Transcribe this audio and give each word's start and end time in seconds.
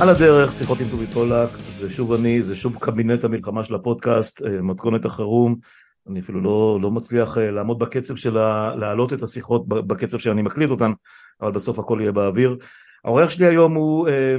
על 0.00 0.08
הדרך, 0.08 0.52
שיחות 0.52 0.80
עם 0.80 0.86
טובי 0.90 1.06
פולק, 1.06 1.48
זה 1.68 1.90
שוב 1.90 2.12
אני, 2.12 2.42
זה 2.42 2.56
שוב 2.56 2.76
קבינט 2.78 3.24
המלחמה 3.24 3.64
של 3.64 3.74
הפודקאסט, 3.74 4.42
אה, 4.42 4.62
מתכונת 4.62 5.04
החירום, 5.04 5.56
אני 6.10 6.20
אפילו 6.20 6.40
לא, 6.40 6.78
לא 6.82 6.90
מצליח 6.90 7.38
אה, 7.38 7.50
לעמוד 7.50 7.78
בקצב 7.78 8.16
של 8.16 8.34
להעלות 8.74 9.12
את 9.12 9.22
השיחות 9.22 9.68
בקצב 9.68 10.18
שאני 10.18 10.42
מקליט 10.42 10.70
אותן, 10.70 10.92
אבל 11.42 11.50
בסוף 11.50 11.78
הכל 11.78 11.98
יהיה 12.00 12.12
באוויר. 12.12 12.56
האורח 13.04 13.30
שלי 13.30 13.46
היום 13.46 13.74
הוא 13.74 14.08
אה, 14.08 14.36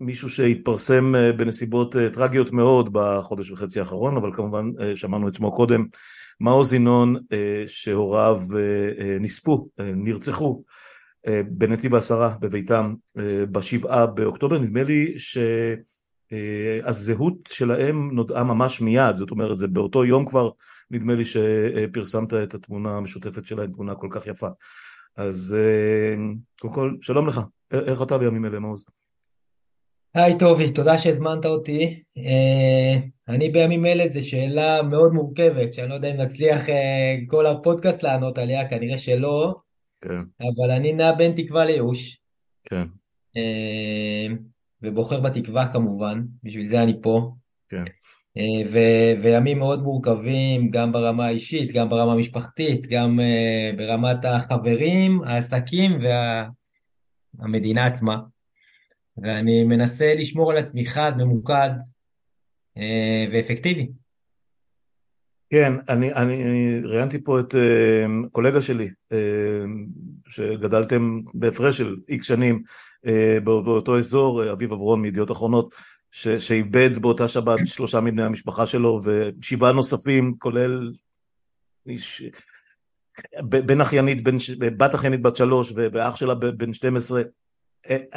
מישהו 0.00 0.30
שהתפרסם 0.30 1.14
בנסיבות 1.36 1.96
טרגיות 2.12 2.52
מאוד 2.52 2.88
בחודש 2.92 3.50
וחצי 3.50 3.80
האחרון, 3.80 4.16
אבל 4.16 4.30
כמובן 4.34 4.70
שמענו 4.96 5.28
את 5.28 5.34
שמו 5.34 5.52
קודם, 5.52 5.84
מעוז 6.40 6.74
ינון 6.74 7.16
שהוריו 7.66 8.42
נספו, 9.20 9.68
נרצחו. 9.78 10.62
אה, 10.68 10.74
בנתיב 11.50 11.94
העשרה 11.94 12.34
בביתם 12.40 12.94
אה, 13.18 13.46
בשבעה 13.46 14.06
באוקטובר, 14.06 14.58
נדמה 14.58 14.82
לי 14.82 15.14
שהזהות 16.28 17.34
שלהם 17.48 18.10
נודעה 18.14 18.44
ממש 18.44 18.80
מיד, 18.80 19.16
זאת 19.16 19.30
אומרת 19.30 19.58
זה 19.58 19.68
באותו 19.68 20.04
יום 20.04 20.26
כבר 20.26 20.50
נדמה 20.90 21.14
לי 21.14 21.24
שפרסמת 21.24 22.34
את 22.34 22.54
התמונה 22.54 22.96
המשותפת 22.96 23.46
שלהם, 23.46 23.72
תמונה 23.72 23.94
כל 23.94 24.08
כך 24.10 24.26
יפה. 24.26 24.48
אז 25.16 25.56
אה, 25.58 26.14
קודם 26.60 26.74
כל, 26.74 26.94
שלום 27.00 27.28
לך, 27.28 27.40
איך 27.72 28.02
אתה 28.02 28.18
בימים 28.18 28.44
אלה 28.44 28.58
מעוז? 28.58 28.84
היי 30.14 30.38
טובי, 30.38 30.72
תודה 30.72 30.98
שהזמנת 30.98 31.46
אותי. 31.46 32.02
אני 33.28 33.48
בימים 33.50 33.86
אלה 33.86 34.08
זו 34.08 34.28
שאלה 34.28 34.82
מאוד 34.82 35.12
מורכבת, 35.12 35.74
שאני 35.74 35.88
לא 35.88 35.94
יודע 35.94 36.10
אם 36.10 36.16
נצליח 36.16 36.62
כל 37.26 37.46
הפודקאסט 37.46 38.02
לענות 38.02 38.38
עליה, 38.38 38.68
כנראה 38.68 38.98
שלא. 38.98 39.54
כן. 40.00 40.20
אבל 40.40 40.70
אני 40.70 40.92
נע 40.92 41.12
בין 41.12 41.32
תקווה 41.36 41.64
לייאוש. 41.64 42.18
כן. 42.64 42.84
אה, 43.36 44.26
ובוחר 44.82 45.20
בתקווה 45.20 45.72
כמובן, 45.72 46.22
בשביל 46.42 46.68
זה 46.68 46.82
אני 46.82 46.92
פה. 47.02 47.32
כן. 47.68 47.84
אה, 48.36 48.70
ו- 48.72 49.22
וימים 49.22 49.58
מאוד 49.58 49.82
מורכבים, 49.82 50.70
גם 50.70 50.92
ברמה 50.92 51.26
האישית, 51.26 51.72
גם 51.72 51.88
ברמה 51.88 52.12
המשפחתית, 52.12 52.86
גם 52.86 53.20
uh, 53.20 53.76
ברמת 53.76 54.24
החברים, 54.24 55.22
העסקים 55.22 55.98
והמדינה 57.38 57.80
וה- 57.80 57.86
עצמה. 57.86 58.16
ואני 59.22 59.64
מנסה 59.64 60.14
לשמור 60.14 60.50
על 60.50 60.56
עצמי 60.58 60.86
חד, 60.86 61.12
ממוקד 61.16 61.70
uh, 62.78 62.80
ואפקטיבי. 63.32 63.88
כן, 65.50 65.72
אני, 65.88 66.14
אני, 66.14 66.44
אני 66.44 66.80
ראיינתי 66.84 67.24
פה 67.24 67.40
את 67.40 67.54
uh, 67.54 68.28
קולגה 68.32 68.62
שלי, 68.62 68.90
uh, 69.12 69.16
שגדלתם 70.28 71.20
בהפרש 71.34 71.78
של 71.78 71.96
איקס 72.08 72.26
שנים 72.26 72.62
uh, 73.06 73.40
באותו 73.44 73.98
אזור, 73.98 74.52
אביב 74.52 74.72
אברון 74.72 75.02
מידיעות 75.02 75.30
אחרונות, 75.30 75.74
ש, 76.10 76.28
שאיבד 76.28 76.98
באותה 76.98 77.28
שבת 77.28 77.58
שלושה 77.64 78.00
מבני 78.00 78.22
המשפחה 78.22 78.66
שלו 78.66 79.00
ושבעה 79.04 79.72
נוספים, 79.72 80.34
כולל 80.38 80.92
איש, 81.86 82.22
בן 83.42 83.80
אחיינית, 83.80 84.18
בת 84.58 84.94
אחיינית 84.94 85.22
בת 85.22 85.36
שלוש 85.36 85.72
ואח 85.76 86.16
שלה 86.16 86.34
בן 86.34 86.72
12, 86.72 87.20
אה, 87.20 87.24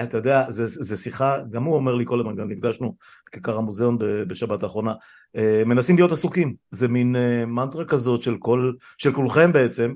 אתה 0.04 0.18
יודע, 0.18 0.46
זו 0.50 0.98
שיחה, 0.98 1.40
גם 1.50 1.64
הוא 1.64 1.76
אומר 1.76 1.96
לי 1.96 2.06
כל 2.06 2.20
הזמן, 2.20 2.36
גם 2.36 2.50
נפגשנו 2.52 2.96
בכיכר 3.30 3.58
המוזיאון 3.58 3.98
בשבת 4.28 4.64
האחרונה, 4.64 4.94
אה, 5.36 5.64
מנסים 5.66 5.96
להיות 5.96 6.12
עסוקים, 6.12 6.56
זה 6.72 6.88
מין 6.88 7.16
אה, 7.16 7.46
מנטרה 7.46 7.86
כזאת 7.86 8.22
של, 8.22 8.38
כל, 8.40 8.74
של 8.98 9.14
כולכם 9.14 9.52
בעצם, 9.52 9.94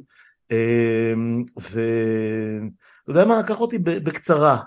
ואתה 1.58 1.82
יודע 3.08 3.26
מה, 3.26 3.44
קח 3.44 3.62
אותי 3.62 3.80
בקצרה, 3.80 4.58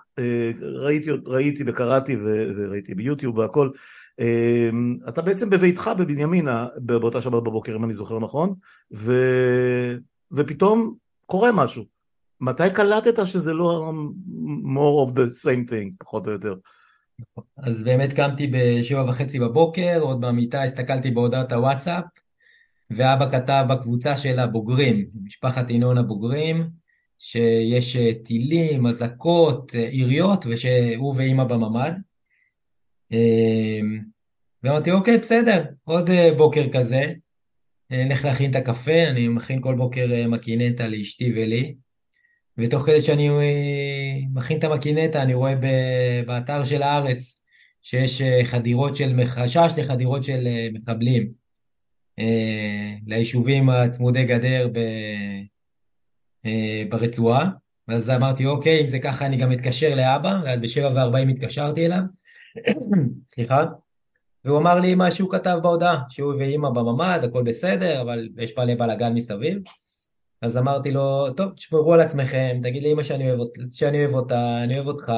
ראיתי, 0.63 1.11
ראיתי 1.27 1.65
וקראתי 1.67 2.17
וראיתי 2.57 2.95
ביוטיוב 2.95 3.39
והכל, 3.39 3.71
אתה 5.09 5.23
בעצם 5.23 5.51
בביתך 5.51 5.91
בבנימינה 5.99 6.67
באותה 6.77 7.23
שבת 7.23 7.43
בבוקר 7.43 7.77
אם 7.77 7.85
אני 7.85 7.93
זוכר 7.93 8.19
נכון, 8.19 8.55
ו... 8.95 9.13
ופתאום 10.33 10.95
קורה 11.27 11.53
משהו. 11.53 11.96
מתי 12.41 12.71
קלטת 12.75 13.27
שזה 13.27 13.55
לא 13.55 13.93
more 14.75 15.09
of 15.09 15.13
the 15.13 15.45
same 15.45 15.71
thing, 15.71 15.91
פחות 15.99 16.27
או 16.27 16.33
יותר? 16.33 16.55
אז 17.57 17.83
באמת 17.83 18.13
קמתי 18.13 18.47
בשבע 18.47 19.05
וחצי 19.11 19.39
בבוקר, 19.39 19.99
עוד 20.01 20.21
במיטה 20.21 20.63
הסתכלתי 20.63 21.11
בהודעת 21.11 21.53
הוואטסאפ, 21.53 22.05
ואבא 22.91 23.31
כתב 23.31 23.65
בקבוצה 23.69 24.17
של 24.17 24.39
הבוגרים, 24.39 25.07
משפחת 25.25 25.71
ינון 25.71 25.99
הבוגרים, 25.99 26.71
שיש 27.19 27.97
אה, 27.97 28.11
טילים, 28.25 28.87
אזעקות, 28.87 29.75
אה, 29.75 29.89
עיריות, 29.89 30.47
ושהוא 30.47 31.15
ואימא 31.17 31.45
בממ"ד. 31.45 31.93
אמ, 33.13 34.01
ואמרתי, 34.63 34.91
אוקיי, 34.91 35.19
בסדר, 35.19 35.65
עוד 35.85 36.11
אה, 36.11 36.35
בוקר 36.37 36.67
כזה, 36.73 37.13
נלך 37.91 38.25
להכין 38.25 38.51
את 38.51 38.57
הקפה, 38.57 39.07
אני 39.11 39.29
מכין 39.29 39.63
כל 39.63 39.75
בוקר 39.75 40.29
מקינטה 40.29 40.89
לאשתי 40.89 41.33
ולי. 41.37 41.75
ותוך 42.59 42.83
כדי 42.87 43.01
שאני 43.01 43.29
אה, 43.29 44.19
מכין 44.35 44.59
את 44.59 44.65
המקינטה, 44.65 45.23
אני 45.23 45.35
רואה 45.35 45.55
באתר 46.27 46.65
של 46.65 46.83
הארץ 46.83 47.41
שיש 47.83 48.21
אה, 48.21 48.41
חדירות 48.45 48.97
של, 48.97 49.21
חשש 49.27 49.71
לחדירות 49.77 50.25
של 50.25 50.47
אה, 50.47 50.69
מחבלים 50.73 51.47
ליישובים 53.07 53.71
הצמודי 53.71 54.25
גדר 54.25 54.69
ברצועה. 56.89 57.51
אז 57.89 58.11
אמרתי, 58.11 58.47
אוקיי, 58.47 58.81
אם 58.81 58.89
זה 58.89 58.99
ככה 58.99 59.27
אני 59.27 59.37
גם 59.37 59.53
אתקשר 59.53 59.95
לאבא, 59.95 60.41
ואז 60.45 60.61
בשבע 60.61 60.91
וארבעים 60.95 61.29
התקשרתי 61.29 61.87
אליו, 61.87 62.01
סליחה, 63.35 63.65
והוא 64.45 64.59
אמר 64.59 64.81
לי 64.81 64.95
מה 64.95 65.11
שהוא 65.11 65.31
כתב 65.31 65.59
בהודעה, 65.63 66.03
שהוא 66.09 66.35
ואימא 66.35 66.71
בממ"ד, 66.71 67.21
הכל 67.25 67.43
בסדר, 67.43 68.01
אבל 68.03 68.29
יש 68.39 68.59
מלא 68.59 68.75
בלאגן 68.75 69.15
מסביב. 69.15 69.59
אז 70.43 70.57
אמרתי 70.57 70.91
לו, 70.91 71.31
טוב, 71.37 71.53
תשמרו 71.53 71.95
על 71.95 72.01
עצמכם, 72.01 72.61
תגיד 72.63 72.83
לאמא 72.83 73.03
שאני 73.03 73.31
אוהב, 73.31 73.49
שאני 73.71 74.05
אוהב 74.05 74.15
אותה, 74.15 74.63
אני 74.65 74.75
אוהב 74.75 74.87
אותך, 74.87 75.13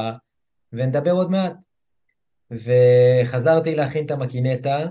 ונדבר 0.72 1.10
עוד 1.10 1.30
מעט. 1.30 1.52
וחזרתי 2.50 3.74
להכין 3.74 4.06
את 4.06 4.10
המקינטה, 4.10 4.86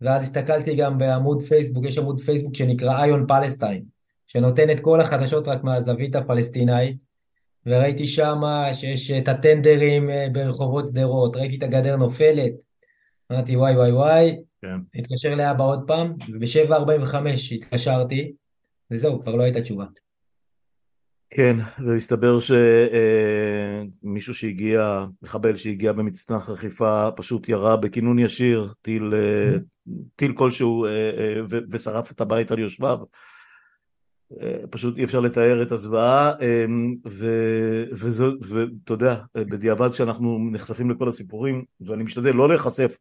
ואז 0.00 0.22
הסתכלתי 0.22 0.76
גם 0.76 0.98
בעמוד 0.98 1.42
פייסבוק, 1.42 1.84
יש 1.86 1.98
עמוד 1.98 2.20
פייסבוק 2.20 2.54
שנקרא 2.54 3.04
איון 3.04 3.26
פלסטיין, 3.26 3.84
שנותן 4.26 4.70
את 4.70 4.80
כל 4.80 5.00
החדשות 5.00 5.48
רק 5.48 5.64
מהזווית 5.64 6.16
הפלסטינאית, 6.16 6.96
וראיתי 7.66 8.06
שם 8.06 8.40
שיש 8.72 9.10
את 9.10 9.28
הטנדרים 9.28 10.10
אה, 10.10 10.26
ברחובות 10.32 10.86
שדרות, 10.86 11.36
ראיתי 11.36 11.56
את 11.56 11.62
הגדר 11.62 11.96
נופלת, 11.96 12.52
אמרתי 13.32 13.56
וואי 13.56 13.76
וואי 13.76 13.92
וואי, 13.92 14.36
כן. 14.62 14.76
התקשר 14.94 15.34
לאבא 15.34 15.64
עוד 15.64 15.84
פעם, 15.86 16.14
וב-7.45 16.32 17.14
התקשרתי, 17.54 18.32
וזהו, 18.90 19.20
כבר 19.20 19.36
לא 19.36 19.42
הייתה 19.42 19.60
תשובה. 19.60 19.84
כן, 21.30 21.56
והסתבר 21.86 22.38
שמישהו 22.40 24.30
אה, 24.30 24.34
שהגיע, 24.34 25.06
מחבל 25.22 25.56
שהגיע 25.56 25.92
במצנח 25.92 26.50
אכיפה, 26.50 27.08
פשוט 27.16 27.48
ירה 27.48 27.76
בכינון 27.76 28.18
ישיר, 28.18 28.72
טיל, 28.82 29.14
אה, 29.14 29.56
טיל 30.16 30.32
כלשהו, 30.32 30.84
אה, 30.84 31.40
ושרף 31.70 32.12
את 32.12 32.20
הבית 32.20 32.50
על 32.50 32.58
יושביו. 32.58 32.98
פשוט 34.70 34.98
אי 34.98 35.04
אפשר 35.04 35.20
לתאר 35.20 35.62
את 35.62 35.72
הזוועה, 35.72 36.32
ואתה 38.48 38.92
יודע, 38.92 39.22
בדיעבד 39.34 39.92
כשאנחנו 39.92 40.38
נחשפים 40.52 40.90
לכל 40.90 41.08
הסיפורים, 41.08 41.64
ואני 41.80 42.02
משתדל 42.02 42.36
לא 42.36 42.48
להיחשף 42.48 42.96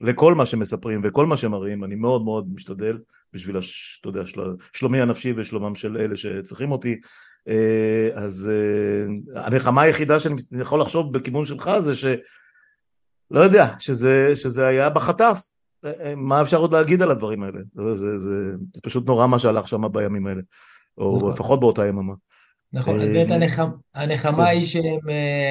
לכל 0.00 0.34
מה 0.34 0.46
שמספרים 0.46 1.00
וכל 1.04 1.26
מה 1.26 1.36
שמראים, 1.36 1.84
אני 1.84 1.94
מאוד 1.94 2.24
מאוד 2.24 2.48
משתדל 2.54 2.98
בשביל, 3.32 3.56
הש, 3.56 3.98
אתה 4.00 4.08
יודע, 4.08 4.26
של, 4.26 4.40
שלומי 4.72 5.00
הנפשי 5.00 5.32
ושלומם 5.36 5.74
של 5.74 5.96
אלה 5.96 6.16
שצריכים 6.16 6.72
אותי. 6.72 7.00
אה, 7.48 8.08
אז 8.14 8.50
אה, 8.52 9.44
הנחמה 9.44 9.82
היחידה 9.82 10.20
שאני 10.20 10.36
יכול 10.60 10.80
לחשוב 10.80 11.12
בכיוון 11.12 11.46
שלך 11.46 11.70
זה 11.78 11.94
ש... 11.94 12.04
לא 13.30 13.40
יודע, 13.40 13.74
שזה, 13.78 14.36
שזה 14.36 14.66
היה 14.66 14.90
בחטף. 14.90 15.38
אה, 15.84 16.14
מה 16.16 16.42
אפשר 16.42 16.56
עוד 16.56 16.74
להגיד 16.74 17.02
על 17.02 17.10
הדברים 17.10 17.42
האלה? 17.42 17.58
זה, 17.74 17.94
זה, 17.94 18.18
זה, 18.18 18.52
זה 18.74 18.80
פשוט 18.82 19.06
נורא 19.06 19.26
מה 19.26 19.38
שהלך 19.38 19.68
שם 19.68 19.92
בימים 19.92 20.26
האלה, 20.26 20.40
או 20.98 21.16
נכון. 21.16 21.32
לפחות 21.32 21.60
באותה 21.60 21.86
יממה. 21.86 22.14
נכון, 22.72 22.98
באמת 22.98 23.30
הנחמה, 23.94 24.44
כן. 24.44 24.50
היא 24.50 24.66
שהם 24.66 24.98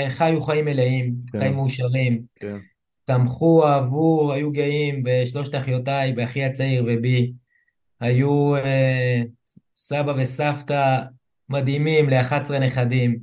חיו 0.09 0.41
חיים 0.41 0.65
מלאים, 0.65 1.13
כן. 1.31 1.39
חיים 1.39 1.53
מאושרים. 1.53 2.21
כן. 3.07 3.13
תמכו, 3.13 3.67
אהבו, 3.67 4.33
היו 4.33 4.51
גאים 4.51 5.03
בשלושת 5.03 5.55
אחיותיי, 5.55 6.13
באחי 6.13 6.43
הצעיר 6.43 6.83
ובי. 6.87 7.31
היו 8.01 8.55
אה, 8.55 9.21
סבא 9.75 10.13
וסבתא 10.17 10.97
מדהימים 11.49 12.09
ל-11 12.09 12.53
נכדים, 12.59 13.17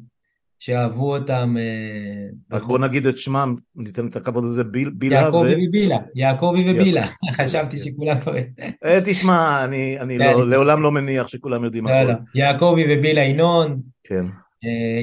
שאהבו 0.59 1.17
אותם. 1.17 1.57
אה, 1.59 2.57
רק 2.57 2.63
בוא 2.63 2.79
נגיד 2.79 3.07
את 3.07 3.19
שמם, 3.19 3.55
ניתן 3.77 4.07
את 4.07 4.17
הכבוד 4.17 4.45
הזה, 4.45 4.65
ביל, 4.65 4.91
בילה 4.91 5.17
יעקבי 5.17 5.39
ו... 5.39 5.69
ובילה, 5.69 5.99
יעקבי 6.15 6.71
ובילה, 6.71 7.07
חשבתי 7.37 7.79
שכולם 7.79 8.21
כבר... 8.21 8.35
אה, 8.85 8.99
תשמע, 9.05 9.65
אני, 9.65 10.01
אני 10.01 10.19
לא, 10.19 10.49
לעולם 10.49 10.83
לא 10.83 10.93
מניח 10.93 11.29
שכולם 11.29 11.65
יודעים 11.65 11.87
הכול. 11.87 12.15
יעקבי 12.35 12.85
ובילה 12.89 13.21
ינון. 13.21 13.81
כן. 14.05 14.27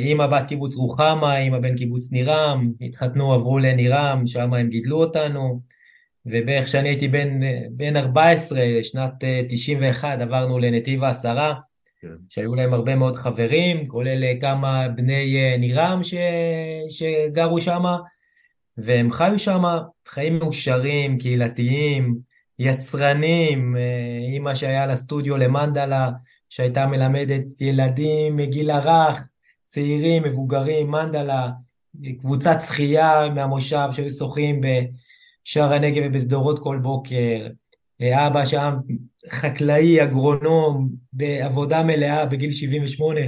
אימא 0.04 0.28
בת 0.28 0.48
קיבוץ 0.48 0.75
רוחמה, 0.75 1.38
אימא 1.38 1.60
בן 1.60 1.78
קיבוץ 1.78 2.12
נירם, 2.12 2.72
התחתנו, 2.81 3.34
עברו 3.34 3.60
לנירם, 3.60 4.24
שם 4.25 4.54
הם 4.54 4.69
גידלו 4.69 4.98
אותנו, 4.98 5.62
ובערך 6.25 6.66
כשאני 6.66 6.90
הייתי 6.90 7.08
בן, 7.08 7.40
בן 7.72 7.98
14, 7.98 8.62
שנת 8.84 9.24
91, 9.50 10.22
עברנו 10.22 10.60
לנתיב 10.60 11.04
העשרה, 11.04 11.54
כן. 12.02 12.08
שהיו 12.30 12.56
להם 12.56 12.74
הרבה 12.74 12.96
מאוד 12.96 13.16
חברים, 13.16 13.88
כולל 13.88 14.24
כמה 14.42 14.88
בני 14.88 15.58
נירם 15.58 16.04
ש... 16.04 16.14
שגרו 16.90 17.62
שם, 17.62 17.84
והם 18.78 19.12
חיו 19.12 19.40
שם 19.40 19.64
חיים 20.07 20.40
מאושרים, 20.40 21.18
קהילתיים, 21.18 22.18
יצרנים, 22.60 23.75
אימא 24.31 24.56
שהיה 24.56 24.86
לה 24.86 24.96
סטודיו 24.96 25.38
למנדלה, 25.38 26.10
שהייתה 26.50 26.86
מלמדת 26.86 27.62
ילדים 27.62 28.36
מגיל 28.36 28.72
הרך, 28.72 29.24
צעירים, 29.71 30.23
מבוגרים, 30.23 30.91
מנדלה, 30.91 31.50
קבוצת 32.19 32.57
שחייה 32.68 33.29
מהמושב 33.35 33.88
שהיו 33.91 34.09
שוחים 34.09 34.62
בשער 34.62 35.73
הנגב 35.73 36.03
ובשדרות 36.06 36.59
כל 36.59 36.79
בוקר, 36.81 37.47
אבא 38.01 38.45
שם 38.45 38.73
חקלאי, 39.29 40.03
אגרונום, 40.03 40.89
בעבודה 41.13 41.83
מלאה 41.83 42.25
בגיל 42.25 42.51
78, 42.51 43.19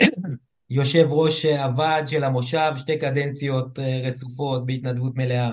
יושב 0.70 1.06
ראש 1.10 1.44
הוועד 1.44 2.08
של 2.08 2.24
המושב, 2.24 2.72
שתי 2.76 2.98
קדנציות 2.98 3.78
אה, 3.78 4.00
רצופות 4.04 4.66
בהתנדבות 4.66 5.16
מלאה. 5.16 5.50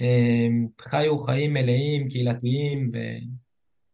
אה, 0.00 0.46
חיו 0.80 1.18
חיים 1.18 1.52
מלאים, 1.52 2.08
קהילתיים. 2.08 2.90
ו... 2.94 2.98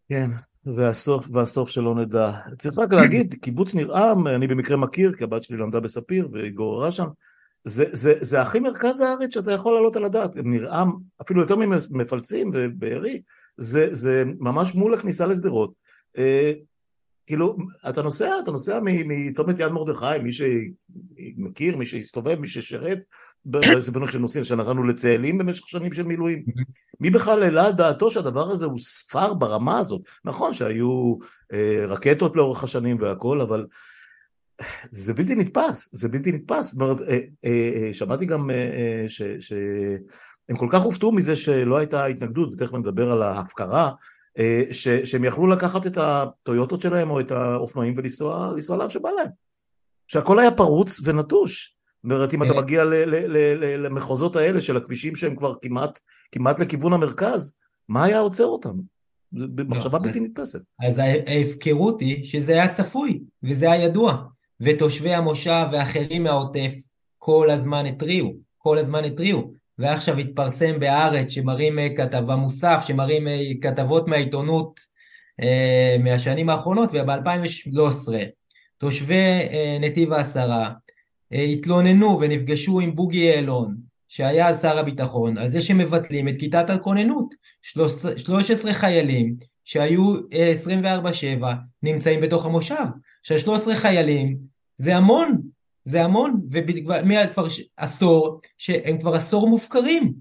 כן, 0.08 0.30
והסוף, 0.74 1.28
והסוף 1.32 1.70
שלא 1.70 1.94
נדע. 1.94 2.32
צריך 2.58 2.78
רק 2.78 2.92
להגיד, 2.92 3.34
קיבוץ 3.42 3.74
נרעם, 3.74 4.26
אני 4.26 4.46
במקרה 4.46 4.76
מכיר, 4.76 5.12
כי 5.12 5.24
הבת 5.24 5.42
שלי 5.42 5.56
למדה 5.56 5.80
בספיר 5.80 6.28
והיא 6.32 6.52
גוררה 6.52 6.92
שם, 6.92 7.06
זה, 7.64 7.84
זה, 7.92 8.14
זה 8.20 8.42
הכי 8.42 8.60
מרכז 8.60 9.00
הארץ 9.00 9.34
שאתה 9.34 9.52
יכול 9.52 9.74
לעלות 9.74 9.96
על 9.96 10.04
הדעת, 10.04 10.36
נרעם 10.36 10.92
אפילו 11.22 11.40
יותר 11.40 11.56
ממפלצים 11.56 12.50
ובארי, 12.54 13.22
זה, 13.56 13.94
זה 13.94 14.24
ממש 14.38 14.74
מול 14.74 14.94
הכניסה 14.94 15.26
לשדרות. 15.26 15.72
אה, 16.18 16.52
כאילו, 17.26 17.56
אתה 17.88 18.02
נוסע, 18.02 18.30
אתה 18.42 18.50
נוסע 18.50 18.80
מצומת 18.82 19.58
יד 19.58 19.72
מרדכי, 19.72 20.18
מי 20.22 20.30
שמכיר, 20.32 21.76
מי 21.76 21.86
שהסתובב, 21.86 22.38
מי 22.38 22.48
ששירת, 22.48 22.98
בנושא 23.46 24.10
של 24.10 24.18
נוסעים 24.18 24.44
שנסענו 24.44 24.82
לצאלים 24.82 25.38
במשך 25.38 25.68
שנים 25.68 25.92
של 25.92 26.02
מילואים. 26.02 26.44
מי 27.00 27.10
בכלל 27.10 27.42
העלה 27.42 27.66
על 27.66 27.72
דעתו 27.72 28.10
שהדבר 28.10 28.50
הזה 28.50 28.66
הוא 28.66 28.78
ספר 28.78 29.34
ברמה 29.34 29.78
הזאת? 29.78 30.02
נכון 30.24 30.54
שהיו 30.54 31.16
אה, 31.52 31.84
רקטות 31.88 32.36
לאורך 32.36 32.64
השנים 32.64 32.96
והכל, 33.00 33.40
אבל 33.40 33.66
זה 34.90 35.14
בלתי 35.14 35.34
נתפס, 35.34 35.88
זה 35.92 36.08
בלתי 36.08 36.32
נתפס. 36.32 36.72
זאת 36.72 36.80
אומרת, 36.80 37.00
אה, 37.00 37.18
אה, 37.44 37.72
אה, 37.74 37.94
שמעתי 37.94 38.26
גם 38.26 38.50
אה, 38.50 38.54
אה, 38.54 39.06
שהם 39.40 40.56
כל 40.56 40.68
כך 40.70 40.82
הופתעו 40.82 41.12
מזה 41.12 41.36
שלא 41.36 41.76
הייתה 41.76 42.04
התנגדות, 42.04 42.52
ותכף 42.52 42.74
נדבר 42.74 43.12
על 43.12 43.22
ההפקרה, 43.22 43.90
אה, 44.38 44.62
ש, 44.72 44.88
שהם 44.88 45.24
יכלו 45.24 45.46
לקחת 45.46 45.86
את 45.86 45.98
הטויוטות 46.00 46.80
שלהם 46.80 47.10
או 47.10 47.20
את 47.20 47.30
האופנועים 47.30 47.94
ולנסוע 47.96 48.54
לאן 48.68 48.90
שבא 48.90 49.08
להם. 49.10 49.30
שהכל 50.06 50.38
היה 50.38 50.50
פרוץ 50.50 51.00
ונטוש. 51.04 51.75
זאת 52.06 52.12
אומרת, 52.12 52.34
אם 52.34 52.42
אתה 52.42 52.52
כן. 52.52 52.58
מגיע 52.58 52.84
למחוזות 53.78 54.36
האלה 54.36 54.60
של 54.60 54.76
הכבישים 54.76 55.16
שהם 55.16 55.36
כבר 55.36 55.54
כמעט, 55.62 55.98
כמעט 56.32 56.60
לכיוון 56.60 56.92
המרכז, 56.92 57.56
מה 57.88 58.04
היה 58.04 58.18
עוצר 58.18 58.44
אותם? 58.44 58.74
במחשבה 59.32 59.98
לא, 59.98 60.04
בלתי 60.04 60.20
נתפסת. 60.20 60.60
אז 60.80 61.00
ההפקרות 61.26 62.00
היא 62.00 62.24
שזה 62.24 62.52
היה 62.52 62.68
צפוי, 62.68 63.20
וזה 63.42 63.72
היה 63.72 63.84
ידוע. 63.84 64.22
ותושבי 64.60 65.14
המושב 65.14 65.66
ואחרים 65.72 66.22
מהעוטף 66.22 66.72
כל 67.18 67.50
הזמן 67.50 67.86
התריעו, 67.86 68.34
כל 68.58 68.78
הזמן 68.78 69.04
התריעו. 69.04 69.52
ועכשיו 69.78 70.18
התפרסם 70.18 70.80
בהארץ 70.80 71.30
שמראים 71.30 71.78
אה, 71.78 71.88
כתבה 71.96 72.36
מוסף, 72.36 72.82
שמראים 72.86 73.28
אה, 73.28 73.40
כתבות 73.62 74.08
מהעיתונות 74.08 74.80
אה, 75.42 75.96
מהשנים 76.04 76.50
האחרונות, 76.50 76.90
וב-2013 76.92 78.12
תושבי 78.78 79.48
נתיב 79.80 80.12
העשרה 80.12 80.70
התלוננו 81.32 82.20
ונפגשו 82.20 82.80
עם 82.80 82.96
בוגי 82.96 83.18
יעלון, 83.18 83.76
שהיה 84.08 84.54
שר 84.54 84.78
הביטחון, 84.78 85.38
על 85.38 85.50
זה 85.50 85.60
שמבטלים 85.60 86.28
את 86.28 86.34
כיתת 86.38 86.70
הכוננות. 86.70 87.34
13 88.16 88.72
חיילים 88.72 89.34
שהיו 89.64 90.16
24-7 91.42 91.44
נמצאים 91.82 92.20
בתוך 92.20 92.46
המושב. 92.46 92.84
עכשיו 93.20 93.38
13 93.38 93.74
חיילים 93.74 94.36
זה 94.76 94.96
המון, 94.96 95.40
זה 95.84 96.04
המון, 96.04 96.40
וכבר 96.50 97.00
עשור, 97.76 98.40
שהם 98.58 98.98
כבר 98.98 99.14
עשור 99.14 99.48
מופקרים, 99.48 100.12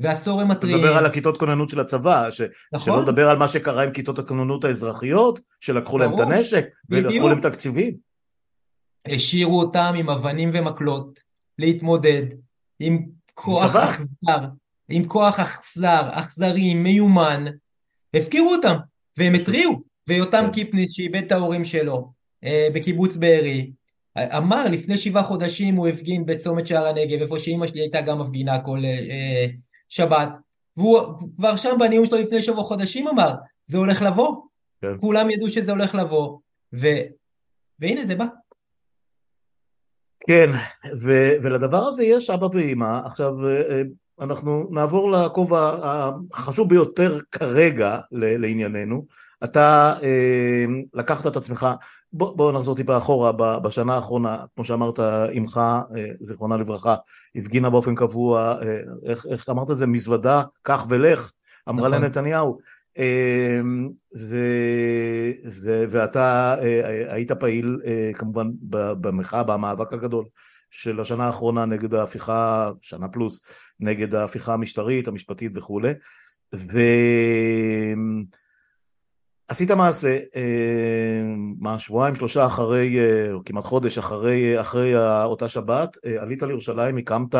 ועשור 0.00 0.40
הם 0.40 0.48
מתריעים. 0.48 0.78
אתה 0.78 0.86
מדבר 0.86 0.98
על 0.98 1.06
הכיתות 1.06 1.36
כוננות 1.36 1.70
של 1.70 1.80
הצבא, 1.80 2.30
ש... 2.30 2.40
נכון. 2.72 2.94
שלא 2.94 3.02
לדבר 3.02 3.30
על 3.30 3.36
מה 3.36 3.48
שקרה 3.48 3.82
עם 3.82 3.90
כיתות 3.90 4.18
הכוננות 4.18 4.64
האזרחיות, 4.64 5.40
שלקחו 5.60 5.98
ברור. 5.98 6.10
להם 6.10 6.14
את 6.14 6.20
הנשק, 6.20 6.66
ולקחו 6.90 7.28
להם 7.28 7.40
תקציבים. 7.40 7.94
השאירו 9.06 9.60
אותם 9.60 9.94
עם 9.98 10.10
אבנים 10.10 10.50
ומקלות, 10.52 11.20
להתמודד 11.58 12.22
עם 12.80 13.06
כוח 13.34 13.76
אכזר, 13.76 14.48
עם 14.88 15.04
כוח 15.08 15.40
אכזר, 15.40 16.08
אכזרי, 16.12 16.74
מיומן, 16.74 17.44
הפקירו 18.14 18.52
אותם, 18.52 18.74
והם 19.16 19.34
התריעו, 19.34 19.82
ויותם 20.08 20.44
כן. 20.46 20.52
קיפניס 20.52 20.92
שאיבד 20.92 21.22
את 21.26 21.32
ההורים 21.32 21.64
שלו 21.64 22.12
אה, 22.44 22.68
בקיבוץ 22.74 23.16
בארי, 23.16 23.70
אמר 24.18 24.64
לפני 24.64 24.96
שבעה 24.96 25.22
חודשים 25.22 25.74
הוא 25.74 25.88
הפגין 25.88 26.26
בצומת 26.26 26.66
שער 26.66 26.86
הנגב, 26.86 27.20
איפה 27.20 27.38
שאימא 27.38 27.66
שלי 27.66 27.80
הייתה 27.80 28.00
גם 28.00 28.20
מפגינה 28.20 28.60
כל 28.60 28.78
אה, 28.84 28.90
אה, 28.90 29.46
שבת, 29.88 30.28
והוא 30.76 31.00
כבר 31.36 31.56
שם 31.56 31.76
בנאום 31.78 32.06
שלו 32.06 32.18
לפני 32.18 32.42
שבוע 32.42 32.64
חודשים 32.64 33.08
אמר, 33.08 33.34
זה 33.66 33.78
הולך 33.78 34.02
לבוא, 34.02 34.36
כן. 34.82 34.98
כולם 35.00 35.30
ידעו 35.30 35.50
שזה 35.50 35.72
הולך 35.72 35.94
לבוא, 35.94 36.38
ו... 36.74 36.86
והנה 37.78 38.04
זה 38.04 38.14
בא. 38.14 38.26
כן, 40.26 40.50
ו- 41.00 41.34
ולדבר 41.42 41.84
הזה 41.86 42.04
יש 42.04 42.30
אבא 42.30 42.46
ואימא, 42.52 43.00
עכשיו 43.04 43.46
אה, 43.46 43.62
אה, 43.70 43.82
אנחנו 44.20 44.68
נעבור 44.70 45.10
לכובע 45.10 45.76
החשוב 46.32 46.68
ביותר 46.68 47.18
כרגע 47.32 47.98
לענייננו, 48.12 49.06
אתה 49.44 49.94
אה, 50.02 50.64
לקחת 50.94 51.26
את 51.26 51.36
עצמך, 51.36 51.66
בוא, 52.12 52.36
בוא 52.36 52.52
נחזור 52.52 52.76
טיפה 52.76 52.96
אחורה, 52.96 53.32
בשנה 53.32 53.94
האחרונה, 53.94 54.38
כמו 54.54 54.64
שאמרת, 54.64 55.00
אמך, 55.38 55.60
אה, 55.96 56.06
זיכרונה 56.20 56.56
לברכה, 56.56 56.94
הפגינה 57.36 57.70
באופן 57.70 57.94
קבוע, 57.94 58.58
אה, 58.62 58.80
איך, 59.04 59.26
איך 59.30 59.48
אמרת 59.48 59.70
את 59.70 59.78
זה, 59.78 59.86
מזוודה, 59.86 60.42
קח 60.62 60.86
ולך, 60.88 61.32
אמרה 61.68 61.88
נכון. 61.88 62.02
לנתניהו, 62.02 62.58
ו, 64.18 64.36
ו, 65.46 65.84
ואתה 65.90 66.56
אה, 66.62 67.14
היית 67.14 67.32
פעיל 67.32 67.80
אה, 67.86 68.10
כמובן 68.14 68.50
במחאה, 69.00 69.42
במאבק 69.42 69.92
הגדול 69.92 70.24
של 70.70 71.00
השנה 71.00 71.26
האחרונה 71.26 71.64
נגד 71.64 71.94
ההפיכה, 71.94 72.70
שנה 72.82 73.08
פלוס, 73.08 73.44
נגד 73.80 74.14
ההפיכה 74.14 74.54
המשטרית, 74.54 75.08
המשפטית 75.08 75.52
וכולי, 75.54 75.92
ו... 76.54 76.78
עשית 79.48 79.70
מעשה, 79.70 80.18
אה, 80.36 81.22
מה, 81.60 81.78
שבועיים, 81.78 82.16
שלושה 82.16 82.46
אחרי, 82.46 82.98
אה, 82.98 83.32
או 83.32 83.44
כמעט 83.44 83.64
חודש 83.64 83.98
אחרי, 83.98 84.60
אחרי 84.60 84.96
אותה 85.24 85.48
שבת, 85.48 85.96
עלית 86.18 86.42
לירושלים, 86.42 86.96
הקמת 86.96 87.34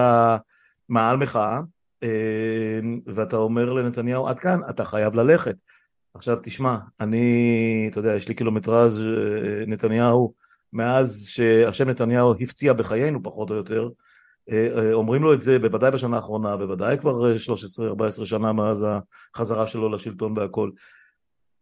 מעל 0.88 1.16
מחאה, 1.16 1.60
ואתה 3.06 3.36
אומר 3.36 3.72
לנתניהו, 3.72 4.28
עד 4.28 4.38
כאן, 4.38 4.60
אתה 4.70 4.84
חייב 4.84 5.14
ללכת. 5.14 5.56
עכשיו 6.14 6.38
תשמע, 6.42 6.76
אני, 7.00 7.88
אתה 7.90 7.98
יודע, 7.98 8.14
יש 8.14 8.28
לי 8.28 8.34
קילומטרז 8.34 9.00
נתניהו, 9.66 10.34
מאז 10.72 11.26
שהשם 11.28 11.88
נתניהו 11.88 12.34
הפציע 12.40 12.72
בחיינו 12.72 13.22
פחות 13.22 13.50
או 13.50 13.54
יותר, 13.54 13.88
אומרים 14.92 15.22
לו 15.22 15.34
את 15.34 15.42
זה 15.42 15.58
בוודאי 15.58 15.90
בשנה 15.90 16.16
האחרונה, 16.16 16.56
בוודאי 16.56 16.98
כבר 16.98 17.34
13-14 18.20 18.26
שנה 18.26 18.52
מאז 18.52 18.86
החזרה 19.34 19.66
שלו 19.66 19.88
לשלטון 19.88 20.38
והכל. 20.38 20.70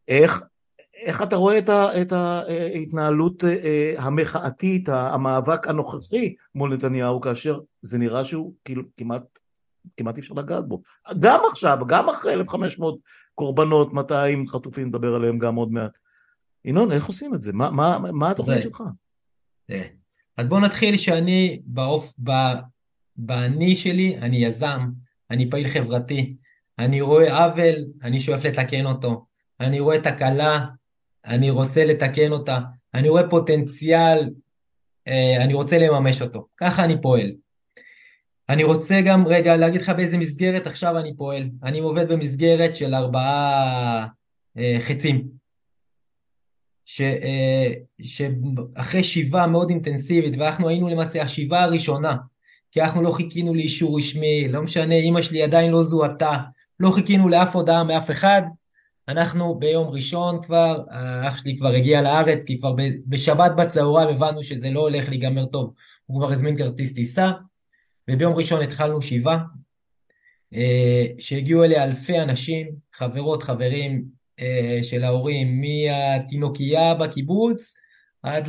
איך, 0.08 0.42
איך 0.94 1.22
אתה 1.22 1.37
רואה 1.37 1.58
את, 1.58 1.68
ה, 1.68 2.02
את 2.02 2.12
ההתנהלות 2.12 3.44
אה, 3.44 3.94
המחאתית, 3.99 4.88
המאבק 4.88 5.68
הנוכחי 5.68 6.34
מול 6.54 6.75
נתניהו, 6.75 7.20
כאשר 7.20 7.61
זה 7.82 7.99
נראה 7.99 8.25
שהוא 8.25 8.54
כאילו 8.64 8.82
כמעט, 8.96 9.38
כמעט 9.96 10.16
אי 10.16 10.20
אפשר 10.20 10.34
לגעת 10.34 10.68
בו. 10.68 10.82
גם 11.18 11.40
עכשיו, 11.50 11.78
גם 11.86 12.08
אחרי 12.08 12.34
1,500 12.34 12.98
קורבנות, 13.34 13.92
200 13.92 14.46
חטופים, 14.46 14.88
נדבר 14.88 15.14
עליהם 15.14 15.38
גם 15.38 15.54
עוד 15.54 15.72
מעט. 15.72 15.98
ינון, 16.64 16.92
איך 16.92 17.06
עושים 17.06 17.34
את 17.34 17.42
זה? 17.42 17.52
מה, 17.52 17.70
מה, 17.70 17.98
מה 18.12 18.30
התוכנית 18.30 18.62
שלך? 18.62 18.82
אז 20.36 20.46
בוא 20.46 20.60
נתחיל 20.60 20.96
שאני 20.96 21.60
באופ... 21.64 22.14
באני 23.16 23.76
שלי, 23.76 24.18
אני 24.18 24.36
יזם, 24.36 24.88
אני 25.30 25.50
פעיל 25.50 25.68
חברתי, 25.68 26.36
אני 26.78 27.00
רואה 27.00 27.44
עוול, 27.44 27.74
אני 28.02 28.20
שואף 28.20 28.44
לתקן 28.44 28.86
אותו. 28.86 29.26
אני 29.60 29.80
רואה 29.80 30.00
תקלה, 30.00 30.66
אני 31.24 31.50
רוצה 31.50 31.84
לתקן 31.84 32.32
אותה, 32.32 32.58
אני 32.94 33.08
רואה 33.08 33.30
פוטנציאל 33.30 34.28
אה, 35.08 35.44
אני 35.44 35.54
רוצה 35.54 35.78
לממש 35.78 36.22
אותו. 36.22 36.46
ככה 36.56 36.84
אני 36.84 37.02
פועל. 37.02 37.32
אני 38.52 38.64
רוצה 38.64 39.00
גם 39.04 39.26
רגע 39.26 39.56
להגיד 39.56 39.80
לך 39.80 39.88
באיזה 39.88 40.18
מסגרת 40.18 40.66
עכשיו 40.66 40.99
אני 40.99 41.16
פועל. 41.16 41.49
אני 41.62 41.78
עובד 41.78 42.12
במסגרת 42.12 42.76
של 42.76 42.94
ארבעה 42.94 44.06
אה, 44.59 44.76
חצים. 44.80 45.28
ש, 46.85 47.00
אה, 47.00 47.73
שאחרי 48.02 49.04
שיבה 49.04 49.47
מאוד 49.47 49.71
אינטנסיבית, 49.71 50.35
ואנחנו 50.38 50.68
היינו 50.68 50.88
למעשה 50.88 51.23
השיבה 51.23 51.62
הראשונה, 51.62 52.16
כי 52.73 52.82
אנחנו 52.82 53.02
לא 53.02 53.11
חיכינו 53.11 53.54
לאישור 53.54 53.99
רשמי, 53.99 54.49
לא 54.49 54.62
משנה, 54.62 54.94
אימא 54.94 55.23
שלי 55.23 55.42
עדיין 55.42 55.71
לא 55.71 55.82
זוהתה, 55.82 56.37
לא 56.80 56.90
חיכינו 56.90 57.28
לאף 57.28 57.56
הודעה 57.56 57.85
מאף 57.85 58.11
אחד, 58.11 58.42
אנחנו 59.09 59.59
ביום 59.59 59.88
ראשון 59.88 60.42
כבר, 60.42 60.82
אח 61.28 61.37
שלי 61.37 61.56
כבר 61.56 61.68
הגיע 61.68 62.02
לארץ, 62.02 62.44
כי 62.44 62.59
כבר 62.59 62.75
בשבת 63.06 63.52
בצהריים 63.56 64.09
הבנו 64.09 64.44
שזה 64.44 64.71
לא 64.71 64.80
הולך 64.80 65.09
להיגמר 65.09 65.47
טוב, 65.47 65.73
הוא 66.06 66.21
כבר 66.21 66.32
הזמין 66.32 66.59
כרטיס 66.59 66.94
טיסה, 66.94 67.30
וביום 68.11 68.35
ראשון 68.35 68.62
התחלנו 68.62 69.02
שבעה, 69.02 69.38
אה, 70.54 71.06
שהגיעו 71.18 71.64
אליה 71.64 71.85
אלפי 71.85 72.18
אנשים, 72.21 72.71
חברות, 72.92 73.42
חברים 73.42 74.04
אה, 74.40 74.78
של 74.82 75.04
ההורים, 75.04 75.61
מהתינוקייה 75.61 76.94
בקיבוץ 76.94 77.75
עד 78.23 78.49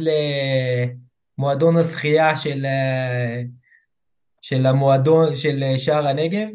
למועדון 1.38 1.78
הזכייה 1.78 2.38
של, 2.38 2.66
אה, 2.66 3.42
של 4.42 4.66
המועדון 4.66 5.36
של 5.36 5.64
שער 5.78 6.08
הנגב, 6.08 6.48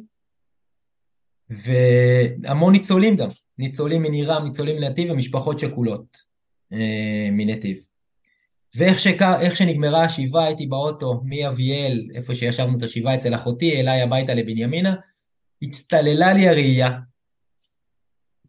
והמון 1.50 2.72
ניצולים 2.72 3.16
גם, 3.16 3.28
ניצולים 3.58 4.02
מנירם, 4.02 4.44
ניצולים 4.44 4.76
מנתיב 4.76 5.10
ומשפחות 5.10 5.58
שכולות 5.58 6.28
מנתיב. 7.32 7.78
ואיך 8.76 8.98
שק... 8.98 9.18
שנגמרה 9.54 10.04
השבעה 10.04 10.44
הייתי 10.44 10.66
באוטו 10.66 11.20
מאביאל, 11.24 12.08
איפה 12.14 12.34
שישבנו 12.34 12.78
את 12.78 12.82
השבעה 12.82 13.14
אצל 13.14 13.34
אחותי, 13.34 13.80
אליי 13.80 14.02
הביתה 14.02 14.34
לבנימינה, 14.34 14.94
הצטללה 15.62 16.32
לי 16.32 16.48
הראייה, 16.48 16.90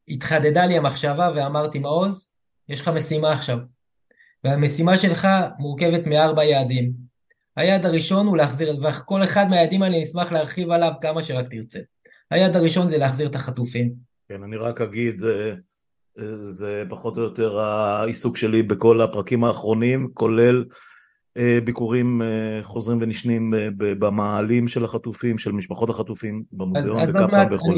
התחדדה 0.08 0.66
לי 0.66 0.78
המחשבה 0.78 1.32
ואמרתי 1.36 1.80
מעוז, 1.80 2.32
יש 2.70 2.82
לך 2.82 2.88
משימה 2.88 3.32
עכשיו. 3.32 3.58
והמשימה 4.44 4.98
שלך 4.98 5.28
מורכבת 5.60 6.08
מארבע 6.08 6.44
יעדים. 6.44 6.92
היעד 7.56 7.86
הראשון 7.86 8.28
הוא 8.28 8.38
להחזיר, 8.38 8.78
וכל 8.84 9.24
אחד 9.24 9.46
מהיעדים 9.50 9.84
האלה 9.84 10.02
נשמח 10.02 10.32
להרחיב 10.32 10.72
עליו 10.72 10.94
כמה 11.02 11.24
שרק 11.24 11.46
תרצה. 11.52 11.80
היעד 12.32 12.56
הראשון 12.56 12.90
זה 12.90 12.98
להחזיר 12.98 13.28
את 13.28 13.36
החטופים. 13.36 13.94
כן, 14.30 14.44
אני 14.44 14.58
רק 14.58 14.82
אגיד, 14.82 15.24
אה, 15.24 15.54
זה 16.38 16.84
פחות 16.90 17.18
או 17.18 17.22
יותר 17.22 17.60
העיסוק 17.60 18.38
שלי 18.38 18.64
בכל 18.64 19.02
הפרקים 19.02 19.44
האחרונים, 19.44 20.10
כולל 20.14 20.66
אה, 21.38 21.60
ביקורים 21.66 22.22
חוזרים 22.62 22.98
ונשנים 23.02 23.54
במאהלים 23.78 24.68
של 24.68 24.86
החטופים, 24.86 25.38
של 25.38 25.52
משפחות 25.52 25.90
החטופים, 25.90 26.44
במוזיאון, 26.52 27.06
בקפלן 27.06 27.54
וכו'. 27.54 27.74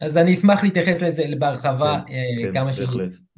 אז 0.00 0.16
אני 0.16 0.34
אשמח 0.34 0.62
להתייחס 0.62 1.02
לזה 1.02 1.22
בהרחבה 1.38 2.00
כן, 2.06 2.14
כן, 2.38 2.52
כמה 2.54 2.72
ש... 2.72 2.80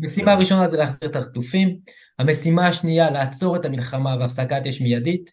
המשימה 0.00 0.30
כן. 0.30 0.36
הראשונה 0.36 0.68
זה 0.68 0.76
להחזיר 0.76 1.08
את 1.08 1.16
החטופים, 1.16 1.76
המשימה 2.18 2.68
השנייה 2.68 3.10
לעצור 3.10 3.56
את 3.56 3.64
המלחמה 3.64 4.16
והפסקת 4.20 4.66
אש 4.68 4.80
מיידית, 4.80 5.32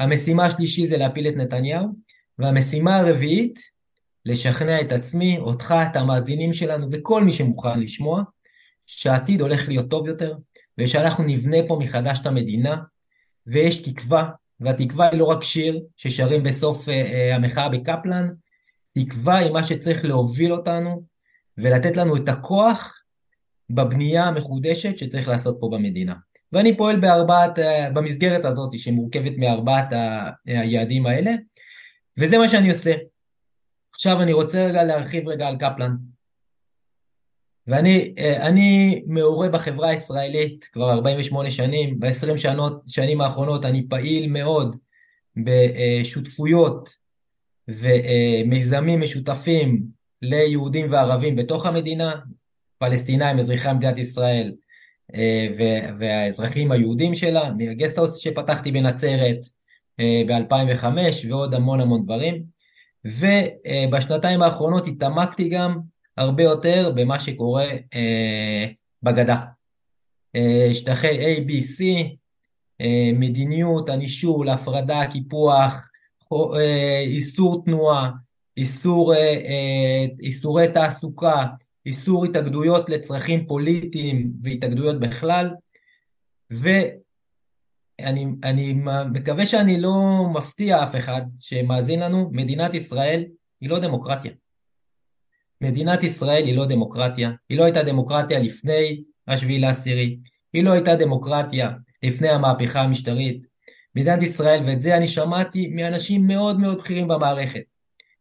המשימה 0.00 0.46
השלישית 0.46 0.88
זה 0.88 0.96
להפיל 0.96 1.28
את 1.28 1.36
נתניהו, 1.36 1.86
והמשימה 2.38 2.96
הרביעית 2.96 3.58
לשכנע 4.28 4.80
את 4.80 4.92
עצמי, 4.92 5.38
אותך, 5.38 5.74
את 5.90 5.96
המאזינים 5.96 6.52
שלנו 6.52 6.86
וכל 6.92 7.24
מי 7.24 7.32
שמוכן 7.32 7.80
לשמוע, 7.80 8.22
שהעתיד 8.86 9.40
הולך 9.40 9.68
להיות 9.68 9.90
טוב 9.90 10.08
יותר, 10.08 10.34
ושאנחנו 10.78 11.24
נבנה 11.24 11.56
פה 11.68 11.78
מחדש 11.80 12.18
את 12.20 12.26
המדינה, 12.26 12.76
ויש 13.46 13.82
תקווה, 13.82 14.30
והתקווה 14.60 15.08
היא 15.10 15.18
לא 15.18 15.24
רק 15.24 15.42
שיר 15.42 15.80
ששרים 15.96 16.42
בסוף 16.42 16.88
uh, 16.88 16.90
uh, 16.90 17.34
המחאה 17.34 17.68
בקפלן, 17.68 18.28
תקווה 18.98 19.36
היא 19.36 19.52
מה 19.52 19.66
שצריך 19.66 20.04
להוביל 20.04 20.52
אותנו 20.52 21.02
ולתת 21.58 21.96
לנו 21.96 22.16
את 22.16 22.28
הכוח 22.28 22.94
בבנייה 23.70 24.24
המחודשת 24.24 24.98
שצריך 24.98 25.28
לעשות 25.28 25.56
פה 25.60 25.68
במדינה. 25.72 26.14
ואני 26.52 26.76
פועל 26.76 27.00
בארבעת, 27.00 27.58
uh, 27.58 27.62
במסגרת 27.94 28.44
הזאת 28.44 28.78
שמורכבת 28.78 29.32
מארבעת 29.36 29.88
היעדים 30.46 31.06
האלה, 31.06 31.30
וזה 32.18 32.38
מה 32.38 32.48
שאני 32.48 32.68
עושה. 32.68 32.94
עכשיו 34.00 34.22
אני 34.22 34.32
רוצה 34.32 34.66
רגע 34.66 34.84
להרחיב 34.84 35.28
רגע 35.28 35.48
על 35.48 35.56
קפלן. 35.56 35.96
ואני 37.66 38.14
אני 38.18 39.02
מעורה 39.06 39.48
בחברה 39.48 39.88
הישראלית 39.88 40.64
כבר 40.64 40.92
48 40.92 41.50
שנים, 41.50 42.00
ב-20 42.00 42.36
שנות, 42.36 42.82
שנים 42.86 43.20
האחרונות 43.20 43.64
אני 43.64 43.88
פעיל 43.88 44.30
מאוד 44.30 44.76
בשותפויות 45.36 46.94
ומיזמים 47.68 49.00
משותפים 49.00 49.82
ליהודים 50.22 50.86
וערבים 50.90 51.36
בתוך 51.36 51.66
המדינה, 51.66 52.12
פלסטינאים, 52.78 53.38
אזרחי 53.38 53.72
מדינת 53.72 53.98
ישראל 53.98 54.52
והאזרחים 55.98 56.72
היהודים 56.72 57.14
שלה, 57.14 57.52
מהגסטהאוס 57.52 58.16
שפתחתי 58.16 58.72
בנצרת 58.72 59.38
ב-2005 60.00 60.84
ועוד 61.28 61.54
המון 61.54 61.80
המון 61.80 62.02
דברים. 62.02 62.57
ובשנתיים 63.08 64.42
האחרונות 64.42 64.86
התעמקתי 64.86 65.48
גם 65.48 65.78
הרבה 66.16 66.42
יותר 66.42 66.92
במה 66.94 67.20
שקורה 67.20 67.66
אה, 67.94 68.66
בגדה. 69.02 69.36
אה, 70.36 70.70
שטחי 70.72 71.36
A, 71.36 71.38
B, 71.38 71.50
C, 71.50 71.84
אה, 72.80 73.10
מדיניות, 73.14 73.88
הנישול, 73.88 74.48
הפרדה, 74.48 75.06
קיפוח, 75.12 75.74
איסור 77.06 77.64
תנועה, 77.64 78.10
איסור, 78.56 79.14
איסורי 80.22 80.68
תעסוקה, 80.74 81.44
איסור 81.86 82.24
התאגדויות 82.24 82.90
לצרכים 82.90 83.46
פוליטיים 83.46 84.32
והתאגדויות 84.42 85.00
בכלל, 85.00 85.50
ו... 86.52 86.68
אני, 88.00 88.26
אני 88.44 88.74
מקווה 89.10 89.46
שאני 89.46 89.80
לא 89.80 90.26
מפתיע 90.34 90.82
אף 90.82 90.96
אחד 90.96 91.22
שמאזין 91.40 92.00
לנו, 92.00 92.30
מדינת 92.32 92.74
ישראל 92.74 93.24
היא 93.60 93.70
לא 93.70 93.78
דמוקרטיה. 93.78 94.32
מדינת 95.60 96.02
ישראל 96.02 96.44
היא 96.44 96.56
לא 96.56 96.66
דמוקרטיה, 96.66 97.30
היא 97.48 97.58
לא 97.58 97.64
הייתה 97.64 97.82
דמוקרטיה 97.82 98.38
לפני 98.38 99.02
השביעי 99.28 99.58
לעשירי, 99.58 100.18
היא 100.52 100.64
לא 100.64 100.72
הייתה 100.72 100.96
דמוקרטיה 100.96 101.70
לפני 102.02 102.28
המהפכה 102.28 102.80
המשטרית. 102.80 103.42
מדינת 103.96 104.22
ישראל, 104.22 104.62
ואת 104.66 104.80
זה 104.80 104.96
אני 104.96 105.08
שמעתי 105.08 105.66
מאנשים 105.68 106.26
מאוד 106.26 106.60
מאוד 106.60 106.78
בכירים 106.78 107.08
במערכת, 107.08 107.62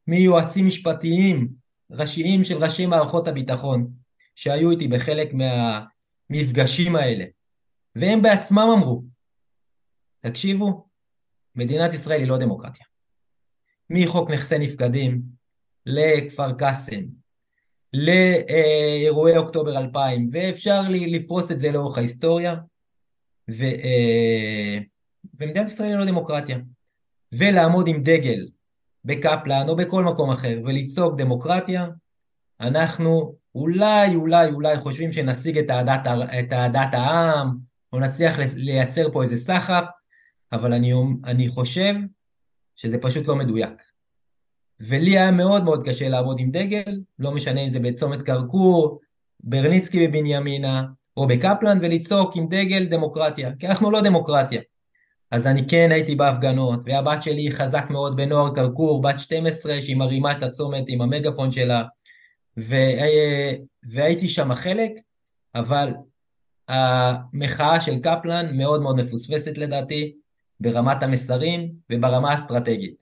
מיועצים 0.08 0.68
משפטיים 0.68 1.48
ראשיים 1.92 2.44
של 2.44 2.58
ראשי 2.58 2.86
מערכות 2.86 3.28
הביטחון, 3.28 3.88
שהיו 4.36 4.72
איתי 4.72 4.88
בחלק 4.88 5.30
מהמפגשים 5.34 6.96
האלה, 6.96 7.26
והם 7.96 8.22
בעצמם 8.22 8.70
אמרו, 8.78 9.04
תקשיבו, 10.20 10.88
מדינת 11.56 11.94
ישראל 11.94 12.20
היא 12.20 12.28
לא 12.28 12.38
דמוקרטיה. 12.38 12.86
מחוק 13.90 14.30
נכסי 14.30 14.58
נפקדים, 14.58 15.22
לכפר 15.86 16.54
קאסם, 16.54 17.02
לאירועי 17.94 19.38
אוקטובר 19.38 19.78
2000, 19.78 20.30
ואפשר 20.32 20.82
לפרוס 20.90 21.52
את 21.52 21.60
זה 21.60 21.72
לאורך 21.72 21.98
ההיסטוריה, 21.98 22.56
ו, 23.50 23.64
אה, 23.64 24.78
ומדינת 25.40 25.68
ישראל 25.68 25.90
היא 25.90 25.98
לא 25.98 26.06
דמוקרטיה. 26.06 26.58
ולעמוד 27.32 27.88
עם 27.88 28.02
דגל 28.02 28.48
בקפלן 29.06 29.70
או 29.70 29.76
בכל 29.76 30.04
מקום 30.04 30.30
אחר 30.30 30.60
ולצעוק 30.66 31.18
דמוקרטיה, 31.18 31.88
אנחנו 32.62 33.36
אולי, 33.56 34.16
אולי, 34.16 34.50
אולי 34.50 34.78
חושבים 34.78 35.12
שנשיג 35.12 35.58
את 35.58 35.72
אהדת 36.54 36.94
העם, 36.94 37.58
או 37.94 38.00
נצליח 38.00 38.40
לייצר 38.56 39.12
פה 39.12 39.24
איזה 39.24 39.38
סחף, 39.38 39.86
אבל 40.52 40.74
אני, 40.74 40.94
אני 41.26 41.48
חושב 41.50 41.94
שזה 42.76 42.98
פשוט 42.98 43.28
לא 43.28 43.36
מדויק. 43.36 43.84
ולי 44.80 45.18
היה 45.18 45.32
מאוד 45.32 45.64
מאוד 45.64 45.86
קשה 45.86 46.10
לעבוד 46.10 46.40
עם 46.40 46.52
דגל, 46.52 47.00
לא 47.20 47.32
משנה 47.32 47.62
אם 47.62 47.70
זה 47.70 47.80
בצומת 47.80 48.22
כרכור, 48.22 49.00
ברניצקי 49.40 50.08
בבנימינה, 50.08 50.84
או 51.18 51.28
בקפלן, 51.28 51.78
ולצעוק 51.82 52.36
עם 52.36 52.48
דגל 52.48 52.86
דמוקרטיה, 52.86 53.52
כי 53.60 53.68
אנחנו 53.68 53.92
לא 53.92 54.02
דמוקרטיה. 54.02 54.62
אז 55.32 55.48
אני 55.48 55.68
כן 55.68 55.90
הייתי 55.92 56.16
בהפגנות, 56.16 56.80
והבת 56.86 57.24
שלי 57.24 57.52
חזק 57.52 57.86
מאוד 57.90 58.16
בנוער 58.16 58.56
כרכור, 58.56 59.02
בת 59.02 59.20
12, 59.20 59.82
שהיא 59.82 59.96
מרימה 59.96 60.32
את 60.32 60.44
הצומת 60.44 60.84
עם 60.88 61.02
המגפון 61.02 61.52
שלה, 61.52 61.84
והייתי 63.84 64.28
שם 64.28 64.54
חלק, 64.54 64.92
אבל 65.56 65.94
המחאה 66.68 67.82
של 67.82 68.00
קפלן 68.00 68.58
מאוד 68.58 68.82
מאוד 68.82 68.96
מפוספסת 68.96 69.58
לדעתי, 69.58 70.14
ברמת 70.60 71.04
המסרים 71.04 71.72
וברמה 71.92 72.32
האסטרטגית. 72.32 72.96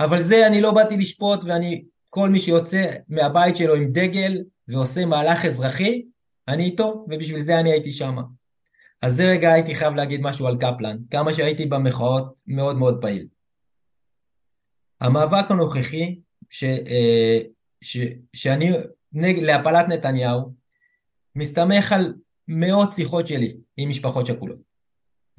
אבל 0.00 0.22
זה 0.22 0.46
אני 0.46 0.60
לא 0.60 0.70
באתי 0.70 0.96
לשפוט 0.96 1.44
ואני, 1.44 1.84
כל 2.10 2.28
מי 2.28 2.38
שיוצא 2.38 2.90
מהבית 3.08 3.56
שלו 3.56 3.74
עם 3.74 3.92
דגל 3.92 4.42
ועושה 4.68 5.04
מהלך 5.06 5.44
אזרחי, 5.44 6.02
אני 6.48 6.64
איתו 6.64 7.06
ובשביל 7.08 7.42
זה 7.42 7.60
אני 7.60 7.72
הייתי 7.72 7.92
שם. 7.92 8.16
אז 9.02 9.16
זה 9.16 9.24
רגע 9.24 9.52
הייתי 9.52 9.74
חייב 9.74 9.94
להגיד 9.94 10.20
משהו 10.20 10.46
על 10.46 10.56
קפלן, 10.56 10.96
כמה 11.10 11.34
שהייתי 11.34 11.66
במחאות 11.66 12.40
מאוד 12.46 12.76
מאוד 12.76 12.98
פעיל. 13.00 13.26
המאבק 15.00 15.50
הנוכחי, 15.50 16.20
ש, 16.50 16.64
אה, 16.64 17.38
ש, 17.80 17.98
שאני, 18.32 18.70
נג, 19.12 19.38
להפלת 19.38 19.88
נתניהו, 19.88 20.52
מסתמך 21.36 21.92
על 21.92 22.14
מאות 22.48 22.92
שיחות 22.92 23.26
שלי 23.26 23.56
עם 23.76 23.88
משפחות 23.88 24.26
שכולות. 24.26 24.71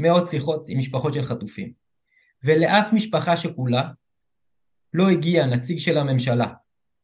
מאות 0.03 0.27
שיחות 0.27 0.69
עם 0.69 0.77
משפחות 0.77 1.13
של 1.13 1.23
חטופים. 1.23 1.73
ולאף 2.43 2.93
משפחה 2.93 3.37
שכולה 3.37 3.89
לא 4.93 5.09
הגיע 5.09 5.45
נציג 5.45 5.79
של 5.79 5.97
הממשלה, 5.97 6.53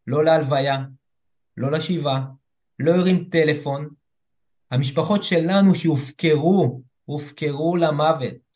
לא 0.07 0.25
להלוויה, 0.25 0.77
לא 1.57 1.71
לשבעה, 1.71 2.25
לא 2.79 2.91
הרים 2.91 3.29
טלפון. 3.31 3.89
המשפחות 4.71 5.23
שלנו 5.23 5.75
שהופקרו, 5.75 6.81
הופקרו 7.05 7.77
למוות 7.77 8.49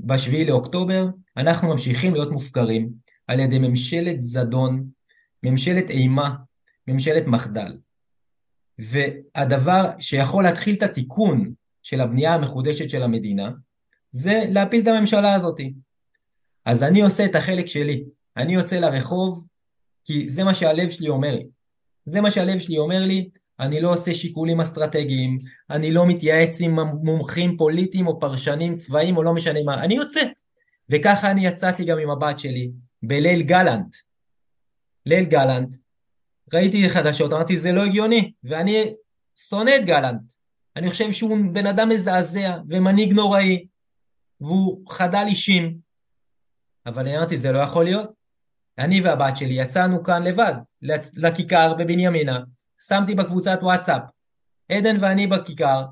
בשביעי 0.00 0.44
לאוקטובר, 0.44 1.06
אנחנו 1.36 1.68
ממשיכים 1.68 2.12
להיות 2.12 2.32
מופקרים 2.32 2.92
על 3.26 3.40
ידי 3.40 3.58
ממשלת 3.58 4.22
זדון, 4.22 4.90
ממשלת 5.42 5.90
אימה, 5.90 6.36
ממשלת 6.88 7.26
מחדל. 7.26 7.78
והדבר 8.78 9.90
שיכול 9.98 10.44
להתחיל 10.44 10.74
את 10.74 10.82
התיקון 10.82 11.54
של 11.86 12.00
הבנייה 12.00 12.34
המחודשת 12.34 12.90
של 12.90 13.02
המדינה, 13.02 13.50
זה 14.10 14.44
להפיל 14.48 14.82
את 14.82 14.88
הממשלה 14.88 15.34
הזאת. 15.34 15.60
אז 16.64 16.82
אני 16.82 17.02
עושה 17.02 17.24
את 17.24 17.34
החלק 17.34 17.66
שלי. 17.66 18.04
אני 18.36 18.54
יוצא 18.54 18.76
לרחוב, 18.76 19.46
כי 20.04 20.28
זה 20.28 20.44
מה 20.44 20.54
שהלב 20.54 20.88
שלי 20.88 21.08
אומר 21.08 21.34
לי. 21.34 21.46
זה 22.04 22.20
מה 22.20 22.30
שהלב 22.30 22.58
שלי 22.58 22.78
אומר 22.78 23.04
לי, 23.04 23.28
אני 23.60 23.80
לא 23.80 23.92
עושה 23.92 24.14
שיקולים 24.14 24.60
אסטרטגיים, 24.60 25.38
אני 25.70 25.90
לא 25.90 26.06
מתייעץ 26.06 26.60
עם 26.60 26.78
מומחים 27.02 27.56
פוליטיים 27.56 28.06
או 28.06 28.20
פרשנים 28.20 28.76
צבאיים 28.76 29.16
או 29.16 29.22
לא 29.22 29.34
משנה 29.34 29.60
מה, 29.64 29.84
אני 29.84 29.94
יוצא. 29.94 30.20
וככה 30.90 31.30
אני 31.30 31.46
יצאתי 31.46 31.84
גם 31.84 31.98
עם 31.98 32.10
הבת 32.10 32.38
שלי, 32.38 32.70
בליל 33.02 33.42
גלנט. 33.42 33.96
ליל 35.06 35.24
גלנט, 35.24 35.76
ראיתי 36.54 36.88
חדשות, 36.88 37.32
אמרתי 37.32 37.58
זה 37.58 37.72
לא 37.72 37.84
הגיוני, 37.84 38.32
ואני 38.44 38.94
שונא 39.48 39.70
את 39.76 39.84
גלנט. 39.84 40.35
אני 40.76 40.90
חושב 40.90 41.12
שהוא 41.12 41.38
בן 41.52 41.66
אדם 41.66 41.88
מזעזע 41.88 42.56
ומנהיג 42.68 43.12
נוראי, 43.12 43.66
והוא 44.40 44.90
חדל 44.90 45.24
אישים. 45.26 45.78
אבל 46.86 47.08
אמרתי 47.08 47.36
זה 47.36 47.52
לא 47.52 47.58
יכול 47.58 47.84
להיות. 47.84 48.10
אני 48.78 49.00
והבת 49.00 49.36
שלי 49.36 49.54
יצאנו 49.54 50.04
כאן 50.04 50.22
לבד, 50.22 50.54
לכיכר 51.16 51.74
בבנימינה, 51.74 52.40
שמתי 52.80 53.14
בקבוצת 53.14 53.58
וואטסאפ, 53.62 54.02
עדן 54.68 54.96
ואני 55.00 55.26
בכיכר, 55.26 55.84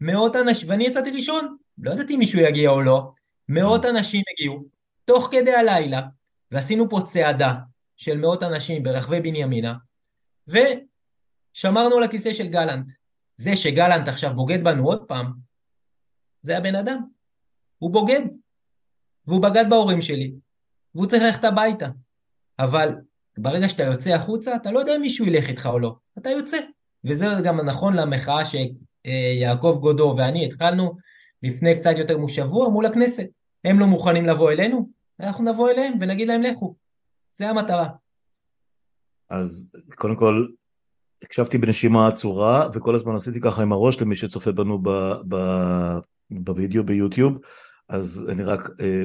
מאות 0.00 0.36
אנשים, 0.36 0.68
ואני 0.68 0.86
יצאתי 0.86 1.10
ראשון, 1.10 1.56
לא 1.78 1.90
ידעתי 1.90 2.14
אם 2.14 2.18
מישהו 2.18 2.40
יגיע 2.40 2.70
או 2.70 2.82
לא, 2.82 3.10
מאות 3.48 3.84
אנשים 3.84 4.22
הגיעו, 4.32 4.64
תוך 5.04 5.28
כדי 5.32 5.54
הלילה, 5.54 6.00
ועשינו 6.50 6.90
פה 6.90 7.00
צעדה 7.04 7.54
של 7.96 8.18
מאות 8.18 8.42
אנשים 8.42 8.82
ברחבי 8.82 9.20
בנימינה, 9.20 9.74
ושמרנו 10.48 11.96
על 11.96 12.02
הכיסא 12.02 12.32
של 12.32 12.46
גלנט. 12.46 12.92
זה 13.40 13.56
שגלנט 13.56 14.08
עכשיו 14.08 14.34
בוגד 14.34 14.64
בנו 14.64 14.86
עוד 14.86 15.04
פעם, 15.08 15.32
זה 16.42 16.56
הבן 16.56 16.74
אדם. 16.74 17.02
הוא 17.78 17.90
בוגד. 17.90 18.22
והוא 19.26 19.42
בגד 19.42 19.64
בהורים 19.70 20.02
שלי, 20.02 20.32
והוא 20.94 21.06
צריך 21.06 21.22
ללכת 21.22 21.44
הביתה. 21.44 21.88
אבל 22.58 22.94
ברגע 23.38 23.68
שאתה 23.68 23.82
יוצא 23.82 24.10
החוצה, 24.10 24.56
אתה 24.56 24.70
לא 24.70 24.78
יודע 24.78 24.96
אם 24.96 25.00
מישהו 25.00 25.26
ילך 25.26 25.48
איתך 25.48 25.66
או 25.66 25.78
לא. 25.78 25.96
אתה 26.18 26.30
יוצא. 26.30 26.58
וזה 27.04 27.26
גם 27.44 27.60
נכון 27.60 27.96
למחאה 27.96 28.42
שיעקב 28.44 29.78
גודו 29.80 30.14
ואני 30.18 30.46
התחלנו 30.46 30.96
לפני 31.42 31.78
קצת 31.78 31.94
יותר 31.96 32.18
משבוע 32.18 32.68
מול 32.68 32.86
הכנסת. 32.86 33.26
הם 33.64 33.80
לא 33.80 33.86
מוכנים 33.86 34.26
לבוא 34.26 34.50
אלינו, 34.50 34.90
אנחנו 35.20 35.52
נבוא 35.52 35.70
אליהם 35.70 35.92
ונגיד 36.00 36.28
להם 36.28 36.42
לכו. 36.42 36.74
זה 37.34 37.48
המטרה. 37.48 37.88
אז 39.30 39.72
קודם 39.94 40.16
כל, 40.16 40.46
הקשבתי 41.22 41.58
בנשימה 41.58 42.08
עצורה, 42.08 42.68
וכל 42.74 42.94
הזמן 42.94 43.14
עשיתי 43.14 43.40
ככה 43.40 43.62
עם 43.62 43.72
הראש 43.72 44.00
למי 44.00 44.16
שצופה 44.16 44.52
בנו 44.52 44.78
ב, 44.82 44.90
ב, 45.28 45.36
בווידאו 46.30 46.84
ביוטיוב. 46.84 47.38
אז 47.88 48.26
אני 48.28 48.42
רק, 48.44 48.70
אה, 48.80 49.04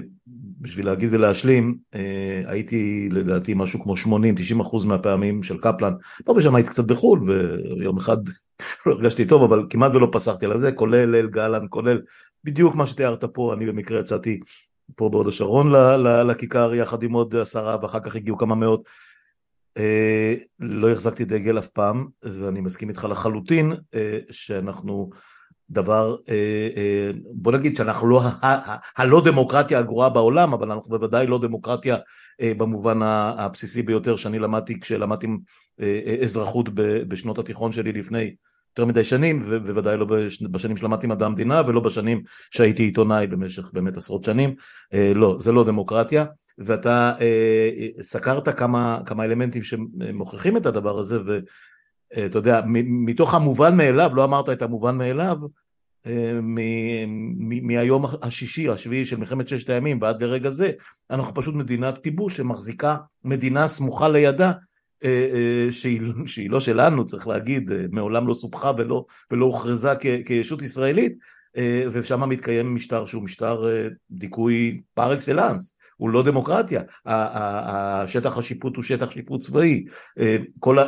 בשביל 0.61 0.85
להגיד 0.85 1.09
ולהשלים, 1.13 1.77
אה, 1.95 2.41
הייתי 2.45 3.09
לדעתי 3.11 3.53
משהו 3.55 3.83
כמו 3.83 3.97
80-90 3.97 4.61
אחוז 4.61 4.85
מהפעמים 4.85 5.43
של 5.43 5.57
קפלן, 5.57 5.93
פה 6.25 6.33
ושם 6.37 6.55
הייתי 6.55 6.69
קצת 6.69 6.85
בחו"ל, 6.85 7.19
ויום 7.29 7.97
אחד 7.97 8.17
לא 8.85 8.91
הרגשתי 8.91 9.25
טוב, 9.25 9.43
אבל 9.43 9.65
כמעט 9.69 9.95
ולא 9.95 10.09
פסחתי 10.11 10.45
על 10.45 10.59
זה, 10.59 10.71
כולל 10.71 11.09
ליל 11.09 11.27
גלנט, 11.27 11.69
כולל 11.69 12.01
בדיוק 12.43 12.75
מה 12.75 12.85
שתיארת 12.85 13.23
פה, 13.23 13.53
אני 13.53 13.65
במקרה 13.65 13.99
יצאתי 13.99 14.39
פה 14.95 15.09
בהוד 15.09 15.27
השרון 15.27 15.71
לכיכר 16.27 16.75
יחד 16.75 17.03
עם 17.03 17.13
עוד 17.13 17.35
עשרה, 17.35 17.77
ואחר 17.81 17.99
כך 17.99 18.15
הגיעו 18.15 18.37
כמה 18.37 18.55
מאות. 18.55 18.89
אה, 19.77 20.35
לא 20.59 20.91
החזקתי 20.91 21.25
דגל 21.25 21.59
אף 21.59 21.67
פעם, 21.67 22.07
ואני 22.23 22.61
מסכים 22.61 22.89
איתך 22.89 23.07
לחלוטין 23.09 23.73
שאנחנו 24.31 25.09
דבר, 25.69 26.15
אה, 26.29 26.69
אה, 26.77 27.11
בוא 27.33 27.51
נגיד 27.51 27.77
שאנחנו 27.77 28.07
לא 28.07 28.21
הלא 28.97 29.21
דמוקרטיה 29.25 29.79
הגרועה 29.79 30.09
בעולם, 30.09 30.53
אבל 30.53 30.71
אנחנו 30.71 30.89
בוודאי 30.89 31.27
לא 31.27 31.39
דמוקרטיה 31.39 31.97
אה, 32.41 32.51
במובן 32.57 33.01
הבסיסי 33.01 33.83
ביותר 33.83 34.15
שאני 34.15 34.39
למדתי 34.39 34.79
כשלמדתי 34.79 35.27
אזרחות 36.23 36.69
בשנות 37.07 37.39
התיכון 37.39 37.71
שלי 37.71 37.91
לפני 37.91 38.35
יותר 38.69 38.85
מדי 38.85 39.03
שנים, 39.03 39.41
ובוודאי 39.45 39.97
לא 39.97 40.05
בשנים 40.51 40.77
שלמדתי 40.77 41.07
מדע 41.07 41.25
המדינה 41.25 41.61
ולא 41.67 41.79
בשנים 41.79 42.21
שהייתי 42.51 42.83
עיתונאי 42.83 43.27
במשך 43.27 43.69
באמת 43.73 43.97
עשרות 43.97 44.23
שנים, 44.23 44.55
לא, 45.15 45.37
זה 45.39 45.51
לא 45.51 45.63
דמוקרטיה, 45.63 46.25
ואתה 46.57 47.13
סקרת 48.01 48.59
כמה, 48.59 48.99
כמה 49.05 49.25
אלמנטים 49.25 49.63
שמוכיחים 49.63 50.57
את 50.57 50.65
הדבר 50.65 50.99
הזה, 50.99 51.19
ו... 51.25 51.39
אתה 52.25 52.37
יודע, 52.37 52.61
מתוך 52.85 53.33
המובן 53.33 53.77
מאליו, 53.77 54.11
לא 54.15 54.23
אמרת 54.23 54.49
את 54.49 54.61
המובן 54.61 54.97
מאליו, 54.97 55.37
אה, 56.05 56.39
מהיום 57.61 58.05
השישי, 58.21 58.69
השביעי 58.69 59.05
של 59.05 59.17
מלחמת 59.17 59.47
ששת 59.47 59.69
הימים 59.69 60.01
ועד 60.01 60.23
לרגע 60.23 60.49
זה, 60.49 60.71
אנחנו 61.09 61.33
פשוט 61.33 61.55
מדינת 61.55 62.03
כיבוש 62.03 62.37
שמחזיקה 62.37 62.95
מדינה 63.23 63.67
סמוכה 63.67 64.09
לידה 64.09 64.51
אה, 65.03 65.29
אה, 65.33 65.71
שהיא, 65.71 66.01
שהיא 66.25 66.49
לא 66.49 66.59
שלנו, 66.59 67.05
צריך 67.05 67.27
להגיד, 67.27 67.71
מעולם 67.91 68.27
לא 68.27 68.33
סופחה 68.33 68.71
ולא, 68.77 69.05
ולא 69.31 69.45
הוכרזה 69.45 69.93
כישות 70.25 70.61
ישראלית, 70.61 71.13
ושם 71.91 72.29
מתקיים 72.29 72.75
משטר 72.75 73.05
שהוא 73.05 73.23
משטר 73.23 73.65
דיכוי 74.11 74.81
פר 74.93 75.13
אקסלנס. 75.13 75.74
הוא 75.97 76.09
לא 76.09 76.23
דמוקרטיה, 76.23 76.81
השטח 77.05 78.37
השיפוט 78.37 78.75
הוא 78.75 78.83
שטח 78.83 79.11
שיפוט 79.11 79.41
צבאי, 79.41 79.85
אה, 80.19 80.37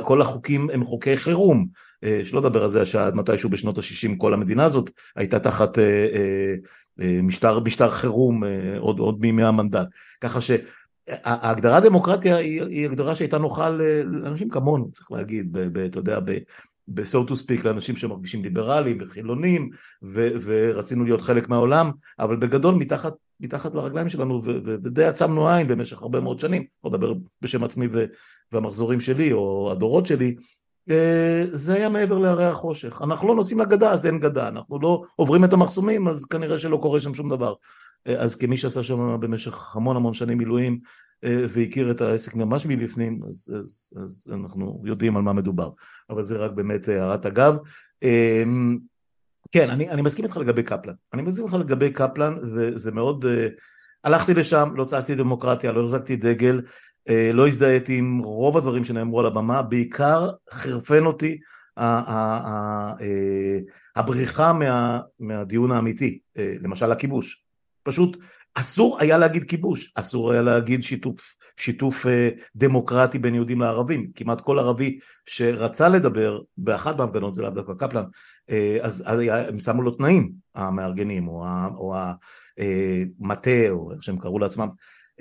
כל, 0.05 0.21
החוקים 0.21 0.69
הם 0.73 0.83
חוקי 0.83 1.17
חירום, 1.17 1.67
אה, 2.03 2.21
שלא 2.23 2.39
לדבר 2.39 2.63
על 2.63 2.69
זה 2.69 2.85
שעד 2.85 3.15
מתישהו 3.15 3.49
בשנות 3.49 3.77
ה-60 3.77 4.17
כל 4.17 4.33
המדינה 4.33 4.63
הזאת 4.63 4.89
הייתה 5.15 5.39
תחת 5.39 5.79
אה, 5.79 6.55
משטר, 7.23 7.59
משטר 7.59 7.89
חירום 7.89 8.43
עוד, 8.77 8.99
עוד 8.99 9.21
מימי 9.21 9.43
המנדט, 9.43 9.87
ככה 10.21 10.39
שההגדרה 10.41 11.79
דמוקרטיה 11.79 12.37
היא, 12.37 12.63
היא 12.63 12.85
הגדרה 12.85 13.15
שהייתה 13.15 13.37
נוחה 13.37 13.69
לאנשים 14.05 14.49
כמונו, 14.49 14.91
צריך 14.91 15.11
להגיד, 15.11 15.57
אתה 15.85 15.99
יודע, 15.99 16.19
ב-so 16.87 17.29
to 17.29 17.31
speak 17.31 17.63
לאנשים 17.65 17.95
שמרגישים 17.95 18.43
ליברליים 18.43 18.97
וחילונים 19.01 19.69
ו- 20.03 20.29
ורצינו 20.41 21.03
להיות 21.03 21.21
חלק 21.21 21.49
מהעולם 21.49 21.91
אבל 22.19 22.35
בגדול 22.35 22.75
מתחת, 22.75 23.13
מתחת 23.39 23.75
לרגליים 23.75 24.09
שלנו 24.09 24.43
ו- 24.43 24.59
ו- 24.65 24.75
ודי 24.83 25.05
עצמנו 25.05 25.49
עין 25.49 25.67
במשך 25.67 26.01
הרבה 26.01 26.19
מאוד 26.19 26.39
שנים, 26.39 26.65
לא 26.83 26.89
לדבר 26.89 27.13
בשם 27.41 27.63
עצמי 27.63 27.87
ו- 27.93 28.05
והמחזורים 28.51 29.01
שלי 29.01 29.31
או 29.31 29.71
הדורות 29.71 30.05
שלי 30.05 30.35
אה, 30.89 31.43
זה 31.47 31.73
היה 31.73 31.89
מעבר 31.89 32.17
להרי 32.17 32.45
החושך, 32.45 33.01
אנחנו 33.01 33.27
לא 33.27 33.35
נוסעים 33.35 33.59
לגדה 33.59 33.91
אז 33.91 34.05
אין 34.05 34.19
גדה, 34.19 34.47
אנחנו 34.47 34.79
לא 34.79 35.03
עוברים 35.15 35.43
את 35.43 35.53
המחסומים 35.53 36.07
אז 36.07 36.25
כנראה 36.25 36.59
שלא 36.59 36.77
קורה 36.77 36.99
שם 36.99 37.13
שום 37.13 37.29
דבר. 37.29 37.53
אה, 38.07 38.15
אז 38.17 38.35
כמי 38.35 38.57
שעשה 38.57 38.83
שם 38.83 39.19
במשך 39.19 39.75
המון 39.75 39.95
המון 39.95 40.13
שנים 40.13 40.37
מילואים 40.37 40.79
והכיר 41.23 41.91
את 41.91 42.01
העסק 42.01 42.35
ממש 42.35 42.65
מבפנים, 42.65 43.21
אז, 43.27 43.49
אז, 43.59 43.89
אז 44.03 44.27
אנחנו 44.33 44.81
יודעים 44.85 45.17
על 45.17 45.23
מה 45.23 45.33
מדובר, 45.33 45.69
אבל 46.09 46.23
זה 46.23 46.37
רק 46.37 46.51
באמת 46.51 46.87
הערת 46.87 47.25
אגב. 47.25 47.57
אמ, 48.03 48.77
כן, 49.51 49.69
אני, 49.69 49.89
אני 49.89 50.01
מסכים 50.01 50.25
איתך 50.25 50.37
לגבי 50.37 50.63
קפלן, 50.63 50.93
אני 51.13 51.21
מסכים 51.21 51.45
איתך 51.45 51.55
לגבי 51.55 51.91
קפלן, 51.91 52.35
וזה 52.43 52.91
מאוד, 52.91 53.25
אה, 53.25 53.47
הלכתי 54.03 54.33
לשם, 54.33 54.69
לא 54.75 54.83
צעקתי 54.83 55.15
דמוקרטיה, 55.15 55.71
לא 55.71 55.81
החזקתי 55.81 56.15
דגל, 56.15 56.61
אה, 57.09 57.31
לא 57.33 57.47
הזדהיתי 57.47 57.97
עם 57.97 58.19
רוב 58.19 58.57
הדברים 58.57 58.83
שנאמרו 58.83 59.19
על 59.19 59.25
הבמה, 59.25 59.61
בעיקר 59.61 60.29
חרפן 60.51 61.05
אותי 61.05 61.39
הבריחה 63.95 64.53
מה, 64.53 64.99
מהדיון 65.19 65.71
האמיתי, 65.71 66.19
למשל 66.35 66.91
הכיבוש. 66.91 67.43
פשוט 67.83 68.17
אסור 68.59 68.97
היה 68.99 69.17
להגיד 69.17 69.43
כיבוש, 69.43 69.91
אסור 69.95 70.31
היה 70.31 70.41
להגיד 70.41 70.83
שיתוף, 70.83 71.35
שיתוף 71.57 72.05
אה, 72.07 72.29
דמוקרטי 72.55 73.19
בין 73.19 73.35
יהודים 73.35 73.61
לערבים, 73.61 74.11
כמעט 74.15 74.41
כל 74.41 74.59
ערבי 74.59 74.99
שרצה 75.25 75.89
לדבר 75.89 76.39
באחת 76.57 76.97
מההפגנות, 76.97 77.33
זה 77.33 77.43
לאו 77.43 77.49
דווקא 77.49 77.73
קפלן, 77.77 78.03
אה, 78.49 78.77
אז 78.81 79.03
היה, 79.07 79.47
הם 79.47 79.59
שמו 79.59 79.81
לו 79.81 79.91
תנאים, 79.91 80.31
המארגנים 80.55 81.27
או, 81.27 81.45
או 81.75 81.95
המטה 83.21 83.69
או 83.69 83.91
איך 83.91 84.03
שהם 84.03 84.17
קראו 84.17 84.39
לעצמם. 84.39 84.67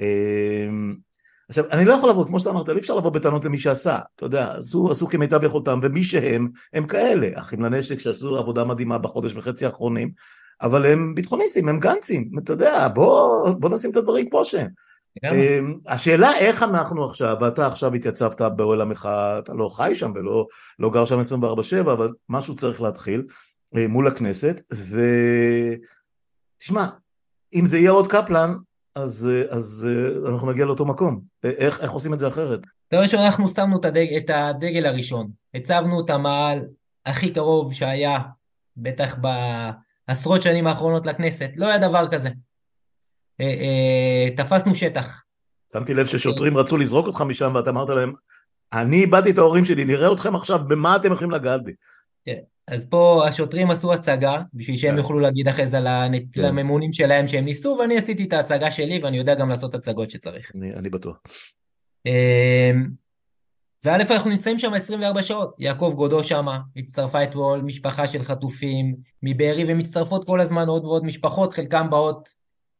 אה, 0.01 0.69
עכשיו, 1.49 1.65
אני 1.71 1.85
לא 1.85 1.95
יכול 1.95 2.11
לבוא, 2.11 2.27
כמו 2.27 2.39
שאתה 2.39 2.51
אמרת, 2.51 2.69
אי 2.69 2.79
אפשר 2.79 2.97
לבוא 2.97 3.11
בטענות 3.11 3.45
למי 3.45 3.59
שעשה, 3.59 3.99
אתה 4.17 4.27
יודע, 4.27 4.55
עשו, 4.55 4.91
עשו 4.91 5.07
כמיטב 5.07 5.45
יכולתם, 5.45 5.79
ומי 5.83 6.05
שהם, 6.05 6.49
הם 6.73 6.87
כאלה, 6.87 7.29
אחים 7.35 7.63
לנשק 7.63 7.99
שעשו 7.99 8.37
עבודה 8.37 8.65
מדהימה 8.65 8.99
בחודש 8.99 9.33
וחצי 9.35 9.67
האחרונים, 9.67 10.11
אבל 10.63 10.87
הם 10.87 11.15
ביטחוניסטים, 11.15 11.69
הם 11.69 11.81
גנצים, 11.81 12.31
אתה 12.39 12.53
יודע, 12.53 12.89
בוא, 12.89 13.51
בוא 13.51 13.71
נשים 13.71 13.91
את 13.91 13.97
הדברים 13.97 14.31
כמו 14.31 14.45
שהם. 14.45 14.69
אמ, 15.25 15.79
השאלה 15.87 16.39
איך 16.39 16.63
אנחנו 16.63 17.05
עכשיו, 17.05 17.37
ואתה 17.41 17.67
עכשיו 17.67 17.95
התייצבת 17.95 18.41
באוהל 18.41 18.81
המחאה, 18.81 19.39
אתה 19.39 19.55
לא 19.55 19.69
חי 19.69 19.93
שם 19.95 20.13
ולא 20.15 20.47
לא 20.79 20.91
גר 20.91 21.05
שם 21.05 21.21
24/7, 21.21 21.81
אבל 21.81 22.13
משהו 22.29 22.57
צריך 22.57 22.81
להתחיל 22.83 23.23
אה, 23.77 23.89
מול 23.89 24.07
הכנסת, 24.07 24.61
ותשמע, 26.61 26.87
אם 27.55 27.67
זה 27.67 27.79
יהיה 27.79 27.91
עוד 27.91 28.07
קפלן, 28.07 28.55
אז, 28.95 29.29
אה, 29.33 29.57
אז 29.57 29.89
אה, 29.91 30.31
אנחנו 30.31 30.51
נגיע 30.51 30.65
לאותו 30.65 30.85
מקום. 30.85 31.21
איך, 31.45 31.81
איך 31.81 31.91
עושים 31.91 32.15
את 32.15 32.19
זה 32.19 32.29
אחרת? 32.29 32.61
דבר 32.93 33.03
ראשון, 33.03 33.21
אנחנו 33.21 33.49
שמנו 33.49 33.81
את 33.81 33.85
הדגל, 33.85 34.17
את 34.17 34.31
הדגל 34.31 34.87
הראשון. 34.87 35.31
הצבנו 35.55 36.05
את 36.05 36.11
המעל 36.11 36.65
הכי 37.07 37.33
קרוב 37.33 37.73
שהיה, 37.73 38.19
בטח 38.77 39.17
בעשרות 40.09 40.43
שנים 40.43 40.67
האחרונות 40.67 41.07
לכנסת. 41.07 41.51
לא 41.57 41.67
היה 41.67 41.79
דבר 41.79 42.09
כזה. 42.11 42.29
אה, 43.41 43.47
אה, 43.47 44.37
תפסנו 44.37 44.75
שטח. 44.75 45.23
שמתי 45.73 45.95
לב 45.95 46.07
ששוטרים 46.07 46.57
רצו 46.57 46.77
לזרוק 46.77 47.07
אותך 47.07 47.21
משם 47.21 47.53
ואתה 47.55 47.71
אמרת 47.71 47.89
להם, 47.89 48.13
אני 48.73 49.01
איבדתי 49.01 49.31
את 49.31 49.39
ההורים 49.39 49.65
שלי, 49.65 49.85
נראה 49.85 50.13
אתכם 50.13 50.37
עכשיו, 50.37 50.59
במה 50.69 50.97
אתם 50.97 51.13
יכולים 51.13 51.31
לגעת 51.31 51.65
בי? 51.65 51.73
כן. 52.25 52.39
אז 52.69 52.89
פה 52.89 53.25
השוטרים 53.29 53.71
עשו 53.71 53.93
הצגה, 53.95 54.37
בשביל 54.55 54.77
שהם 54.77 54.91
כן. 54.91 54.99
יוכלו 54.99 55.19
להגיד 55.19 55.49
אחרי 55.49 55.67
זה 55.67 55.79
כן. 56.33 56.43
לממונים 56.43 56.93
שלהם 56.93 57.27
שהם 57.27 57.45
ניסו, 57.45 57.77
ואני 57.81 57.99
עשיתי 57.99 58.25
את 58.25 58.33
ההצגה 58.33 58.71
שלי, 58.71 59.01
ואני 59.03 59.19
יודע 59.19 59.35
גם 59.35 59.49
לעשות 59.49 59.75
הצגות 59.75 60.11
שצריך. 60.11 60.53
אני 60.77 60.91
בטוח. 60.91 61.17
וא' 63.87 63.95
אנחנו 63.95 64.31
נמצאים 64.31 64.59
שם 64.59 64.75
24 64.75 65.23
שעות, 65.23 65.55
יעקב 65.59 65.93
גודו 65.97 66.25
שמה, 66.25 66.59
הצטרפה 66.77 67.23
אתמול 67.23 67.61
משפחה 67.61 68.07
של 68.07 68.23
חטופים 68.23 68.97
מבארי, 69.23 69.65
ומצטרפות 69.69 70.27
כל 70.27 70.41
הזמן 70.41 70.69
עוד 70.69 70.85
ועוד 70.85 71.05
משפחות, 71.05 71.53
חלקם 71.53 71.91
באות 71.91 72.29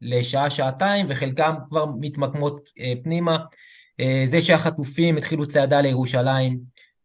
לשעה, 0.01 0.49
שעתיים, 0.49 1.05
וחלקם 1.09 1.53
כבר 1.69 1.85
מתמקמות 1.99 2.69
אה, 2.79 2.93
פנימה. 3.03 3.37
אה, 3.99 4.23
זה 4.27 4.41
שהחטופים 4.41 5.17
התחילו 5.17 5.47
צעדה 5.47 5.81
לירושלים, 5.81 6.59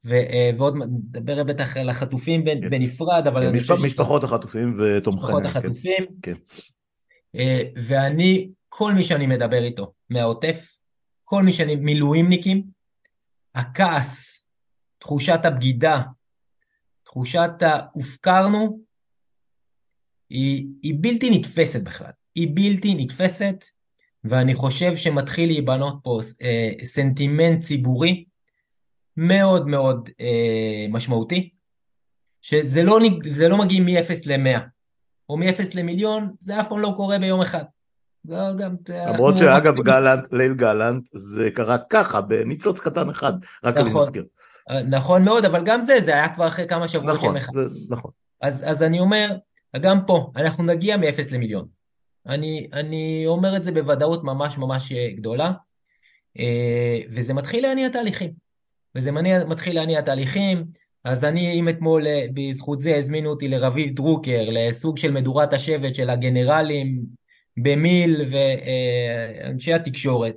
ו, 0.07 0.15
אה, 0.15 0.51
ועוד 0.57 0.77
נדבר 0.77 1.45
בטח 1.45 1.77
על 1.77 1.89
החטופים 1.89 2.45
כן. 2.45 2.71
בנפרד, 2.71 3.27
אבל... 3.27 3.43
כן, 3.43 3.57
משפ... 3.57 3.71
משפחות 3.85 4.25
החטופים 4.25 4.77
ותומכיהם. 4.79 5.37
משפחות 5.37 5.43
כן. 5.43 5.49
החטופים. 5.49 6.07
כן. 6.23 6.35
כן. 7.33 7.81
ואני, 7.87 8.49
כל 8.69 8.93
מי 8.93 9.03
שאני 9.03 9.27
מדבר 9.27 9.65
איתו 9.65 9.93
מהעוטף, 10.11 10.77
כל 11.25 11.43
מי 11.43 11.53
שאני, 11.53 11.77
מילואימניקים, 11.77 12.82
הכעס, 13.55 14.45
תחושת 14.99 15.41
הבגידה, 15.45 16.01
תחושת 17.05 17.51
ההופקרנו, 17.61 18.81
היא, 20.31 20.67
היא 20.83 20.95
בלתי 21.01 21.39
נתפסת 21.39 21.83
בכלל. 21.83 22.11
היא 22.35 22.49
בלתי 22.55 22.95
נתפסת, 22.95 23.65
ואני 24.25 24.55
חושב 24.55 24.97
שמתחיל 24.97 25.49
להיבנות 25.49 26.01
פה 26.03 26.21
אה, 26.43 26.85
סנטימנט 26.85 27.61
ציבורי 27.65 28.25
מאוד 29.17 29.67
מאוד 29.67 30.09
אה, 30.21 30.87
משמעותי, 30.89 31.51
שזה 32.43 32.83
לא, 32.83 33.01
לא 33.49 33.59
מגיע 33.59 33.81
מ-0 33.81 34.27
ל-100, 34.27 34.61
או 35.29 35.37
מ-0 35.37 35.63
למיליון, 35.75 36.35
זה 36.41 36.61
אף 36.61 36.69
פעם 36.69 36.79
לא 36.79 36.93
קורה 36.97 37.19
ביום 37.19 37.41
אחד. 37.41 37.65
לא, 38.25 38.39
למרות 39.09 39.39
שאגב 39.39 39.81
גלנט, 39.81 40.33
ליל 40.33 40.55
גלנט, 40.55 41.09
זה 41.13 41.51
קרה 41.51 41.79
ככה, 41.91 42.21
בניצוץ 42.21 42.81
קטן 42.81 43.11
אחד, 43.11 43.33
רק 43.65 43.77
נכון, 43.77 43.91
אני 43.91 43.99
מזכיר. 43.99 44.25
אה, 44.71 44.83
נכון 44.83 45.25
מאוד, 45.25 45.45
אבל 45.45 45.65
גם 45.65 45.81
זה, 45.81 46.01
זה 46.01 46.15
היה 46.15 46.35
כבר 46.35 46.49
אחרי 46.49 46.69
כמה 46.69 46.89
שבועות 46.89 47.17
נכון, 47.17 47.39
של 47.39 47.45
מחאה. 47.45 47.63
נכון. 47.91 48.11
אז, 48.41 48.65
אז 48.67 48.83
אני 48.83 49.01
אומר, 49.01 49.37
גם 49.81 50.07
פה, 50.07 50.31
אנחנו 50.37 50.65
נגיע 50.65 50.97
מ-0 50.97 51.35
למיליון. 51.35 51.67
אני, 52.27 52.69
אני 52.73 53.25
אומר 53.27 53.57
את 53.57 53.65
זה 53.65 53.73
בוודאות 53.73 54.25
ממש 54.25 54.59
ממש 54.59 54.93
גדולה, 54.93 55.53
אה, 56.39 56.99
וזה 57.11 57.35
מתחיל 57.35 57.63
להניע 57.63 57.89
תהליכים. 57.89 58.31
וזה 58.95 59.13
מניע, 59.13 59.45
מתחיל 59.45 59.75
להניע 59.75 60.01
תהליכים, 60.01 60.65
אז 61.05 61.25
אני, 61.25 61.53
אם 61.53 61.69
אתמול 61.69 62.07
אה, 62.07 62.27
בזכות 62.35 62.81
זה 62.81 62.97
הזמינו 62.97 63.31
אותי 63.31 63.49
לרביב 63.49 63.95
דרוקר, 63.95 64.45
לסוג 64.49 64.99
של 64.99 65.11
מדורת 65.11 65.53
השבט 65.53 65.95
של 65.95 66.11
הגנרלים 66.11 67.03
במיל 67.57 68.25
ואנשי 68.31 69.73
התקשורת, 69.73 70.35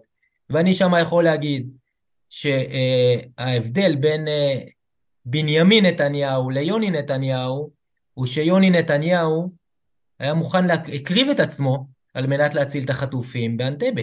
ואני 0.50 0.74
שם 0.74 0.92
יכול 1.02 1.24
להגיד 1.24 1.70
שההבדל 2.30 3.96
בין 3.96 4.28
בנימין 5.26 5.86
נתניהו 5.86 6.50
ליוני 6.50 6.92
נתניהו, 6.92 7.72
הוא 8.14 8.26
שיוני 8.26 8.70
נתניהו 8.70 9.52
היה 10.20 10.34
מוכן 10.34 10.66
להקריב 10.68 11.30
את 11.30 11.40
עצמו 11.40 11.88
על 12.14 12.28
מנת 12.28 12.56
להציל 12.56 12.84
את 12.84 12.90
החטופים 12.90 13.58
באנטבה. 13.58 14.02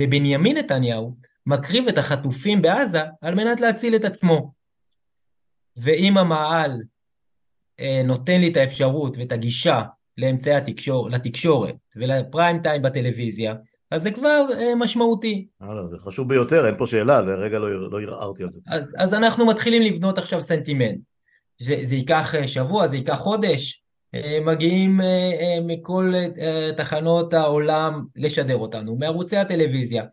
ובנימין 0.00 0.56
נתניהו 0.56 1.16
מקריב 1.46 1.88
את 1.88 1.98
החטופים 1.98 2.62
בעזה 2.62 3.00
על 3.20 3.34
מנת 3.34 3.60
להציל 3.60 3.96
את 3.96 4.04
עצמו. 4.04 4.52
ואם 5.76 6.18
המעל 6.18 6.82
אה, 7.80 8.02
נותן 8.04 8.40
לי 8.40 8.48
את 8.48 8.56
האפשרות 8.56 9.16
ואת 9.16 9.32
הגישה 9.32 9.82
לאמצעי 10.18 10.54
התקשור, 10.54 11.10
לתקשורת 11.10 11.74
ולפריים 11.96 12.62
טיים 12.62 12.82
בטלוויזיה, 12.82 13.54
אז 13.90 14.02
זה 14.02 14.10
כבר 14.10 14.46
אה, 14.58 14.74
משמעותי. 14.74 15.46
לא, 15.60 15.86
זה 15.86 15.98
חשוב 15.98 16.28
ביותר, 16.28 16.66
אין 16.66 16.74
פה 16.78 16.86
שאלה, 16.86 17.20
לרגע 17.20 17.58
לא, 17.58 17.90
לא 17.90 18.00
ערערתי 18.00 18.42
על 18.42 18.52
זה. 18.52 18.60
אז, 18.66 18.94
אז 18.98 19.14
אנחנו 19.14 19.46
מתחילים 19.46 19.82
לבנות 19.82 20.18
עכשיו 20.18 20.42
סנטימנט. 20.42 20.98
זה, 21.58 21.76
זה 21.82 21.96
ייקח 21.96 22.34
אה, 22.34 22.48
שבוע, 22.48 22.88
זה 22.88 22.96
ייקח 22.96 23.16
חודש, 23.18 23.82
אה, 24.14 24.40
מגיעים 24.40 25.00
אה, 25.00 25.06
אה, 25.40 25.60
מכל 25.66 26.12
תחנות 26.76 27.34
העולם 27.34 28.04
לשדר 28.16 28.56
אותנו, 28.56 28.96
מערוצי 28.96 29.36
הטלוויזיה. 29.36 30.04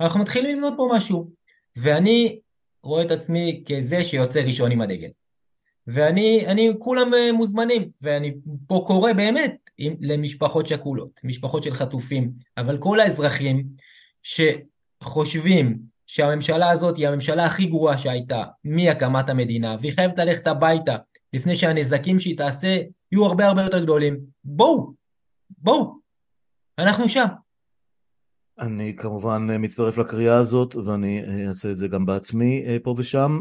אנחנו 0.00 0.20
מתחילים 0.20 0.56
לבנות 0.56 0.74
פה 0.76 0.88
משהו, 0.92 1.30
ואני 1.76 2.40
רואה 2.82 3.02
את 3.02 3.10
עצמי 3.10 3.64
כזה 3.66 4.04
שיוצא 4.04 4.40
ראשון 4.40 4.70
עם 4.70 4.80
הדגל. 4.80 5.08
ואני, 5.92 6.46
אני, 6.46 6.72
כולם 6.78 7.10
מוזמנים, 7.32 7.90
ואני 8.02 8.34
פה 8.66 8.84
קורא 8.86 9.12
באמת 9.12 9.56
למשפחות 10.00 10.66
שכולות, 10.66 11.20
משפחות 11.24 11.62
של 11.62 11.74
חטופים, 11.74 12.32
אבל 12.56 12.78
כל 12.78 13.00
האזרחים 13.00 13.64
שחושבים 14.22 15.78
שהממשלה 16.06 16.70
הזאת 16.70 16.96
היא 16.96 17.08
הממשלה 17.08 17.44
הכי 17.46 17.66
גרועה 17.66 17.98
שהייתה 17.98 18.44
מהקמת 18.64 19.30
המדינה, 19.30 19.76
והיא 19.80 19.92
חייבת 19.92 20.18
ללכת 20.18 20.46
הביתה 20.46 20.96
לפני 21.32 21.56
שהנזקים 21.56 22.18
שהיא 22.18 22.36
תעשה 22.36 22.80
יהיו 23.12 23.24
הרבה 23.24 23.46
הרבה 23.46 23.62
יותר 23.62 23.82
גדולים. 23.82 24.20
בואו, 24.44 24.92
בואו, 25.58 25.94
אנחנו 26.78 27.08
שם. 27.08 27.26
אני 28.58 28.96
כמובן 28.96 29.46
מצטרף 29.58 29.98
לקריאה 29.98 30.36
הזאת 30.36 30.76
ואני 30.76 31.22
אעשה 31.48 31.70
את 31.70 31.78
זה 31.78 31.88
גם 31.88 32.06
בעצמי 32.06 32.64
אה, 32.66 32.76
פה 32.82 32.94
ושם. 32.98 33.40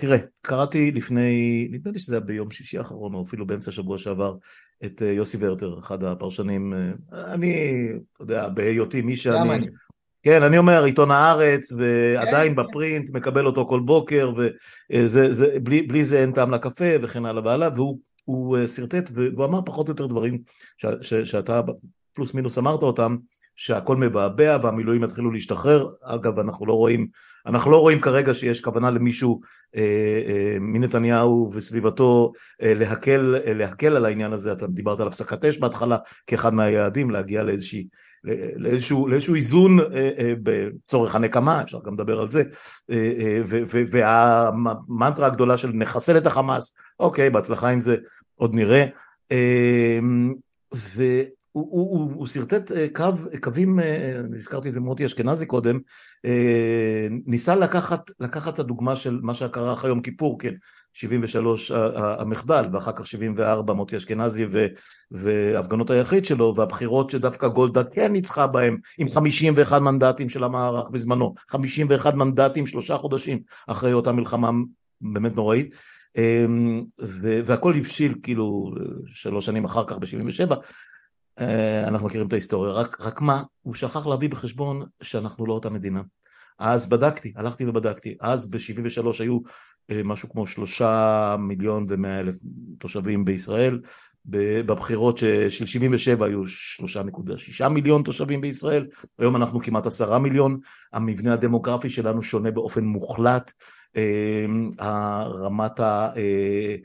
תראה, 0.00 0.18
קראתי 0.42 0.90
לפני, 0.90 1.68
נדמה 1.70 1.92
לי 1.92 1.98
שזה 1.98 2.14
היה 2.14 2.20
ביום 2.20 2.50
שישי 2.50 2.78
האחרון 2.78 3.14
או 3.14 3.22
אפילו 3.22 3.46
באמצע 3.46 3.70
השבוע 3.70 3.98
שעבר, 3.98 4.34
את 4.84 5.02
אה, 5.02 5.12
יוסי 5.12 5.36
ורטר, 5.40 5.78
אחד 5.78 6.04
הפרשנים, 6.04 6.74
אה, 7.12 7.34
אני, 7.34 7.82
אתה 8.14 8.22
יודע, 8.22 8.48
בהיותי 8.48 9.02
מי 9.02 9.16
שאני, 9.16 9.54
אני. 9.54 9.66
כן, 10.22 10.42
אני 10.42 10.58
אומר, 10.58 10.84
עיתון 10.84 11.10
הארץ, 11.10 11.72
ועדיין 11.72 12.54
כן, 12.54 12.62
בפרינט, 12.62 13.10
כן. 13.10 13.16
מקבל 13.16 13.46
אותו 13.46 13.66
כל 13.66 13.80
בוקר, 13.80 14.32
ובלי 14.92 16.04
זה 16.04 16.20
אין 16.20 16.32
טעם 16.32 16.54
לקפה, 16.54 16.84
וכן 17.02 17.26
הלאה 17.26 17.42
והלאה, 17.44 17.68
והוא 17.74 18.58
אה, 18.58 18.68
שרטט, 18.68 19.10
והוא 19.14 19.44
אמר 19.44 19.60
פחות 19.66 19.88
או 19.88 19.92
יותר 19.92 20.06
דברים 20.06 20.38
ש, 20.76 20.86
ש, 21.00 21.14
שאתה 21.14 21.60
פלוס 22.12 22.34
מינוס 22.34 22.58
אמרת 22.58 22.82
אותם, 22.82 23.16
שהכל 23.60 23.96
מבעבע 23.96 24.58
והמילואים 24.62 25.04
יתחילו 25.04 25.30
להשתחרר, 25.30 25.88
אגב 26.02 26.38
אנחנו 26.38 26.66
לא 26.66 26.72
רואים, 26.72 27.06
אנחנו 27.46 27.70
לא 27.70 27.80
רואים 27.80 28.00
כרגע 28.00 28.34
שיש 28.34 28.60
כוונה 28.60 28.90
למישהו 28.90 29.40
אה, 29.76 29.82
אה, 30.26 30.56
מנתניהו 30.60 31.50
וסביבתו 31.52 32.32
אה, 32.62 32.74
להקל, 32.74 33.36
אה, 33.46 33.54
להקל 33.54 33.96
על 33.96 34.04
העניין 34.04 34.32
הזה, 34.32 34.52
אתה 34.52 34.66
דיברת 34.66 35.00
על 35.00 35.08
הפסקת 35.08 35.44
אש 35.44 35.58
בהתחלה 35.58 35.98
כאחד 36.26 36.54
מהיעדים, 36.54 37.10
להגיע 37.10 37.42
לאיזושהי 37.42 37.86
לאיזשהו, 38.56 39.08
לאיזשהו 39.08 39.34
איזון 39.34 39.80
אה, 39.80 40.10
אה, 40.18 40.32
בצורך 40.42 41.14
הנקמה, 41.14 41.62
אפשר 41.62 41.78
גם 41.86 41.94
לדבר 41.94 42.20
על 42.20 42.28
זה, 42.28 42.42
אה, 42.90 43.42
והמנטרה 43.90 45.26
הגדולה 45.26 45.58
של 45.58 45.70
נחסל 45.74 46.16
את 46.16 46.26
החמאס, 46.26 46.74
אוקיי, 47.00 47.30
בהצלחה 47.30 47.68
עם 47.68 47.80
זה 47.80 47.96
עוד 48.34 48.54
נראה. 48.54 48.86
הוא, 51.52 51.68
הוא, 51.70 51.90
הוא, 51.90 52.12
הוא 52.14 52.26
שרטט 52.26 52.72
אה, 52.72 52.86
קו, 52.92 53.04
קווים, 53.40 53.80
אה, 53.80 54.20
הזכרתי 54.36 54.68
את 54.68 54.74
מוטי 54.74 55.06
אשכנזי 55.06 55.46
קודם, 55.46 55.78
אה, 56.24 57.06
ניסה 57.26 57.56
לקחת, 57.56 58.10
לקחת 58.20 58.54
את 58.54 58.58
הדוגמה 58.58 58.96
של 58.96 59.18
מה 59.22 59.34
שקרה 59.34 59.72
אחרי 59.72 59.90
יום 59.90 60.00
כיפור, 60.00 60.38
כן, 60.38 60.54
73 60.92 61.70
המחדל, 61.94 62.64
ואחר 62.72 62.92
כך 62.92 63.06
74 63.06 63.72
מוטי 63.72 63.96
אשכנזי 63.96 64.46
והפגנות 65.10 65.90
היחיד 65.90 66.24
שלו, 66.24 66.54
והבחירות 66.56 67.10
שדווקא 67.10 67.48
גולדה 67.48 67.84
כן 67.84 68.12
ניצחה 68.12 68.46
בהם, 68.46 68.76
עם 68.98 69.08
51 69.08 69.82
מנדטים 69.82 70.28
של 70.28 70.44
המערך 70.44 70.90
בזמנו, 70.90 71.34
51 71.48 72.14
מנדטים 72.14 72.66
שלושה 72.66 72.98
חודשים 72.98 73.40
אחרי 73.66 73.92
אותה 73.92 74.12
מלחמה 74.12 74.50
באמת 75.00 75.36
נוראית. 75.36 75.74
והכל 77.46 77.74
הבשיל 77.76 78.14
כאילו 78.22 78.74
שלוש 79.06 79.46
שנים 79.46 79.64
אחר 79.64 79.84
כך 79.86 79.98
ב-77 79.98 80.52
אה, 80.52 80.56
אנחנו 81.88 82.06
מכירים 82.06 82.26
את 82.26 82.32
ההיסטוריה, 82.32 82.72
רק, 82.72 83.00
רק 83.00 83.20
מה, 83.20 83.42
הוא 83.62 83.74
שכח 83.74 84.06
להביא 84.06 84.28
בחשבון 84.28 84.82
שאנחנו 85.02 85.46
לא 85.46 85.52
אותה 85.52 85.70
מדינה. 85.70 86.02
אז 86.58 86.88
בדקתי, 86.88 87.32
הלכתי 87.36 87.66
ובדקתי, 87.66 88.16
אז 88.20 88.50
ב-73 88.50 89.06
היו 89.20 89.38
אה, 89.90 90.00
משהו 90.04 90.28
כמו 90.28 90.46
שלושה 90.46 91.36
מיליון 91.38 91.86
ומאה 91.88 92.20
אלף 92.20 92.36
תושבים 92.78 93.24
בישראל, 93.24 93.80
בבחירות 94.26 95.18
של 95.18 95.50
77 95.50 96.26
היו 96.26 96.46
שלושה 96.46 97.02
נקודה 97.02 97.38
שישה 97.38 97.68
מיליון 97.68 98.02
תושבים 98.02 98.40
בישראל, 98.40 98.86
היום 99.18 99.36
אנחנו 99.36 99.60
כמעט 99.60 99.86
עשרה 99.86 100.18
מיליון, 100.18 100.58
המבנה 100.92 101.32
הדמוגרפי 101.32 101.88
שלנו 101.88 102.22
שונה 102.22 102.50
באופן 102.50 102.84
מוחלט, 102.84 103.52
אה, 103.96 105.22
רמת 105.26 105.80
ה... 105.80 106.10
אה, 106.16 106.76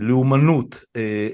לאומנות, 0.00 0.84
אה, 0.96 1.28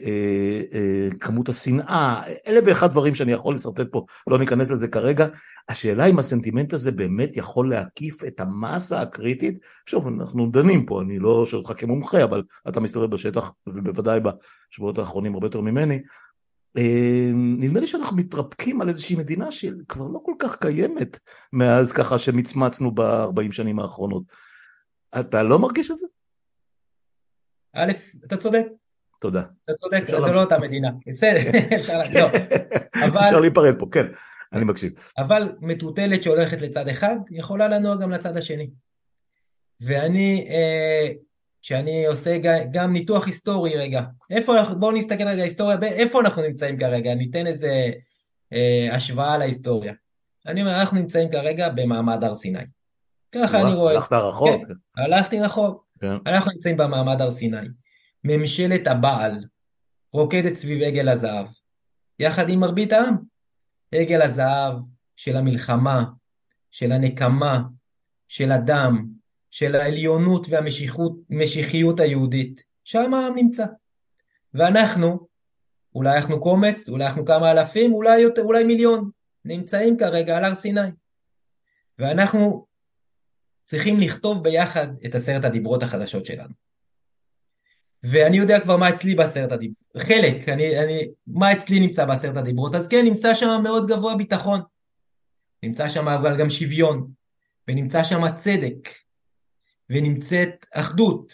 אה, 0.72 1.08
כמות 1.20 1.48
השנאה, 1.48 2.22
אלף 2.48 2.64
ואחד 2.66 2.90
דברים 2.90 3.14
שאני 3.14 3.32
יכול 3.32 3.54
לשרטט 3.54 3.86
פה, 3.92 4.04
לא 4.26 4.38
ניכנס 4.38 4.70
לזה 4.70 4.88
כרגע. 4.88 5.26
השאלה 5.68 6.06
אם 6.06 6.18
הסנטימנט 6.18 6.72
הזה 6.72 6.92
באמת 6.92 7.36
יכול 7.36 7.70
להקיף 7.70 8.24
את 8.24 8.40
המסה 8.40 9.00
הקריטית, 9.00 9.58
שוב, 9.86 10.06
אנחנו 10.06 10.50
דנים 10.50 10.86
פה, 10.86 11.02
אני 11.02 11.18
לא 11.18 11.46
שואל 11.46 11.62
אותך 11.62 11.80
כמומחה, 11.80 12.24
אבל 12.24 12.42
אתה 12.68 12.80
מסתובב 12.80 13.10
בשטח, 13.10 13.52
ובוודאי 13.66 14.20
בשבועות 14.20 14.98
האחרונים 14.98 15.34
הרבה 15.34 15.46
יותר 15.46 15.60
ממני. 15.60 15.98
נדמה 17.34 17.80
לי 17.80 17.86
שאנחנו 17.86 18.16
מתרפקים 18.16 18.80
על 18.80 18.88
איזושהי 18.88 19.16
מדינה 19.16 19.52
שכבר 19.52 20.08
לא 20.08 20.20
כל 20.24 20.32
כך 20.38 20.56
קיימת 20.56 21.18
מאז 21.52 21.92
ככה 21.92 22.18
שמצמצנו 22.18 22.94
ב-40 22.94 23.52
שנים 23.52 23.78
האחרונות. 23.78 24.22
אתה 25.20 25.42
לא 25.42 25.58
מרגיש 25.58 25.90
את 25.90 25.98
זה? 25.98 26.06
א', 27.74 27.92
אתה 28.26 28.36
צודק. 28.36 28.64
תודה. 29.20 29.42
אתה 29.64 29.74
צודק, 29.74 30.04
זה 30.06 30.18
לא 30.18 30.40
אותה 30.40 30.58
מדינה. 30.58 30.90
בסדר, 31.06 31.50
אפשר 31.78 32.00
לא. 32.14 32.28
אפשר 32.96 33.40
להיפרד 33.40 33.78
פה, 33.78 33.86
כן, 33.92 34.06
אני 34.52 34.64
מקשיב. 34.64 34.92
אבל 35.18 35.56
מטוטלת 35.60 36.22
שהולכת 36.22 36.60
לצד 36.60 36.88
אחד, 36.88 37.16
יכולה 37.30 37.68
לנוע 37.68 37.96
גם 37.96 38.10
לצד 38.10 38.36
השני. 38.36 38.70
ואני, 39.80 40.46
אה, 40.50 41.08
כשאני 41.62 42.06
עושה 42.06 42.36
גם 42.72 42.92
ניתוח 42.92 43.26
היסטורי 43.26 43.76
רגע, 43.76 44.02
איפה, 44.30 44.52
בואו 44.78 44.92
נסתכל 44.92 45.28
רגע 45.28 45.42
היסטוריה, 45.42 45.78
איפה 45.82 46.20
אנחנו 46.20 46.42
נמצאים 46.42 46.78
כרגע, 46.78 47.14
ניתן 47.14 47.46
איזה 47.46 47.90
אה, 48.52 48.88
השוואה 48.92 49.38
להיסטוריה. 49.38 49.92
אני 50.46 50.62
אומר, 50.62 50.80
אנחנו 50.80 50.96
נמצאים 50.98 51.30
כרגע 51.30 51.68
במעמד 51.68 52.24
הר 52.24 52.34
סיני. 52.34 52.58
ככה 53.32 53.60
אני 53.60 53.74
רואה. 53.74 53.94
הלכת 53.94 54.12
רחוק. 54.12 54.48
כן, 54.48 54.74
הלכתי 54.96 55.40
רחוק. 55.40 55.83
כן. 56.04 56.30
אנחנו 56.30 56.52
נמצאים 56.52 56.76
במעמד 56.76 57.20
הר 57.20 57.30
סיני. 57.30 57.66
ממשלת 58.24 58.86
הבעל 58.86 59.38
רוקדת 60.12 60.54
סביב 60.54 60.82
עגל 60.82 61.08
הזהב, 61.08 61.46
יחד 62.18 62.48
עם 62.48 62.60
מרבית 62.60 62.92
העם. 62.92 63.16
עגל 63.94 64.22
הזהב 64.22 64.74
של 65.16 65.36
המלחמה, 65.36 66.04
של 66.70 66.92
הנקמה, 66.92 67.62
של 68.28 68.52
הדם, 68.52 69.06
של 69.50 69.74
העליונות 69.74 70.46
והמשיחיות 70.50 72.00
היהודית, 72.00 72.64
שם 72.84 73.14
העם 73.14 73.34
נמצא. 73.34 73.66
ואנחנו, 74.54 75.26
אולי 75.94 76.16
אנחנו 76.16 76.40
קומץ, 76.40 76.88
אולי 76.88 77.06
אנחנו 77.06 77.24
כמה 77.24 77.50
אלפים, 77.50 77.92
אולי, 77.92 78.18
יותר, 78.18 78.42
אולי 78.42 78.64
מיליון, 78.64 79.10
נמצאים 79.44 79.96
כרגע 79.96 80.36
על 80.36 80.44
הר 80.44 80.54
סיני. 80.54 80.80
ואנחנו 81.98 82.66
צריכים 83.64 84.00
לכתוב 84.00 84.44
ביחד 84.44 84.86
את 85.06 85.14
עשרת 85.14 85.44
הדיברות 85.44 85.82
החדשות 85.82 86.26
שלנו. 86.26 86.54
ואני 88.02 88.36
יודע 88.36 88.60
כבר 88.60 88.76
מה 88.76 88.88
אצלי 88.88 89.14
בעשרת 89.14 89.52
הדיברות, 89.52 89.78
חלק, 89.98 90.48
אני, 90.48 90.84
אני, 90.84 91.08
מה 91.26 91.52
אצלי 91.52 91.80
נמצא 91.80 92.04
בעשרת 92.04 92.36
הדיברות, 92.36 92.74
אז 92.74 92.88
כן, 92.88 93.04
נמצא 93.04 93.34
שם 93.34 93.60
מאוד 93.62 93.88
גבוה 93.88 94.16
ביטחון, 94.16 94.60
נמצא 95.62 95.88
שם 95.88 96.08
אבל 96.08 96.38
גם 96.38 96.50
שוויון, 96.50 97.10
ונמצא 97.68 98.04
שם 98.04 98.36
צדק, 98.36 98.88
ונמצאת 99.90 100.66
אחדות, 100.74 101.32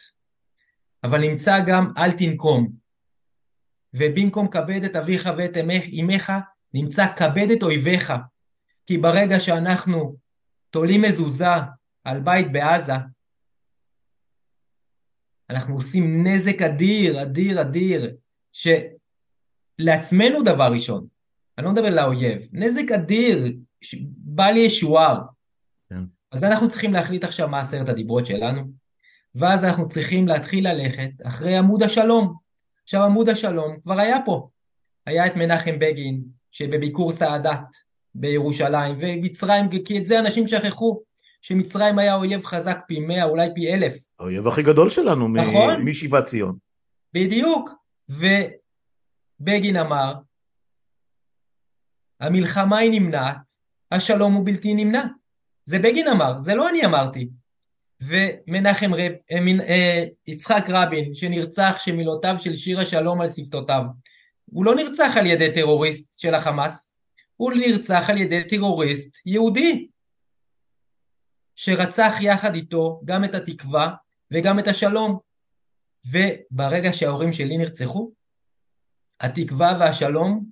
אבל 1.04 1.20
נמצא 1.20 1.58
גם 1.66 1.92
אל 1.98 2.12
תנקום, 2.12 2.72
ובמקום 3.94 4.48
כבד 4.48 4.84
את 4.84 4.96
אביך 4.96 5.28
ואת 5.36 5.56
אמך, 6.00 6.32
נמצא 6.74 7.06
כבד 7.16 7.50
את 7.50 7.62
אויביך, 7.62 8.12
כי 8.86 8.98
ברגע 8.98 9.40
שאנחנו 9.40 10.16
תולים 10.70 11.02
מזוזה 11.02 11.44
על 12.04 12.20
בית 12.20 12.52
בעזה, 12.52 12.92
אנחנו 15.50 15.74
עושים 15.74 16.26
נזק 16.26 16.62
אדיר, 16.62 17.22
אדיר, 17.22 17.60
אדיר, 17.60 18.16
שלעצמנו 18.52 20.42
דבר 20.44 20.72
ראשון, 20.72 21.06
אני 21.58 21.66
לא 21.66 21.72
מדבר 21.72 21.90
לאויב, 21.90 22.48
נזק 22.52 22.92
אדיר, 22.92 23.52
בל 24.16 24.56
ישוער. 24.56 25.20
כן. 25.90 26.02
אז 26.32 26.44
אנחנו 26.44 26.68
צריכים 26.68 26.92
להחליט 26.92 27.24
עכשיו 27.24 27.48
מה 27.48 27.60
עשרת 27.60 27.88
הדיברות 27.88 28.26
שלנו, 28.26 28.62
ואז 29.34 29.64
אנחנו 29.64 29.88
צריכים 29.88 30.28
להתחיל 30.28 30.68
ללכת 30.68 31.10
אחרי 31.24 31.56
עמוד 31.56 31.82
השלום. 31.82 32.34
עכשיו 32.82 33.04
עמוד 33.04 33.28
השלום 33.28 33.80
כבר 33.82 34.00
היה 34.00 34.16
פה, 34.24 34.48
היה 35.06 35.26
את 35.26 35.36
מנחם 35.36 35.78
בגין 35.78 36.22
שבביקור 36.52 37.12
סאדאת 37.12 37.60
בירושלים, 38.14 38.96
ומצרים, 39.00 39.84
כי 39.84 39.98
את 39.98 40.06
זה 40.06 40.20
אנשים 40.20 40.46
שכחו. 40.46 41.02
שמצרים 41.42 41.98
היה 41.98 42.14
אויב 42.14 42.44
חזק 42.44 42.78
פי 42.86 43.00
מאה, 43.00 43.24
אולי 43.24 43.48
פי 43.54 43.74
אלף. 43.74 43.94
האויב 44.18 44.48
הכי 44.48 44.62
גדול 44.62 44.90
שלנו, 44.90 45.28
נכון? 45.28 45.82
משיבת 45.82 46.24
ציון. 46.24 46.56
בדיוק. 47.14 47.70
ובגין 48.08 49.76
אמר, 49.76 50.14
המלחמה 52.20 52.78
היא 52.78 52.90
נמנעת, 53.00 53.36
השלום 53.90 54.32
הוא 54.32 54.46
בלתי 54.46 54.74
נמנע. 54.74 55.04
זה 55.64 55.78
בגין 55.78 56.08
אמר, 56.08 56.38
זה 56.38 56.54
לא 56.54 56.68
אני 56.68 56.84
אמרתי. 56.84 57.28
ומנחם 58.00 58.94
רב, 58.94 59.12
אה, 59.32 59.38
אה, 59.68 60.04
יצחק 60.26 60.64
רבין, 60.68 61.14
שנרצח 61.14 61.76
שמילותיו 61.78 62.36
של 62.38 62.56
שיר 62.56 62.80
השלום 62.80 63.20
על 63.20 63.30
שפתותיו, 63.30 63.82
הוא 64.44 64.64
לא 64.64 64.74
נרצח 64.74 65.12
על 65.16 65.26
ידי 65.26 65.54
טרוריסט 65.54 66.18
של 66.18 66.34
החמאס, 66.34 66.96
הוא 67.36 67.52
נרצח 67.52 68.04
על 68.08 68.18
ידי 68.18 68.44
טרוריסט 68.44 69.26
יהודי. 69.26 69.88
שרצח 71.56 72.14
יחד 72.20 72.54
איתו 72.54 73.00
גם 73.04 73.24
את 73.24 73.34
התקווה 73.34 73.94
וגם 74.30 74.58
את 74.58 74.68
השלום. 74.68 75.18
וברגע 76.06 76.92
שההורים 76.92 77.32
שלי 77.32 77.58
נרצחו, 77.58 78.12
התקווה 79.20 79.76
והשלום 79.80 80.44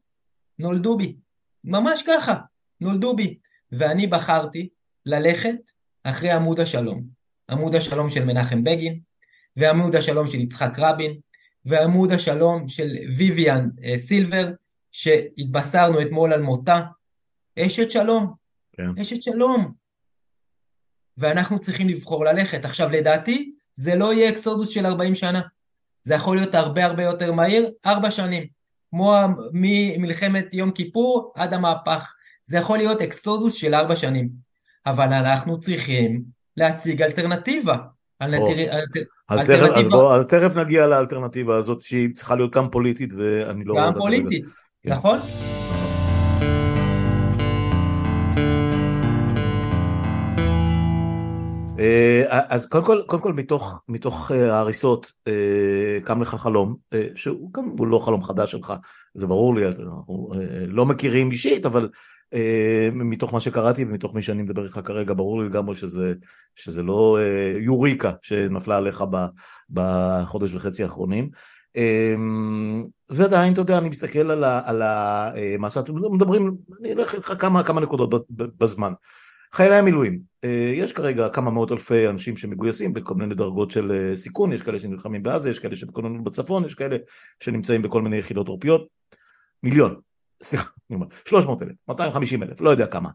נולדו 0.59 0.97
בי. 0.97 1.17
ממש 1.65 2.03
ככה, 2.07 2.35
נולדו 2.81 3.17
בי. 3.17 3.39
ואני 3.73 4.07
בחרתי 4.07 4.69
ללכת 5.07 5.57
אחרי 6.05 6.31
עמוד 6.31 6.61
השלום. 6.61 7.05
עמוד 7.51 7.75
השלום 7.75 8.09
של 8.09 8.25
מנחם 8.25 8.65
בגין, 8.65 9.01
ועמוד 9.57 9.97
השלום 9.97 10.27
של 10.27 10.41
יצחק 10.41 10.79
רבין, 10.79 11.19
ועמוד 11.65 12.13
השלום 12.13 12.69
של 12.69 12.97
ויויאן 13.17 13.69
אה, 13.85 13.99
סילבר, 13.99 14.51
שהתבשרנו 14.93 16.03
אתמול 16.03 16.33
על 16.33 16.43
מותה. 16.43 16.81
אשת 17.59 17.91
שלום. 17.91 18.35
כן. 18.73 19.01
אשת 19.03 19.23
שלום. 19.23 19.73
ואנחנו 21.19 21.59
צריכים 21.59 21.89
לבחור 21.89 22.25
ללכת. 22.25 22.65
עכשיו 22.65 22.89
לדעתי 22.91 23.53
זה 23.75 23.95
לא 23.95 24.15
יהיה 24.15 24.31
אקסודוס 24.31 24.69
של 24.69 24.87
40 24.87 25.15
שנה, 25.15 25.41
זה 26.03 26.15
יכול 26.15 26.37
להיות 26.37 26.55
הרבה 26.55 26.85
הרבה 26.85 27.03
יותר 27.03 27.33
מהיר, 27.33 27.71
ארבע 27.87 28.11
שנים, 28.11 28.47
כמו 28.91 29.15
ממלחמת 29.53 30.47
יום 30.53 30.71
כיפור 30.71 31.33
עד 31.37 31.55
המהפך, 31.55 32.15
זה 32.45 32.59
יכול 32.59 32.79
להיות 32.79 33.03
אקסודוס 33.03 33.55
של 33.55 33.75
ארבע 33.75 33.97
שנים, 33.97 34.29
אבל 34.87 35.13
אנחנו 35.13 35.61
צריכים 35.61 36.23
להציג 36.57 37.03
אלטרנטיבה. 37.03 37.77
אז, 39.29 39.51
תכף 40.29 40.57
נגיע 40.57 40.87
לאלטרנטיבה 40.87 41.57
הזאת 41.57 41.81
שהיא 41.81 42.15
צריכה 42.15 42.35
להיות 42.35 42.55
גם 42.55 42.71
פוליטית 42.71 43.13
ואני 43.17 43.65
לא... 43.65 43.75
גם 43.79 43.95
פוליטית, 43.95 44.45
כן. 44.83 44.91
נכון? 44.91 45.19
אז 52.29 52.69
קודם 52.69 52.85
כל, 52.85 53.03
קודם 53.07 53.23
כל 53.23 53.33
מתוך, 53.33 53.81
מתוך 53.89 54.31
ההריסות 54.31 55.13
קם 56.05 56.23
לך 56.23 56.35
חלום, 56.35 56.77
שהוא 57.15 57.53
גם 57.53 57.65
הוא 57.79 57.87
לא 57.87 57.99
חלום 57.99 58.23
חדש 58.23 58.51
שלך, 58.51 58.73
זה 59.15 59.27
ברור 59.27 59.55
לי, 59.55 59.67
אנחנו 59.67 60.33
לא 60.67 60.87
מכירים 60.87 61.31
אישית, 61.31 61.67
אבל 61.67 61.89
מתוך 62.93 63.35
מה 63.35 63.41
שקראתי 63.41 63.85
ומתוך 63.85 64.15
מי 64.15 64.23
שאני 64.23 64.43
מדבר 64.43 64.65
איתך 64.65 64.81
כרגע, 64.85 65.15
ברור 65.15 65.43
לי 65.43 65.49
לגמרי 65.49 65.77
שזה, 65.77 66.13
שזה 66.57 66.83
לא 66.83 67.19
יוריקה 67.59 68.13
שנפלה 68.23 68.77
עליך 68.77 69.05
בחודש 69.71 70.55
וחצי 70.55 70.83
האחרונים. 70.83 71.31
ועדיין, 73.11 73.53
אתה 73.53 73.61
יודע, 73.61 73.79
אני 73.79 73.89
מסתכל 73.89 74.31
על 74.45 74.83
המסע, 74.83 75.81
מדברים, 76.11 76.57
אני 76.81 76.93
אלך 76.93 77.15
איתך 77.15 77.33
כמה, 77.39 77.63
כמה 77.63 77.81
נקודות 77.81 78.27
בזמן. 78.31 78.93
חיילי 79.53 79.77
המילואים, 79.77 80.21
יש 80.75 80.93
כרגע 80.93 81.29
כמה 81.29 81.51
מאות 81.51 81.73
אלפי 81.73 82.09
אנשים 82.09 82.37
שמגויסים 82.37 82.93
בכל 82.93 83.15
מיני 83.15 83.35
דרגות 83.35 83.71
של 83.71 84.13
סיכון, 84.15 84.53
יש 84.53 84.63
כאלה 84.63 84.81
שנלחמים 84.81 85.23
בעזה, 85.23 85.51
יש 85.51 85.59
כאלה 85.59 85.77
שמתכוננים 85.77 86.25
בצפון, 86.25 86.65
יש 86.65 86.75
כאלה 86.75 86.97
שנמצאים 87.41 87.83
בכל 87.83 88.03
מיני 88.03 88.17
יחידות 88.17 88.49
עורפיות, 88.49 88.87
מיליון, 89.63 89.97
סליחה, 90.43 90.71
אני 90.91 90.95
אומר, 90.95 91.07
300 91.29 91.63
אלף, 91.63 91.73
250 91.89 92.43
אלף, 92.43 92.61
לא 92.61 92.71
יודע 92.71 92.87
כמה. 92.87 93.11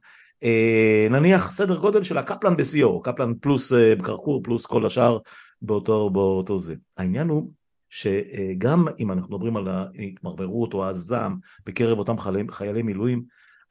נניח 1.10 1.52
סדר 1.52 1.78
גודל 1.78 2.04
של 2.04 2.18
הקפלן 2.18 2.58
בשיאו, 2.58 3.02
קפלן 3.02 3.34
פלוס 3.42 3.74
קרקור 4.04 4.44
פלוס 4.44 4.66
כל 4.66 4.86
השאר 4.86 5.18
באותו, 5.62 6.10
באותו 6.10 6.58
זה. 6.58 6.76
העניין 6.98 7.28
הוא 7.28 7.52
שגם 7.90 8.86
אם 9.00 9.12
אנחנו 9.12 9.36
מדברים 9.36 9.58
על 9.58 9.68
ההתמרמרות 9.68 10.74
או 10.74 10.86
הזעם 10.86 11.38
בקרב 11.66 12.00
אותם 12.00 12.18
חיילי, 12.18 12.44
חיילי 12.50 12.82
מילואים, 12.82 13.24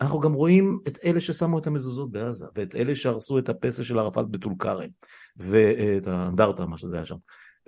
אנחנו 0.03 0.21
גם 0.21 0.33
רואים 0.33 0.79
את 0.89 0.99
אלה 1.05 1.21
ששמו 1.21 1.59
את 1.59 1.67
המזוזות 1.67 2.13
בעזה, 2.13 2.47
ואת 2.57 2.75
אלה 2.75 2.95
שהרסו 2.95 3.39
את 3.39 3.49
הפסל 3.49 3.83
של 3.83 3.99
ערפאת 3.99 4.29
בטול 4.29 4.53
כרם, 4.59 4.89
ואת 5.37 6.07
האנדרטה, 6.07 6.67
מה 6.67 6.79
שזה 6.79 6.97
היה 6.97 7.05
שם, 7.05 7.17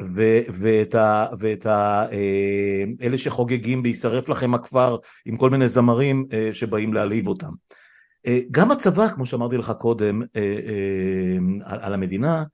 ו- 0.00 0.40
ואת, 0.52 0.94
ה- 0.94 1.26
ואת 1.38 1.66
ה- 1.66 2.06
אה, 2.12 2.84
אלה 3.02 3.18
שחוגגים 3.18 3.82
בהישרף 3.82 4.28
לכם 4.28 4.54
הכפר 4.54 4.96
עם 5.26 5.36
כל 5.36 5.50
מיני 5.50 5.68
זמרים 5.68 6.26
אה, 6.32 6.50
שבאים 6.52 6.92
להעליב 6.92 7.28
אותם. 7.28 7.50
אה, 8.26 8.40
גם 8.50 8.70
הצבא, 8.70 9.08
כמו 9.08 9.26
שאמרתי 9.26 9.56
לך 9.56 9.72
קודם, 9.80 10.22
על 11.64 11.94
המדינה, 11.94 12.44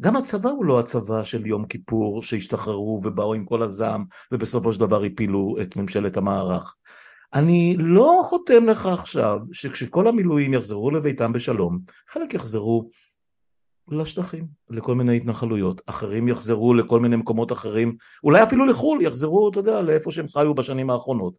גם 0.00 0.16
הצבא 0.16 0.50
הוא 0.50 0.64
לא 0.64 0.80
הצבא 0.80 1.24
של 1.24 1.46
יום 1.46 1.66
כיפור 1.66 2.22
שהשתחררו 2.22 3.00
ובאו 3.04 3.34
עם 3.34 3.44
כל 3.44 3.62
הזעם 3.62 4.04
ובסופו 4.32 4.72
של 4.72 4.80
דבר 4.80 5.04
הפילו 5.04 5.56
את 5.62 5.76
ממשלת 5.76 6.16
המערך. 6.16 6.74
אני 7.34 7.76
לא 7.78 8.22
חותם 8.24 8.66
לך 8.66 8.86
עכשיו 8.86 9.38
שכשכל 9.52 10.08
המילואים 10.08 10.54
יחזרו 10.54 10.90
לביתם 10.90 11.32
בשלום, 11.32 11.78
חלק 12.08 12.34
יחזרו 12.34 12.90
לשטחים, 13.88 14.46
לכל 14.70 14.94
מיני 14.94 15.16
התנחלויות, 15.16 15.80
אחרים 15.86 16.28
יחזרו 16.28 16.74
לכל 16.74 17.00
מיני 17.00 17.16
מקומות 17.16 17.52
אחרים, 17.52 17.96
אולי 18.24 18.42
אפילו 18.42 18.66
לחו"ל, 18.66 19.02
יחזרו, 19.02 19.48
אתה 19.48 19.58
יודע, 19.58 19.82
לאיפה 19.82 20.10
שהם 20.10 20.28
חיו 20.28 20.54
בשנים 20.54 20.90
האחרונות. 20.90 21.34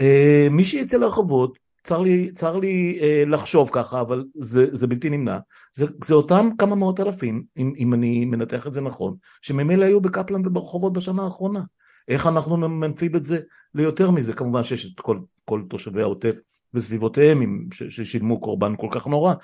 אה, 0.00 0.48
מי 0.50 0.64
שיצא 0.64 0.98
לרחובות, 0.98 1.58
צר 1.84 2.00
לי, 2.00 2.32
צר 2.32 2.56
לי 2.56 2.98
אה, 3.02 3.22
לחשוב 3.26 3.70
ככה, 3.72 4.00
אבל 4.00 4.24
זה, 4.34 4.76
זה 4.76 4.86
בלתי 4.86 5.10
נמנע, 5.10 5.38
זה, 5.74 5.86
זה 6.04 6.14
אותם 6.14 6.48
כמה 6.58 6.74
מאות 6.74 7.00
אלפים, 7.00 7.44
אם, 7.56 7.72
אם 7.78 7.94
אני 7.94 8.24
מנתח 8.24 8.66
את 8.66 8.74
זה 8.74 8.80
נכון, 8.80 9.16
שממילא 9.42 9.84
היו 9.84 10.00
בקפלן 10.00 10.46
וברחובות 10.46 10.92
בשנה 10.92 11.22
האחרונה. 11.22 11.60
איך 12.08 12.26
אנחנו 12.26 12.56
מנפיב 12.56 13.16
את 13.16 13.24
זה 13.24 13.40
ליותר 13.74 14.10
מזה? 14.10 14.32
כמובן 14.32 14.64
שיש 14.64 14.94
את 14.94 15.00
כל, 15.00 15.18
כל 15.44 15.62
תושבי 15.70 16.02
העוטף 16.02 16.36
וסביבותיהם 16.74 17.68
ששילמו 17.72 18.40
קורבן 18.40 18.76
כל 18.76 18.88
כך 18.90 19.06
נורא. 19.06 19.34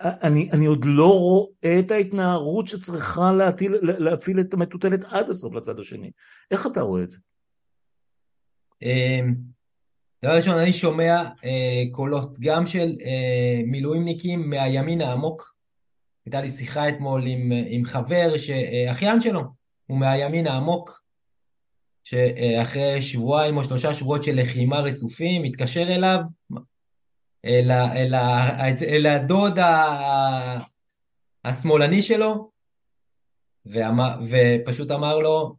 אני, 0.00 0.48
אני 0.52 0.66
עוד 0.66 0.84
לא 0.84 1.18
רואה 1.18 1.78
את 1.78 1.90
ההתנערות 1.90 2.66
שצריכה 2.66 3.32
להטיל, 3.32 3.74
להפעיל 3.82 4.40
את 4.40 4.54
המטוטלת 4.54 5.04
עד 5.04 5.30
הסוף 5.30 5.54
לצד 5.54 5.80
השני. 5.80 6.10
איך 6.50 6.66
אתה 6.66 6.80
רואה 6.80 7.02
את 7.02 7.10
זה? 7.10 7.18
אמ, 8.82 9.34
דבר 10.24 10.36
ראשון, 10.36 10.58
אני 10.58 10.72
שומע 10.72 11.22
אה, 11.44 11.82
קולות 11.92 12.38
גם 12.40 12.66
של 12.66 12.96
אה, 13.00 13.62
מילואימניקים 13.66 14.50
מהימין 14.50 15.00
העמוק. 15.00 15.54
הייתה 16.26 16.40
לי 16.40 16.48
שיחה 16.48 16.88
אתמול 16.88 17.26
עם, 17.26 17.52
עם 17.66 17.84
חבר 17.84 18.38
שאחיין 18.38 19.20
שלו 19.20 19.42
הוא 19.86 19.98
מהימין 19.98 20.46
העמוק, 20.46 21.02
שאחרי 22.08 23.02
שבועיים 23.02 23.56
או 23.56 23.64
שלושה 23.64 23.94
שבועות 23.94 24.24
של 24.24 24.40
לחימה 24.40 24.80
רצופים, 24.80 25.44
התקשר 25.44 25.82
אליו, 25.82 26.18
אל, 27.44 27.70
אל, 27.70 28.14
אל, 28.14 28.74
אל 28.82 29.06
הדוד 29.06 29.58
השמאלני 31.44 32.02
שלו, 32.02 32.50
ואמר, 33.66 34.20
ופשוט 34.30 34.90
אמר 34.90 35.18
לו, 35.18 35.56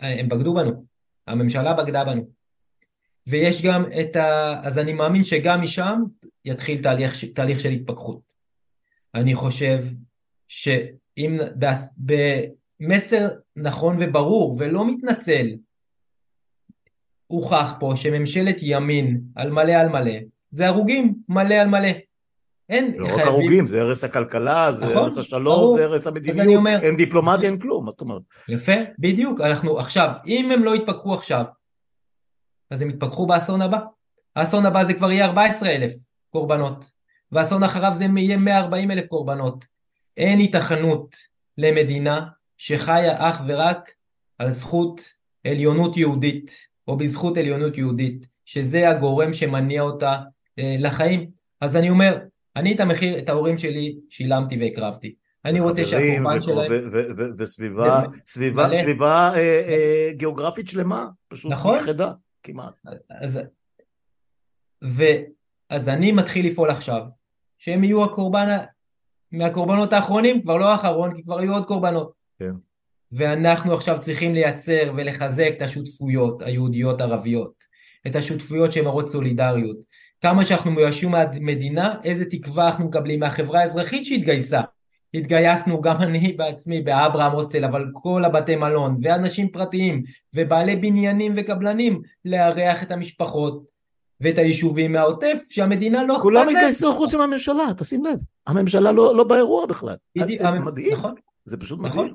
הם 0.00 0.28
בגדו 0.28 0.54
בנו, 0.54 0.84
הממשלה 1.26 1.72
בגדה 1.72 2.04
בנו. 2.04 2.28
ויש 3.26 3.62
גם 3.62 3.84
את 4.00 4.16
ה... 4.16 4.60
אז 4.62 4.78
אני 4.78 4.92
מאמין 4.92 5.24
שגם 5.24 5.62
משם 5.62 6.02
יתחיל 6.44 6.82
תהליך, 6.82 7.24
תהליך 7.24 7.60
של 7.60 7.70
התפכחות. 7.70 8.32
אני 9.14 9.34
חושב 9.34 9.84
שאם 10.48 11.38
במסר 12.82 13.28
נכון 13.56 13.96
וברור 14.00 14.56
ולא 14.58 14.86
מתנצל, 14.86 15.46
הוכח 17.26 17.74
פה 17.80 17.92
שממשלת 17.96 18.56
ימין 18.62 19.20
על 19.34 19.50
מלא 19.50 19.72
על 19.72 19.88
מלא, 19.88 20.14
זה 20.50 20.66
הרוגים 20.66 21.14
מלא 21.28 21.54
על 21.54 21.68
מלא. 21.68 21.88
אין 22.68 22.94
לא 22.96 23.14
רק 23.14 23.20
הרוגים, 23.20 23.66
זה 23.66 23.82
הרס 23.82 24.04
הכלכלה, 24.04 24.72
זה 24.72 24.84
נכון, 24.84 24.96
הרס 24.96 25.18
השלום, 25.18 25.56
ברור. 25.56 25.76
זה 25.76 25.84
הרס 25.84 26.06
המדיניות, 26.06 26.56
אומר, 26.56 26.78
אין 26.82 26.96
דיפלומטיה, 26.96 27.48
אין 27.48 27.58
כלום, 27.58 27.84
מה 27.84 27.90
זאת 27.90 28.00
אומרת? 28.00 28.22
יפה, 28.48 28.72
בדיוק, 28.98 29.40
אנחנו 29.40 29.78
עכשיו, 29.78 30.10
אם 30.26 30.50
הם 30.50 30.64
לא 30.64 30.76
יתפכחו 30.76 31.14
עכשיו, 31.14 31.44
אז 32.70 32.82
הם 32.82 32.90
יתפכחו 32.90 33.26
באסון 33.26 33.62
הבא. 33.62 33.78
האסון 34.36 34.66
הבא 34.66 34.84
זה 34.84 34.94
כבר 34.94 35.12
יהיה 35.12 35.26
14 35.26 35.68
אלף 35.68 35.92
קורבנות, 36.30 36.90
והאסון 37.32 37.62
אחריו 37.62 37.92
זה 37.94 38.04
יהיה 38.16 38.36
140 38.36 38.90
אלף 38.90 39.06
קורבנות. 39.06 39.64
אין 40.16 40.40
התכנות 40.40 41.16
למדינה 41.58 42.26
שחיה 42.64 43.28
אך 43.28 43.40
ורק 43.46 43.90
על 44.38 44.50
זכות 44.50 45.00
עליונות 45.46 45.96
יהודית, 45.96 46.50
או 46.88 46.96
בזכות 46.96 47.36
עליונות 47.36 47.78
יהודית, 47.78 48.26
שזה 48.44 48.88
הגורם 48.88 49.32
שמניע 49.32 49.82
אותה 49.82 50.18
אה, 50.58 50.76
לחיים. 50.78 51.30
אז 51.60 51.76
אני 51.76 51.90
אומר, 51.90 52.18
אני 52.56 52.74
את 52.74 52.80
המחיר, 52.80 53.18
את 53.18 53.28
ההורים 53.28 53.58
שלי 53.58 53.96
שילמתי 54.10 54.56
והקרבתי. 54.60 55.14
אני 55.44 55.60
רוצה 55.60 55.84
שהקורבן 55.84 56.42
שלהם... 56.42 56.72
וסביבה, 57.38 58.00
סביבה, 58.26 58.68
סביבה 58.72 59.34
אה, 59.34 59.38
אה, 59.38 60.10
גיאוגרפית 60.12 60.68
שלמה, 60.68 61.08
פשוט 61.28 61.52
נכון, 61.52 61.78
נכחדה. 61.78 62.12
כמעט. 62.42 62.74
אז, 63.10 63.40
ו, 64.84 65.02
אז 65.70 65.88
אני 65.88 66.12
מתחיל 66.12 66.46
לפעול 66.46 66.70
עכשיו, 66.70 67.02
שהם 67.58 67.84
יהיו 67.84 68.04
הקורבן, 68.04 68.56
מהקורבנות 69.32 69.92
האחרונים, 69.92 70.42
כבר 70.42 70.56
לא 70.56 70.72
האחרון, 70.72 71.16
כי 71.16 71.22
כבר 71.22 71.38
היו 71.38 71.52
עוד 71.54 71.66
קורבנות. 71.66 72.21
כן. 72.42 72.54
ואנחנו 73.12 73.74
עכשיו 73.74 74.00
צריכים 74.00 74.34
לייצר 74.34 74.92
ולחזק 74.96 75.50
את 75.56 75.62
השותפויות 75.62 76.42
היהודיות 76.42 77.00
ערביות, 77.00 77.64
את 78.06 78.16
השותפויות 78.16 78.72
שהן 78.72 78.84
מראות 78.84 79.08
סולידריות. 79.08 79.76
כמה 80.20 80.44
שאנחנו 80.44 80.70
מיואשים 80.70 81.10
מהמדינה, 81.10 81.94
איזה 82.04 82.24
תקווה 82.24 82.66
אנחנו 82.68 82.84
מקבלים 82.84 83.20
מהחברה 83.20 83.60
האזרחית 83.60 84.06
שהתגייסה. 84.06 84.60
התגייסנו 85.14 85.80
גם 85.80 85.96
אני 86.02 86.32
בעצמי 86.32 86.82
באברהם 86.82 87.32
הוסטל, 87.32 87.64
אבל 87.64 87.84
כל 87.92 88.24
הבתי 88.24 88.56
מלון, 88.56 88.96
ואנשים 89.02 89.48
פרטיים, 89.48 90.02
ובעלי 90.34 90.76
בניינים 90.76 91.32
וקבלנים, 91.36 92.02
לארח 92.24 92.82
את 92.82 92.90
המשפחות 92.92 93.64
ואת 94.20 94.38
היישובים 94.38 94.92
מהעוטף, 94.92 95.38
שהמדינה 95.50 96.04
לא... 96.04 96.18
כולם 96.22 96.48
התגייסו 96.48 96.92
חוץ 96.92 97.14
מהממשלה, 97.14 97.64
תשים 97.76 98.04
לב. 98.04 98.18
הממשלה 98.46 98.92
לא, 98.92 99.16
לא 99.16 99.24
באירוע 99.24 99.66
בכלל. 99.66 99.96
בדיוק, 100.18 100.42
מדהים. 100.42 100.92
נכון. 100.92 101.14
זה 101.44 101.56
פשוט 101.56 101.80
מדהים. 101.80 102.14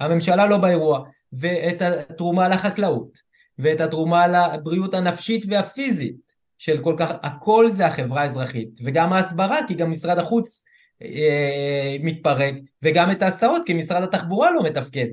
הממשלה 0.00 0.46
לא 0.46 0.56
באירוע. 0.56 1.04
ואת 1.32 1.82
התרומה 1.82 2.48
לחקלאות, 2.48 3.18
ואת 3.58 3.80
התרומה 3.80 4.26
לבריאות 4.26 4.94
הנפשית 4.94 5.44
והפיזית 5.48 6.16
של 6.58 6.82
כל 6.82 6.94
כך, 6.98 7.10
הכל 7.22 7.70
זה 7.70 7.86
החברה 7.86 8.22
האזרחית, 8.22 8.68
וגם 8.84 9.12
ההסברה, 9.12 9.58
כי 9.66 9.74
גם 9.74 9.90
משרד 9.90 10.18
החוץ 10.18 10.64
אה, 11.02 11.96
מתפרק, 12.00 12.54
וגם 12.82 13.10
את 13.10 13.22
ההסעות, 13.22 13.62
כי 13.66 13.74
משרד 13.74 14.02
התחבורה 14.02 14.50
לא 14.50 14.62
מתפקד. 14.62 15.06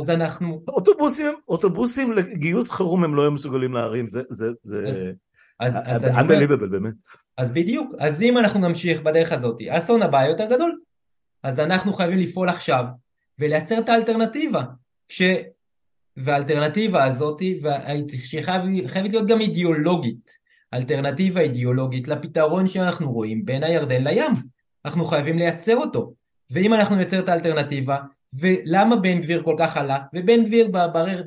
אז 0.00 0.10
אנחנו... 0.10 0.62
אוטובוסים, 0.68 1.32
אוטובוסים 1.48 2.12
לגיוס 2.12 2.70
חירום 2.70 3.04
הם 3.04 3.14
לא 3.14 3.22
היו 3.22 3.30
מסוגלים 3.30 3.74
להרים, 3.74 4.08
זה, 4.08 4.22
זה, 4.28 4.46
זה... 4.64 5.12
אז, 5.60 5.76
אז, 5.84 6.04
אז 6.04 6.04
unbelievable 6.04 6.66
באמת. 6.70 6.94
אז 7.36 7.52
בדיוק, 7.52 7.94
אז 7.98 8.22
אם 8.22 8.38
אנחנו 8.38 8.60
נמשיך 8.60 9.00
בדרך 9.00 9.32
הזאת, 9.32 9.56
האסון 9.70 10.02
הבא 10.02 10.24
יותר 10.24 10.44
גדול. 10.44 10.78
אז 11.42 11.60
אנחנו 11.60 11.92
חייבים 11.92 12.18
לפעול 12.18 12.48
עכשיו, 12.48 12.84
ולייצר 13.40 13.78
את 13.78 13.88
האלטרנטיבה. 13.88 14.62
ש... 15.08 15.22
והאלטרנטיבה 16.16 17.04
הזאת, 17.04 17.42
שחייבת 18.24 19.10
להיות 19.10 19.26
גם 19.26 19.40
אידיאולוגית, 19.40 20.30
אלטרנטיבה 20.74 21.40
אידיאולוגית 21.40 22.08
לפתרון 22.08 22.68
שאנחנו 22.68 23.12
רואים 23.12 23.44
בין 23.44 23.64
הירדן 23.64 24.04
לים. 24.04 24.32
אנחנו 24.84 25.04
חייבים 25.04 25.38
לייצר 25.38 25.76
אותו. 25.76 26.12
ואם 26.50 26.74
אנחנו 26.74 26.96
נייצר 26.96 27.18
את 27.18 27.28
האלטרנטיבה, 27.28 27.96
ולמה 28.40 28.96
בן 28.96 29.20
גביר 29.20 29.42
כל 29.42 29.54
כך 29.58 29.76
עלה? 29.76 29.98
ובן 30.14 30.44
גביר 30.44 30.70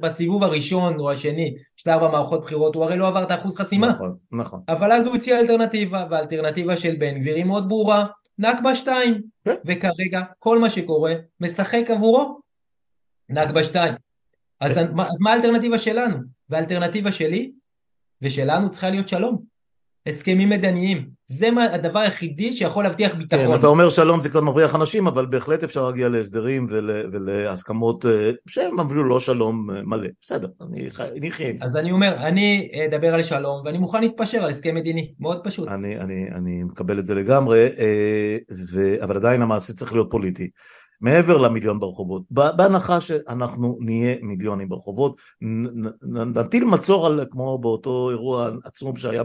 בסיבוב 0.01 0.43
הראשון 0.43 0.99
או 0.99 1.11
השני 1.11 1.55
של 1.78 1.89
ארבע 1.89 2.07
מערכות 2.07 2.41
בחירות, 2.41 2.76
הוא 2.76 2.84
הרי 2.84 2.97
לא 2.97 3.07
עבר 3.07 3.24
את 3.24 3.32
האחוז 3.32 3.57
חסימה. 3.57 3.88
נכון, 3.88 4.16
נכון. 4.32 4.61
אבל 4.70 4.91
אז 4.91 5.05
הוא 5.05 5.16
הציע 5.16 5.39
אלטרנטיבה, 5.39 6.05
והאלטרנטיבה 6.09 6.78
של 6.78 6.95
בן 6.95 7.20
גביר 7.20 7.36
היא 7.36 7.45
מאוד 7.45 7.70
ברורה, 7.70 8.05
נכבה 8.38 8.75
2. 8.75 9.21
כן. 9.45 9.55
וכרגע 9.65 10.21
כל 10.39 10.59
מה 10.59 10.69
שקורה 10.69 11.13
משחק 11.39 11.84
עבורו 11.89 12.39
נכבה 13.29 13.63
2. 13.63 13.93
אז, 14.59 14.73
כן. 14.75 14.79
אז 14.99 15.21
מה 15.21 15.31
האלטרנטיבה 15.31 15.77
שלנו? 15.77 16.17
והאלטרנטיבה 16.49 17.11
שלי 17.11 17.51
ושלנו 18.21 18.69
צריכה 18.69 18.89
להיות 18.89 19.07
שלום. 19.07 19.53
הסכמים 20.08 20.49
מדיניים. 20.49 21.08
זה 21.26 21.51
מה, 21.51 21.64
הדבר 21.64 21.99
היחידי 21.99 22.54
שיכול 22.54 22.84
להבטיח 22.84 23.14
ביטחון. 23.14 23.45
כן, 23.45 23.56
אתה 23.56 23.68
אומר 23.68 23.89
שלום 23.89 24.22
זה 24.22 24.30
קצת 24.30 24.41
מבריח 24.41 24.76
אנשים, 24.76 25.08
אבל 25.08 25.26
בהחלט 25.26 25.64
אפשר 25.64 25.86
להגיע 25.86 26.10
להסדרים 26.10 26.68
ול, 26.70 27.10
ולהסכמות 27.14 28.06
אה, 28.06 28.32
שהם 28.47 28.80
אפילו 28.80 29.04
לא 29.04 29.20
שלום 29.20 29.72
אה, 29.72 29.82
מלא. 29.84 30.08
בסדר, 30.22 30.47
אני, 30.62 30.88
אני 31.18 31.30
אחיה 31.30 31.49
עם 31.49 31.58
זה. 31.58 31.66
אז 31.66 31.78
אני 31.78 31.91
אומר, 31.91 32.16
אני 32.20 32.70
אדבר 32.88 33.14
על 33.14 33.24
שלום 33.24 33.62
ואני 33.66 33.78
מוכן 33.78 34.01
להתפשר 34.01 34.43
על 34.43 34.49
הסכם 34.49 34.76
מדיני, 34.76 35.14
מאוד 35.20 35.41
פשוט. 35.43 35.68
אני, 35.68 35.99
אני, 35.99 36.28
אני 36.36 36.64
מקבל 36.64 36.99
את 36.99 37.06
זה 37.06 37.16
לגמרי, 37.16 37.68
אה, 37.80 38.38
ו, 38.74 39.04
אבל 39.04 39.16
עדיין 39.16 39.41
המעשה 39.41 39.74
צריך 39.74 39.93
להיות 39.93 40.08
פוליטי. 40.12 40.49
מעבר 41.04 41.38
למיליון 41.38 41.80
ברחובות, 41.80 42.24
בהנחה 42.32 43.01
שאנחנו 43.01 43.78
נהיה 43.82 44.16
מיליונים 44.22 44.70
ברחובות, 44.70 45.22
נטיל 46.36 46.66
מצור 46.66 47.08
על, 47.08 47.26
כמו 47.32 47.58
באותו 47.58 48.10
אירוע 48.10 48.49
עצום 48.64 48.95
שהיה 48.95 49.24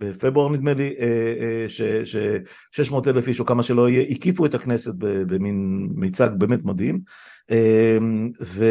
בפברואר 0.00 0.48
נדמה 0.48 0.74
לי, 0.74 0.94
אה, 0.98 1.34
אה, 1.40 1.66
ש-600 2.04 2.94
אלף 3.06 3.28
איש 3.28 3.40
או 3.40 3.46
כמה 3.46 3.62
שלא 3.62 3.88
יהיה, 3.88 4.08
הקיפו 4.10 4.46
את 4.46 4.54
הכנסת 4.54 4.94
במין 4.98 5.88
מיצג 5.94 6.28
באמת 6.38 6.64
מדהים, 6.64 7.00
אה, 7.50 7.98
ו, 8.40 8.64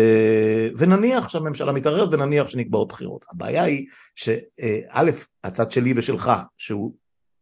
ונניח 0.77 1.29
שהממשלה 1.29 1.71
מתערערת 1.71 2.09
ונניח 2.13 2.49
שנקבעות 2.49 2.87
בחירות. 2.87 3.25
הבעיה 3.31 3.63
היא 3.63 3.87
שא', 4.15 5.01
הצד 5.43 5.71
שלי 5.71 5.93
ושלך, 5.95 6.31
שהוא 6.57 6.95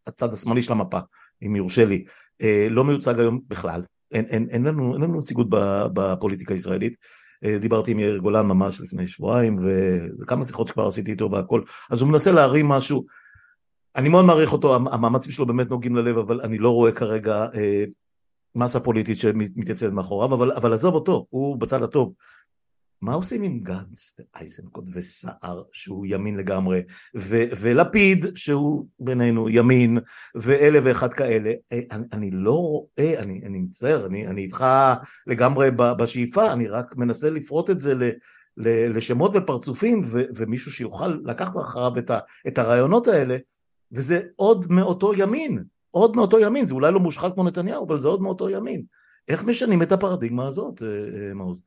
הצד 0.08 0.34
השמאלי 0.34 0.64
של 0.64 0.72
המפה, 0.72 1.00
אם 1.46 1.56
יורשה 1.56 1.86
לי, 1.86 2.04
לא 2.70 2.84
מיוצג 2.84 3.20
היום 3.20 3.40
בכלל. 3.48 3.82
אין, 4.12 4.26
אין, 4.26 4.48
אין, 4.50 4.64
לנו, 4.64 4.94
אין 4.94 5.02
לנו 5.02 5.20
נציגות 5.20 5.48
בפוליטיקה 5.94 6.54
הישראלית. 6.54 6.94
דיברתי 7.60 7.92
עם 7.92 8.00
יאיר 8.00 8.18
גולן 8.18 8.46
ממש 8.46 8.82
לפני 8.82 9.08
שבועיים 9.08 9.60
וכמה 10.20 10.46
שיחות 10.46 10.68
שכבר 10.68 10.88
עשיתי 10.88 11.12
איתו 11.12 11.32
והכל. 11.32 11.62
אז 11.90 12.02
הוא 12.02 12.10
מנסה 12.10 12.32
להרים 12.32 12.68
משהו. 12.68 13.06
אני 13.96 14.10
מאוד 14.10 14.26
מעריך 14.26 14.54
אותו 14.54 14.76
המאמצים 14.76 15.32
שלו 15.32 15.46
באמת 15.46 15.70
נוגעים 15.70 15.96
ללב 15.96 16.18
אבל 16.18 16.42
אני 16.42 16.58
לא 16.58 16.70
רואה 16.70 16.92
כרגע 16.92 17.48
אה, 17.56 17.84
מסה 18.56 18.80
פוליטית 18.80 19.18
שמתייצבת 19.18 19.94
מאחוריו 19.94 20.36
אבל, 20.36 20.52
אבל 20.52 20.74
עזוב 20.74 20.96
אותו 20.96 21.26
הוא 21.30 21.58
בצד 21.58 21.84
הטוב 21.84 22.14
מה 23.02 23.14
עושים 23.14 23.44
עם 23.44 23.60
גנץ 23.60 24.20
ואייזנקוט 24.20 24.86
וסער 24.94 25.64
שהוא 25.74 26.06
ימין 26.10 26.36
לגמרי 26.36 26.82
ו- 27.16 27.44
ולפיד 27.60 28.26
שהוא 28.36 28.86
בינינו 29.00 29.50
ימין 29.50 29.98
ואלה 30.36 30.80
ואחד 30.84 31.14
כאלה 31.14 31.52
אה, 31.72 31.80
אני, 31.92 32.06
אני 32.14 32.32
לא 32.32 32.52
רואה, 32.52 33.20
אני, 33.20 33.42
אני 33.46 33.60
מצטער, 33.60 34.06
אני, 34.06 34.28
אני 34.28 34.42
איתך 34.42 34.66
לגמרי 35.28 35.72
בשאיפה, 35.72 36.52
אני 36.52 36.68
רק 36.68 36.96
מנסה 36.98 37.30
לפרוט 37.30 37.70
את 37.70 37.80
זה 37.80 37.96
ל, 37.96 38.04
ל, 38.58 38.98
לשמות 38.98 39.32
ופרצופים 39.36 40.02
ו- 40.06 40.24
ומישהו 40.36 40.72
שיוכל 40.72 41.20
לקחת 41.26 41.54
אחריו 41.62 41.98
את, 41.98 42.12
ה- 42.12 42.20
את 42.48 42.58
הרעיונות 42.58 43.08
האלה 43.08 43.38
וזה 43.92 44.22
עוד 44.36 44.72
מאותו 44.72 45.14
ימין, 45.14 45.64
עוד 45.92 46.16
מאותו 46.16 46.40
ימין, 46.40 46.66
זה 46.66 46.74
אולי 46.74 46.92
לא 46.92 47.00
מושחת 47.00 47.34
כמו 47.34 47.44
נתניהו 47.44 47.88
אבל 47.88 47.98
זה 47.98 48.08
עוד 48.08 48.22
מאותו 48.22 48.50
ימין 48.50 48.84
איך 49.28 49.44
משנים 49.44 49.82
את 49.82 49.92
הפרדיגמה 49.92 50.48
הזאת 50.48 50.82
אה, 50.82 51.34
מעוז? 51.34 51.64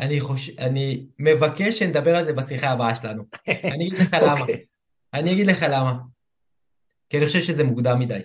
אני, 0.00 0.20
חוש... 0.20 0.50
אני 0.58 1.04
מבקש 1.18 1.78
שנדבר 1.78 2.16
על 2.16 2.24
זה 2.24 2.32
בשיחה 2.32 2.70
הבאה 2.70 2.94
שלנו. 2.94 3.22
אני 3.74 3.88
אגיד 3.88 4.00
לך 4.00 4.16
למה. 4.22 4.40
Okay. 4.46 4.52
אני 5.14 5.32
אגיד 5.32 5.46
לך 5.46 5.62
למה. 5.68 5.94
כי 7.10 7.18
אני 7.18 7.26
חושב 7.26 7.40
שזה 7.40 7.64
מוקדם 7.64 7.98
מדי. 7.98 8.20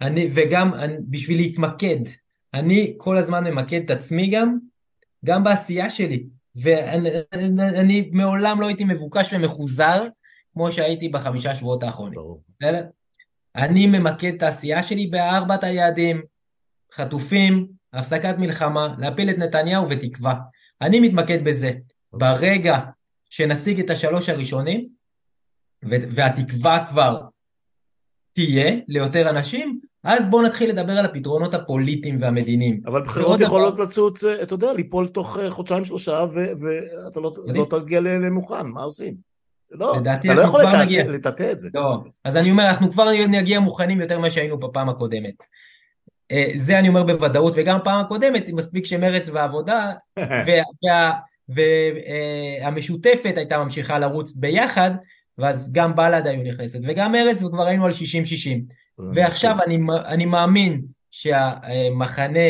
אני, 0.00 0.28
וגם 0.34 0.74
אני, 0.74 0.96
בשביל 1.10 1.36
להתמקד, 1.36 1.98
אני 2.54 2.94
כל 2.96 3.16
הזמן 3.16 3.44
ממקד 3.44 3.80
את 3.84 3.90
עצמי 3.90 4.30
גם, 4.30 4.58
גם 5.24 5.44
בעשייה 5.44 5.90
שלי. 5.90 6.26
ואני 6.62 7.10
אני, 7.58 8.10
מעולם 8.12 8.60
לא 8.60 8.66
הייתי 8.66 8.84
מבוקש 8.84 9.32
ומחוזר 9.32 10.06
כמו 10.52 10.72
שהייתי 10.72 11.08
בחמישה 11.08 11.54
שבועות 11.54 11.82
האחרונים. 11.82 12.18
Oh. 12.18 12.66
אני 13.56 13.86
ממקד 13.86 14.34
את 14.34 14.42
העשייה 14.42 14.82
שלי 14.82 15.06
בארבעת 15.06 15.64
היעדים, 15.64 16.22
חטופים, 16.94 17.66
הפסקת 17.92 18.34
מלחמה, 18.38 18.94
להפיל 18.98 19.30
את 19.30 19.38
נתניהו 19.38 19.88
ותקווה. 19.88 20.34
אני 20.80 21.00
מתמקד 21.00 21.44
בזה. 21.44 21.72
ברגע 22.12 22.78
שנשיג 23.30 23.80
את 23.80 23.90
השלוש 23.90 24.28
הראשונים, 24.28 24.88
והתקווה 25.82 26.84
כבר 26.88 27.20
תהיה 28.32 28.76
ליותר 28.88 29.30
אנשים, 29.30 29.80
אז 30.04 30.26
בואו 30.30 30.42
נתחיל 30.42 30.70
לדבר 30.70 30.92
על 30.92 31.04
הפתרונות 31.04 31.54
הפוליטיים 31.54 32.16
והמדיניים. 32.20 32.80
אבל 32.86 33.02
בחירות 33.02 33.40
יכולות 33.40 33.78
לצוץ, 33.78 34.24
אתה 34.24 34.54
יודע, 34.54 34.72
ליפול 34.72 35.08
תוך 35.08 35.38
אה, 35.38 35.50
חודשיים 35.50 35.84
שלושה, 35.84 36.24
ואתה 36.32 37.20
לא, 37.20 37.32
לא 37.54 37.66
תגיע 37.70 38.00
למוכן, 38.00 38.66
מה 38.66 38.82
עושים? 38.82 39.14
לא, 39.70 39.96
אתה 39.98 40.34
לא 40.34 40.40
יכול 40.40 40.64
לטאטא 41.08 41.52
את 41.52 41.60
זה. 41.60 41.68
לא, 41.74 41.98
אז 42.24 42.36
אני 42.36 42.50
אומר, 42.50 42.68
אנחנו 42.68 42.90
כבר 42.90 43.10
נגיע 43.28 43.60
מוכנים 43.60 44.00
יותר 44.00 44.18
ממה 44.18 44.30
שהיינו 44.30 44.58
בפעם 44.58 44.88
הקודמת. 44.88 45.34
אה, 46.32 46.50
זה 46.56 46.78
אני 46.78 46.88
אומר 46.88 47.02
בוודאות, 47.02 47.52
וגם 47.56 47.78
פעם 47.84 48.00
הקודמת, 48.00 48.48
מספיק 48.48 48.86
שמרץ 48.86 49.28
והעבודה 49.28 49.92
והמשותפת 51.48 53.26
אה, 53.26 53.32
הייתה 53.36 53.58
ממשיכה 53.58 53.98
לרוץ 53.98 54.32
ביחד, 54.36 54.90
ואז 55.38 55.72
גם 55.72 55.96
בל"ד 55.96 56.26
היו 56.26 56.42
נכנסת, 56.42 56.78
וגם 56.82 57.12
מרץ, 57.12 57.42
וכבר 57.42 57.66
היינו 57.66 57.84
על 57.84 57.90
60-60. 57.90 59.04
ועכשיו 59.14 59.56
אני, 59.66 59.78
אני 60.06 60.24
מאמין 60.26 60.82
שהמחנה 61.10 62.48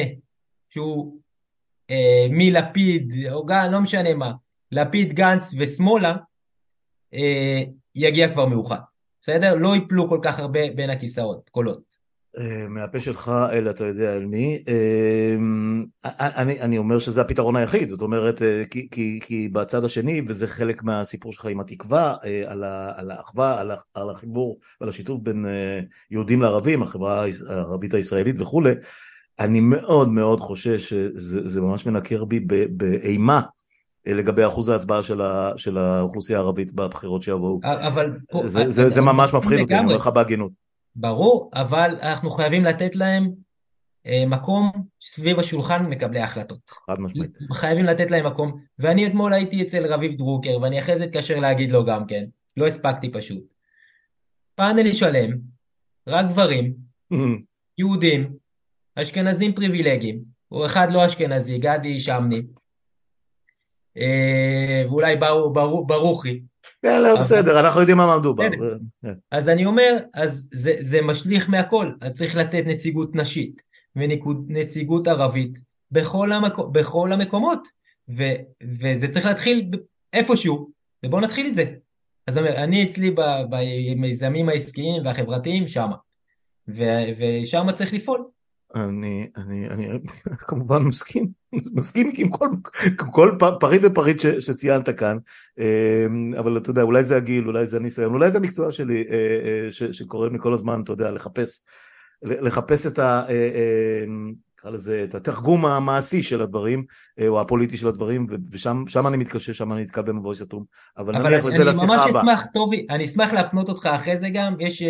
שהוא 0.71 1.17
אה, 1.91 2.27
מלפיד, 2.31 3.15
או 3.31 3.47
גם, 3.47 3.73
לא 3.73 3.81
משנה 3.81 4.15
מה, 4.15 4.33
לפיד, 4.73 5.13
גנץ 5.13 5.55
ושמאלה, 5.59 6.17
אה, 7.15 7.63
יגיע 7.95 8.33
כבר 8.33 8.47
מאוחד. 8.47 8.79
בסדר? 9.23 9.55
לא 9.55 9.75
ייפלו 9.75 10.09
כל 10.09 10.19
כך 10.23 10.39
הרבה 10.39 10.61
בין 10.75 10.91
הכיסאות, 10.91 11.51
קולות. 11.51 11.81
אה, 12.39 12.69
מהפה 12.69 13.01
שלך 13.01 13.33
אל 13.53 13.71
אתה 13.71 13.85
יודע 13.85 14.13
על 14.13 14.27
מי. 14.27 14.63
אה, 14.69 15.37
אני, 16.21 16.61
אני 16.61 16.79
אומר 16.79 16.99
שזה 16.99 17.21
הפתרון 17.21 17.57
היחיד, 17.57 17.89
זאת 17.89 18.01
אומרת, 18.01 18.43
אה, 18.43 18.63
כי, 18.71 18.89
כי, 18.91 19.19
כי 19.23 19.49
בצד 19.49 19.85
השני, 19.85 20.23
וזה 20.27 20.47
חלק 20.47 20.83
מהסיפור 20.83 21.33
שלך 21.33 21.47
עם 21.47 21.61
התקווה, 21.61 22.15
על, 22.47 22.65
ה, 22.65 22.93
על 22.97 23.11
האחווה, 23.11 23.61
על, 23.61 23.71
על 23.95 24.11
החיבור 24.11 24.59
ועל 24.81 24.91
השיתוף 24.91 25.21
בין 25.23 25.47
יהודים 26.11 26.43
לערבים, 26.43 26.83
החברה 26.83 27.25
הערבית 27.49 27.95
הישראלית 27.95 28.41
וכולי, 28.41 28.73
אני 29.39 29.61
מאוד 29.61 30.09
מאוד 30.09 30.41
חושש 30.41 30.89
שזה 30.89 31.61
ממש 31.61 31.87
מנקר 31.87 32.25
בי 32.25 32.41
באימה 32.71 33.41
לגבי 34.07 34.47
אחוז 34.47 34.69
ההצבעה 34.69 35.03
של, 35.03 35.21
ה, 35.21 35.53
של 35.57 35.79
האוכלוסייה 35.79 36.39
הערבית 36.39 36.73
בבחירות 36.73 37.23
שיבואו. 37.23 37.61
אבל... 37.65 38.19
זה, 38.45 38.71
זה, 38.71 38.89
זה 38.89 39.01
ממש 39.01 39.35
מפחיד 39.35 39.61
אותי, 39.61 39.75
אני 39.75 39.85
אומר 39.85 39.97
לך 39.97 40.07
בהגינות. 40.07 40.66
ברור, 40.97 41.51
אבל 41.55 41.99
אנחנו 42.03 42.31
חייבים 42.31 42.65
לתת 42.65 42.97
להם 42.97 43.31
אה, 44.07 44.25
מקום 44.27 44.73
סביב 45.03 45.39
השולחן 45.39 45.87
מקבלי 45.87 46.21
ההחלטות. 46.21 46.71
חד 46.71 47.01
משמעית. 47.01 47.39
חייבים 47.53 47.85
לתת 47.85 48.11
להם 48.11 48.27
מקום, 48.27 48.61
ואני 48.79 49.07
אתמול 49.07 49.33
הייתי 49.33 49.63
אצל 49.63 49.93
רביב 49.93 50.17
דרוקר, 50.17 50.59
ואני 50.63 50.81
אחרי 50.81 50.99
זה 50.99 51.05
אתקשר 51.05 51.39
להגיד 51.39 51.73
לו 51.73 51.85
גם 51.85 52.07
כן, 52.07 52.25
לא 52.57 52.67
הספקתי 52.67 53.13
פשוט. 53.13 53.43
פאנל 54.55 54.93
שלם, 54.93 55.39
רק 56.07 56.27
גברים, 56.27 56.75
יהודים, 57.79 58.37
אשכנזים 58.95 59.55
פריבילגיים, 59.55 60.21
או 60.51 60.67
אחד 60.67 60.89
לא 60.91 61.07
אשכנזי, 61.07 61.59
גדי 61.59 62.01
שמני, 62.01 62.43
אה, 63.97 64.83
ואולי 64.89 65.17
ברוכי, 65.87 66.41
כן, 66.83 67.03
לא, 67.03 67.19
בסדר, 67.19 67.61
אנחנו 67.61 67.81
יודעים 67.81 68.01
על 68.01 68.07
מה 68.07 68.19
מדובר. 68.19 68.49
כן. 69.03 69.13
אז 69.31 69.49
אני 69.49 69.65
אומר, 69.65 69.97
אז 70.15 70.49
זה 70.81 71.03
משליך 71.03 71.49
מהכל, 71.49 71.93
אז 72.01 72.13
צריך 72.13 72.37
לתת 72.37 72.63
נציגות 72.67 73.15
נשית 73.15 73.63
ונציגות 73.97 75.09
ערבית 75.09 75.59
בכל 76.73 77.13
המקומות, 77.13 77.69
וזה 78.63 79.09
צריך 79.11 79.27
להתחיל 79.27 79.71
איפשהו, 80.13 80.71
ובואו 81.05 81.21
נתחיל 81.21 81.47
את 81.47 81.55
זה. 81.55 81.65
אז 82.27 82.39
אני 82.39 82.87
אצלי 82.87 83.15
במיזמים 83.51 84.49
העסקיים 84.49 85.07
והחברתיים 85.07 85.67
שמה, 85.67 85.97
ושם 86.69 87.67
צריך 87.75 87.93
לפעול. 87.93 88.25
אני, 88.75 89.27
אני, 89.37 89.69
אני 89.69 89.89
כמובן 90.49 90.83
מסכים, 90.83 91.29
מסכים 91.75 92.13
עם 92.15 92.29
כל, 92.29 92.49
כל 92.97 93.37
פריט 93.61 93.83
ופריט 93.85 94.21
ש, 94.21 94.27
שציינת 94.27 94.91
כאן, 94.91 95.17
אמ, 95.59 96.35
אבל 96.39 96.57
אתה 96.57 96.71
יודע, 96.71 96.83
אולי 96.83 97.05
זה 97.05 97.17
הגיל, 97.17 97.47
אולי 97.47 97.67
זה 97.67 97.77
הניסיון, 97.77 98.15
אולי 98.15 98.31
זה 98.31 98.39
המקצוע 98.39 98.73
שלי, 98.73 99.05
אה, 99.11 99.15
אה, 99.15 99.73
ש, 99.73 99.83
שקורא 99.83 100.29
לי 100.29 100.39
כל 100.39 100.55
הזמן, 100.55 100.81
אתה 100.85 100.93
יודע, 100.93 101.11
לחפש 101.11 101.65
לחפש 102.23 102.87
את 102.87 102.99
ה... 102.99 103.23
נקרא 104.59 104.71
לזה, 104.71 105.05
את 105.05 105.15
התרגום 105.15 105.67
המעשי 105.67 106.23
של 106.23 106.43
הדברים, 106.43 106.85
או 107.29 107.41
הפוליטי 107.41 107.77
של 107.77 107.89
הדברים, 107.89 108.27
ושם 108.51 109.07
אני 109.07 109.17
מתקשה, 109.17 109.55
שם 109.55 109.73
אני 109.73 109.83
נתקל 109.83 110.03
במבוי 110.03 110.35
סתום, 110.35 110.65
אבל 110.99 111.19
נניח 111.19 111.45
לזה 111.45 111.65
לשיחה 111.65 111.85
הבאה. 111.85 111.97
אבל 111.97 112.05
אני 112.05 112.13
ממש 112.13 112.17
אשמח, 112.17 112.47
טובי, 112.55 112.87
אני 112.91 113.05
אשמח 113.05 113.33
להפנות 113.33 113.69
אותך 113.69 113.87
אחרי 113.87 114.19
זה 114.19 114.29
גם, 114.33 114.55
יש 114.61 114.83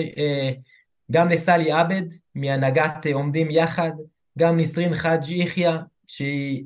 גם 1.11 1.29
לסלי 1.29 1.73
עבד, 1.73 2.03
מהנהגת 2.35 3.07
עומדים 3.12 3.51
יחד, 3.51 3.91
גם 4.39 4.57
נסרין 4.57 4.95
חאג' 4.95 5.29
יחיא, 5.29 5.71
שהיא 6.09 6.64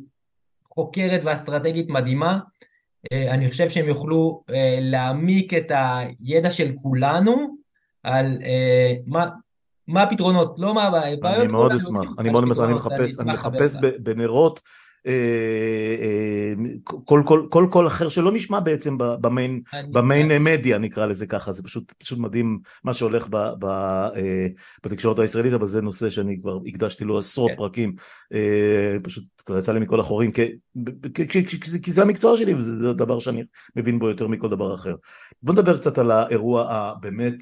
חוקרת 0.64 1.20
ואסטרטגית 1.24 1.88
מדהימה, 1.88 2.38
אה, 3.12 3.34
אני 3.34 3.51
חושב 3.51 3.68
שהם 3.68 3.88
יוכלו 3.88 4.43
אה, 4.51 4.78
להעמיק 4.80 5.55
את 5.55 5.72
הידע 5.74 6.51
של 6.51 6.72
כולנו 6.82 7.57
על 8.03 8.38
אה, 8.43 8.93
מה, 9.07 9.26
מה 9.88 10.03
הפתרונות, 10.03 10.59
לא 10.59 10.74
מה 10.74 10.82
הבעיות. 10.82 11.24
אני 11.24 11.47
מאוד 11.47 11.72
אשמח, 11.72 12.11
אני 12.18 12.30
מאוד 12.30 12.45
אשמח, 12.51 12.64
אני 12.64 12.74
מחפש, 12.74 13.20
אני 13.20 13.32
מחפש 13.32 13.76
בנרות 13.99 14.61
כל 17.05 17.23
כל 17.27 17.47
כל 17.51 17.67
קול 17.71 17.87
אחר 17.87 18.09
שלא 18.09 18.33
נשמע 18.33 18.61
בעצם 18.61 18.97
במיין 18.99 19.61
במיין 19.91 20.43
מדיה 20.43 20.79
נקרא 20.79 21.07
לזה 21.07 21.27
ככה 21.27 21.53
זה 21.53 21.63
פשוט 21.63 21.93
פשוט 21.99 22.19
מדהים 22.19 22.61
מה 22.85 22.95
שהולך 22.95 23.27
ב, 23.31 23.37
ב, 23.59 23.67
בתקשורת 24.85 25.19
הישראלית 25.19 25.53
אבל 25.53 25.67
זה 25.67 25.83
נושא 25.83 26.11
שאני 26.11 26.41
כבר 26.41 26.59
הקדשתי 26.67 27.05
לו 27.05 27.19
עשרות 27.19 27.51
כן. 27.51 27.57
פרקים 27.57 27.95
פשוט 29.03 29.25
כבר 29.47 29.59
יצא 29.59 29.73
לי 29.73 29.81
מכל 29.81 30.01
החורים 30.01 30.33
כי, 30.33 30.43
כי, 31.15 31.47
כי, 31.47 31.83
כי 31.83 31.93
זה 31.93 32.03
המקצוע 32.03 32.37
שלי 32.37 32.55
וזה 32.55 32.91
הדבר 32.91 33.19
שאני 33.19 33.45
מבין 33.77 33.99
בו 33.99 34.09
יותר 34.09 34.27
מכל 34.27 34.49
דבר 34.49 34.75
אחר. 34.75 34.95
בוא 35.43 35.55
נדבר 35.55 35.79
קצת 35.79 35.99
על 35.99 36.11
האירוע 36.11 36.67
הבאמת 36.71 37.35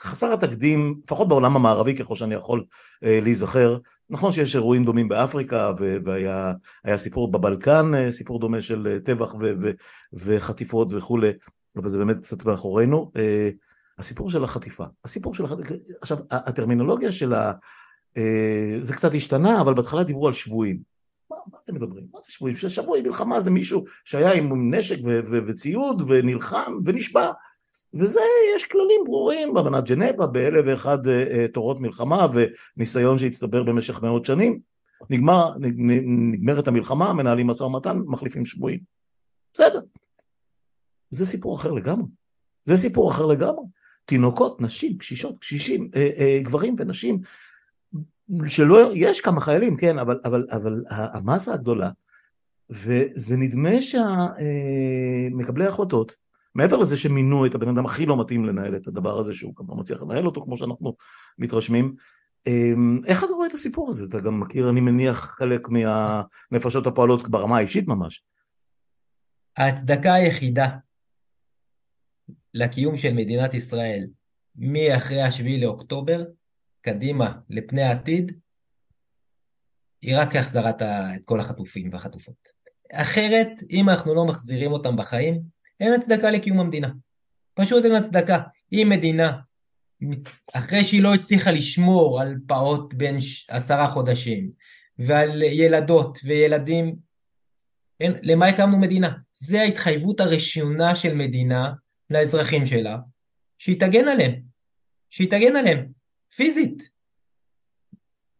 חסר 0.00 0.32
התקדים, 0.32 1.00
לפחות 1.04 1.28
בעולם 1.28 1.56
המערבי 1.56 1.96
ככל 1.96 2.16
שאני 2.16 2.34
יכול 2.34 2.64
אה, 3.04 3.18
להיזכר, 3.22 3.78
נכון 4.10 4.32
שיש 4.32 4.56
אירועים 4.56 4.84
דומים 4.84 5.08
באפריקה 5.08 5.72
והיה 6.04 6.96
סיפור 6.96 7.30
בבלקן, 7.30 7.94
אה, 7.94 8.12
סיפור 8.12 8.40
דומה 8.40 8.62
של 8.62 8.86
אה, 8.86 9.00
טבח 9.00 9.34
ו- 9.34 9.52
ו- 9.60 9.70
וחטיפות 10.12 10.92
וכולי, 10.92 11.30
אבל 11.76 11.88
זה 11.88 11.98
באמת 11.98 12.18
קצת 12.18 12.44
מאחורינו. 12.44 13.10
אה, 13.16 13.50
הסיפור 13.98 14.30
של 14.30 14.44
החטיפה, 14.44 14.84
הסיפור 15.04 15.34
של 15.34 15.44
החטיפה, 15.44 15.74
עכשיו 16.02 16.18
הטרמינולוגיה 16.30 17.12
של 17.12 17.34
ה... 17.34 17.52
זה 18.80 18.94
קצת 18.94 19.14
השתנה, 19.14 19.60
אבל 19.60 19.74
בהתחלה 19.74 20.04
דיברו 20.04 20.26
על 20.26 20.32
שבויים. 20.32 20.78
מה, 21.30 21.36
מה 21.52 21.58
אתם 21.64 21.74
מדברים? 21.74 22.04
מה 22.12 22.18
זה 22.26 22.32
שבויים? 22.32 22.56
שבוי 22.56 23.02
מלחמה 23.02 23.40
זה 23.40 23.50
מישהו 23.50 23.84
שהיה 24.04 24.32
עם 24.32 24.74
נשק 24.74 24.96
ו- 25.04 25.20
ו- 25.26 25.38
וציוד 25.46 26.02
ונלחם 26.08 26.72
ונשבע. 26.84 27.32
וזה, 27.94 28.20
יש 28.56 28.64
כללים 28.64 29.00
ברורים 29.04 29.54
באמנת 29.54 29.84
ג'נבה, 29.84 30.26
באלף 30.26 30.64
ואחד 30.66 31.06
אה, 31.06 31.22
אה, 31.30 31.48
תורות 31.48 31.80
מלחמה 31.80 32.26
וניסיון 32.76 33.18
שהצטבר 33.18 33.62
במשך 33.62 34.02
מאות 34.02 34.24
שנים. 34.24 34.60
נגמר, 35.10 35.52
נגמרת 36.32 36.68
המלחמה, 36.68 37.12
מנהלים 37.12 37.46
משא 37.46 37.62
ומתן, 37.62 37.98
מחליפים 38.06 38.46
שבויים. 38.46 38.80
בסדר. 39.54 39.80
זה 41.10 41.26
סיפור 41.26 41.56
אחר 41.56 41.72
לגמרי. 41.72 42.06
זה 42.64 42.76
סיפור 42.76 43.10
אחר 43.10 43.26
לגמרי. 43.26 43.64
תינוקות, 44.04 44.60
נשים, 44.60 44.98
קשישות, 44.98 45.38
קשישים, 45.38 45.90
אה, 45.96 46.10
אה, 46.18 46.40
גברים 46.42 46.76
ונשים, 46.78 47.18
שלא, 48.46 48.90
יש 48.94 49.20
כמה 49.20 49.40
חיילים, 49.40 49.76
כן, 49.76 49.98
אבל, 49.98 50.20
אבל, 50.24 50.46
אבל 50.50 50.84
המסה 50.88 51.54
הגדולה, 51.54 51.90
וזה 52.70 53.36
נדמה 53.36 53.82
שהמקבלי 53.82 55.64
אה, 55.64 55.70
ההחלטות, 55.70 56.16
מעבר 56.54 56.76
לזה 56.76 56.96
שמינו 56.96 57.46
את 57.46 57.54
הבן 57.54 57.68
אדם 57.68 57.86
הכי 57.86 58.06
לא 58.06 58.20
מתאים 58.20 58.44
לנהל 58.44 58.76
את 58.76 58.86
הדבר 58.86 59.18
הזה, 59.18 59.34
שהוא 59.34 59.54
גם 59.56 59.64
לא 59.68 59.74
מצליח 59.74 60.02
לנהל 60.02 60.26
אותו 60.26 60.42
כמו 60.44 60.56
שאנחנו 60.56 60.96
מתרשמים, 61.38 61.94
אמ, 62.46 63.00
איך 63.06 63.24
אתה 63.24 63.32
רואה 63.32 63.46
את 63.46 63.52
הסיפור 63.52 63.90
הזה? 63.90 64.04
אתה 64.08 64.20
גם 64.20 64.40
מכיר, 64.40 64.70
אני 64.70 64.80
מניח, 64.80 65.16
חלק 65.38 65.68
מהנפשות 65.68 66.86
הפועלות 66.86 67.28
ברמה 67.28 67.56
האישית 67.56 67.88
ממש. 67.88 68.24
ההצדקה 69.56 70.14
היחידה 70.14 70.68
לקיום 72.54 72.96
של 72.96 73.12
מדינת 73.14 73.54
ישראל 73.54 74.06
מאחרי 74.56 75.22
השביעי 75.22 75.60
לאוקטובר, 75.60 76.24
קדימה, 76.80 77.32
לפני 77.50 77.82
העתיד, 77.82 78.32
היא 80.02 80.16
רק 80.18 80.36
החזרת 80.36 80.82
את 80.82 81.22
כל 81.24 81.40
החטופים 81.40 81.92
והחטופות. 81.92 82.48
אחרת, 82.92 83.48
אם 83.70 83.88
אנחנו 83.88 84.14
לא 84.14 84.24
מחזירים 84.24 84.72
אותם 84.72 84.96
בחיים, 84.96 85.42
אין 85.80 85.92
הצדקה 85.92 86.30
לקיום 86.30 86.60
המדינה. 86.60 86.88
פשוט 87.54 87.84
אין 87.84 87.94
הצדקה. 87.94 88.38
אם 88.72 88.86
מדינה, 88.90 89.38
אחרי 90.54 90.84
שהיא 90.84 91.02
לא 91.02 91.14
הצליחה 91.14 91.50
לשמור 91.50 92.20
על 92.20 92.36
פעוט 92.46 92.94
בן 92.94 93.16
עשרה 93.48 93.90
חודשים, 93.90 94.50
ועל 94.98 95.42
ילדות 95.42 96.18
וילדים, 96.24 96.96
אין, 98.00 98.12
למה 98.22 98.46
הקמנו 98.46 98.78
מדינה? 98.78 99.10
זה 99.34 99.60
ההתחייבות 99.60 100.20
הראשונה 100.20 100.94
של 100.94 101.14
מדינה 101.14 101.72
לאזרחים 102.10 102.66
שלה, 102.66 102.96
שהיא 103.58 103.80
תגן 103.80 104.08
עליהם. 104.08 104.40
שהיא 105.10 105.30
תגן 105.30 105.56
עליהם, 105.56 105.86
פיזית. 106.36 106.90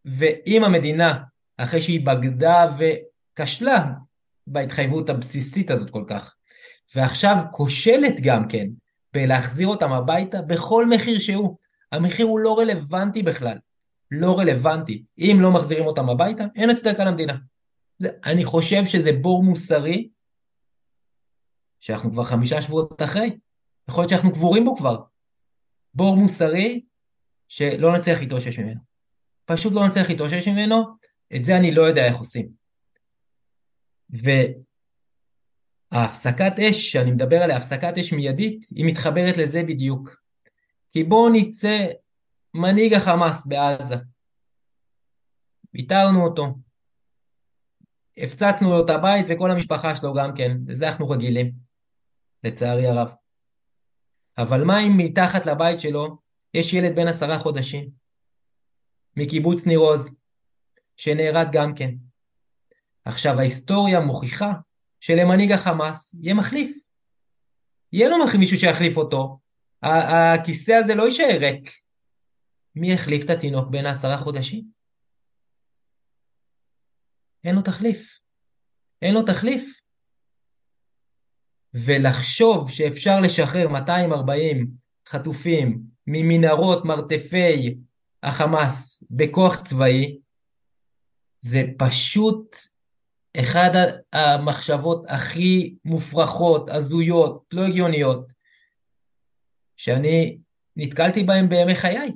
ואם 0.05 0.65
המדינה, 0.65 1.23
אחרי 1.57 1.83
שהיא 1.83 2.07
בגדה 2.07 2.77
וכשלה 2.79 3.85
בהתחייבות 4.47 5.11
הבסיסית 5.11 5.71
הזאת 5.71 5.91
כל 5.91 6.05
כך, 6.09 6.37
ועכשיו 6.95 7.37
כושלת 7.51 8.21
גם 8.23 8.49
כן 8.49 8.67
בלהחזיר 9.13 9.69
אותם 9.69 9.93
הביתה 9.93 10.43
בכל 10.43 10.87
מחיר 10.87 11.19
שהוא. 11.19 11.57
המחיר 11.93 12.27
הוא 12.27 12.41
לא 12.41 12.59
רלוונטי 12.59 13.23
בכלל. 13.23 13.59
לא 14.11 14.39
רלוונטי. 14.39 15.05
אם 15.19 15.39
לא 15.41 15.51
מחזירים 15.51 15.87
אותם 15.87 16.09
הביתה, 16.09 16.45
אין 16.57 16.71
הצדקה 16.71 17.05
למדינה. 17.05 17.37
אני 18.25 18.45
חושב 18.45 18.85
שזה 18.85 19.11
בור 19.13 19.43
מוסרי, 19.43 20.09
שאנחנו 21.81 22.11
כבר 22.11 22.25
חמישה 22.25 22.63
שבועות 22.63 23.03
אחרי. 23.03 23.39
יכול 23.89 24.03
להיות 24.03 24.11
שאנחנו 24.11 24.33
קבורים 24.33 24.65
בו 24.65 24.77
כבר. 24.77 25.03
בור 25.95 26.17
מוסרי 26.17 26.81
שלא 27.49 27.99
נצליח 27.99 28.21
להתאושש 28.21 28.59
ממנו. 28.59 28.81
פשוט 29.45 29.73
לא 29.73 29.89
נצליח 29.89 30.09
להתאושש 30.11 30.49
ממנו, 30.49 30.85
את 31.37 31.45
זה 31.45 31.57
אני 31.57 31.75
לא 31.75 31.83
יודע 31.83 32.05
איך 32.07 32.17
עושים. 32.17 32.49
ו... 34.13 34.31
ההפסקת 35.93 36.53
אש 36.59 36.93
שאני 36.93 37.11
מדבר 37.11 37.43
עליה, 37.43 37.57
הפסקת 37.57 37.99
אש 37.99 38.13
מיידית, 38.13 38.67
היא 38.75 38.87
מתחברת 38.87 39.37
לזה 39.37 39.63
בדיוק. 39.63 40.21
כי 40.91 41.05
בואו 41.05 41.29
נצא 41.29 41.87
מנהיג 42.55 42.95
החמאס 42.95 43.47
בעזה. 43.47 43.95
איתרנו 45.75 46.25
אותו. 46.25 46.55
הפצצנו 48.17 48.71
לו 48.71 48.85
את 48.85 48.91
הבית 48.91 49.27
וכל 49.29 49.51
המשפחה 49.51 49.97
שלו 49.97 50.15
גם 50.15 50.35
כן, 50.37 50.57
לזה 50.67 50.89
אנחנו 50.89 51.09
רגילים, 51.09 51.53
לצערי 52.45 52.87
הרב. 52.87 53.13
אבל 54.39 54.65
מה 54.65 54.81
אם 54.81 54.97
מתחת 54.97 55.47
לבית 55.47 55.81
שלו 55.81 56.19
יש 56.55 56.75
ילד 56.75 56.97
בן 56.97 57.09
עשרה 57.09 57.39
חודשים, 57.39 57.91
מקיבוץ 59.17 59.67
ניר 59.67 59.79
עוז, 59.79 60.15
שנהרג 60.97 61.49
גם 61.53 61.75
כן. 61.75 61.91
עכשיו 63.05 63.39
ההיסטוריה 63.39 64.01
מוכיחה 64.01 64.53
שלמנהיג 65.01 65.53
החמאס 65.53 66.15
יהיה 66.21 66.35
מחליף. 66.35 66.77
יהיה 67.93 68.09
לו 68.09 68.17
מישהו 68.39 68.59
שיחליף 68.59 68.97
אותו, 68.97 69.39
הכיסא 69.83 70.73
הזה 70.73 70.95
לא 70.95 71.03
יישאר 71.03 71.37
ריק. 71.41 71.71
מי 72.75 72.93
יחליף 72.93 73.25
את 73.25 73.31
התינוק 73.31 73.69
בין 73.69 73.87
העשרה 73.87 74.17
חודשים? 74.17 74.65
אין 77.45 77.55
לו 77.55 77.63
תחליף. 77.63 78.19
אין 79.03 79.15
לו 79.15 79.23
תחליף. 79.23 79.81
ולחשוב 81.75 82.71
שאפשר 82.71 83.21
לשחרר 83.21 83.69
240 83.69 84.71
חטופים 85.09 85.83
ממנהרות 86.07 86.85
מרתפי 86.85 87.79
החמאס 88.23 89.05
בכוח 89.11 89.63
צבאי, 89.63 90.19
זה 91.41 91.63
פשוט 91.79 92.57
אחד 93.37 93.71
המחשבות 94.13 95.05
הכי 95.09 95.75
מופרכות, 95.85 96.71
הזויות, 96.71 97.45
לא 97.53 97.63
הגיוניות, 97.63 98.33
שאני 99.77 100.39
נתקלתי 100.77 101.25
בהן 101.25 101.49
בימי 101.49 101.75
חיי. 101.75 102.13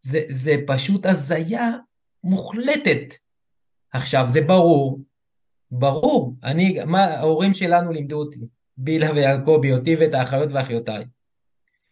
זה, 0.00 0.20
זה 0.28 0.54
פשוט 0.66 1.06
הזיה 1.06 1.70
מוחלטת. 2.24 3.14
עכשיו, 3.92 4.24
זה 4.28 4.40
ברור, 4.40 5.00
ברור, 5.70 6.36
אני, 6.44 6.78
מה 6.86 7.04
ההורים 7.04 7.54
שלנו 7.54 7.92
לימדו 7.92 8.18
אותי, 8.18 8.40
בילה 8.76 9.12
ויעקבי, 9.12 9.72
אותי 9.72 9.96
ואת 9.96 10.14
האחיות 10.14 10.48
ואחיותיי, 10.52 11.04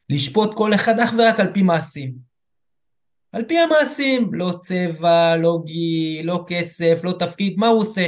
לשפוט 0.09 0.57
כל 0.57 0.75
אחד 0.75 0.99
אך 0.99 1.13
ורק 1.19 1.41
על 1.41 1.53
פי 1.53 1.63
מעשים. 1.63 2.30
על 3.33 3.45
פי 3.49 3.59
המעשים, 3.59 4.35
לא 4.35 4.53
צבע, 4.63 5.37
לא 5.37 5.59
גיל, 5.65 6.27
לא 6.27 6.45
כסף, 6.49 7.01
לא 7.05 7.13
תפקיד, 7.19 7.55
מה 7.57 7.67
הוא 7.67 7.81
עושה? 7.81 8.07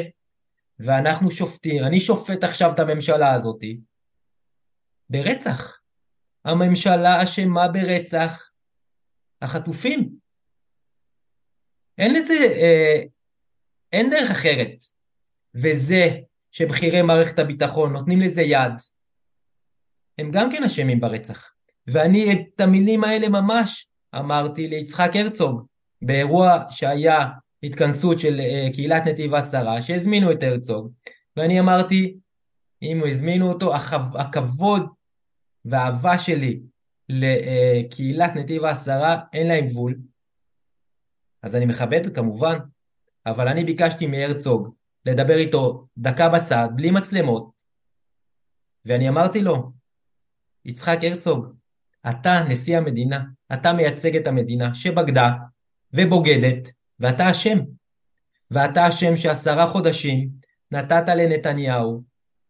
ואנחנו 0.79 1.31
שופטים, 1.31 1.85
אני 1.85 2.01
שופט 2.01 2.45
עכשיו 2.45 2.73
את 2.75 2.79
הממשלה 2.79 3.35
הזאתי 3.35 3.81
ברצח. 5.11 5.79
הממשלה 6.45 7.23
אשמה 7.23 7.69
ברצח 7.69 8.51
החטופים. 9.43 10.11
אין 11.99 12.15
לזה, 12.15 12.35
אה, 12.35 13.03
אין 13.93 14.11
דרך 14.11 14.31
אחרת. 14.31 14.85
וזה 15.55 16.09
שבכירי 16.51 17.03
מערכת 17.03 17.39
הביטחון 17.39 17.93
נותנים 17.93 18.21
לזה 18.21 18.43
יד, 18.43 18.73
הם 20.19 20.31
גם 20.33 20.53
כן 20.53 20.65
אשמים 20.65 21.01
ברצח. 21.01 21.53
ואני 21.87 22.33
את 22.33 22.61
המילים 22.61 23.05
האלה 23.05 23.29
ממש 23.29 23.89
אמרתי 24.19 24.69
ליצחק 24.69 25.11
הרצוג, 25.15 25.67
באירוע 26.03 26.65
שהיה 26.71 27.27
התכנסות 27.63 28.19
של 28.19 28.41
אה, 28.41 28.69
קהילת 28.73 29.03
נתיב 29.07 29.35
העשרה, 29.35 29.83
שהזמינו 29.83 30.33
את 30.33 30.43
הרצוג, 30.43 30.93
ואני 31.37 31.61
אמרתי, 31.61 32.17
אם 32.83 33.03
הזמינו 33.09 33.49
אותו, 33.53 33.75
הכבוד 34.19 34.83
והאהבה 35.65 36.19
שלי 36.19 36.61
לקהילת 37.09 38.33
נתיב 38.37 38.65
העשרה 38.65 39.21
אין 39.33 39.49
להם 39.49 39.67
גבול. 39.67 39.95
אז 41.43 41.55
אני 41.55 41.67
מכבד 41.67 42.15
כמובן, 42.15 42.59
אבל 43.27 43.49
אני 43.49 43.65
ביקשתי 43.65 44.07
מהרצוג 44.07 44.75
לדבר 45.07 45.39
איתו 45.39 45.87
דקה 45.99 46.29
בצד, 46.29 46.69
בלי 46.77 46.91
מצלמות, 46.91 47.51
ואני 48.85 49.09
אמרתי 49.09 49.43
לו, 49.43 49.73
יצחק 50.65 50.99
הרצוג, 51.03 51.55
אתה 52.11 52.45
נשיא 52.49 52.79
המדינה, 52.79 53.25
אתה 53.53 53.73
מייצג 53.73 54.17
את 54.17 54.27
המדינה 54.27 54.75
שבגדה 54.75 55.31
ובוגדת, 55.93 56.71
ואתה 57.01 57.31
אשם. 57.31 57.59
ואתה 58.51 58.89
אשם 58.89 59.17
שעשרה 59.17 59.67
חודשים 59.67 60.29
נתת 60.71 61.09
לנתניהו 61.09 62.03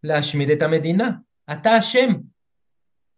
להשמיד 0.03 0.51
את 0.51 0.63
המדינה. 0.63 1.11
אתה 1.53 1.79
אשם. 1.79 2.13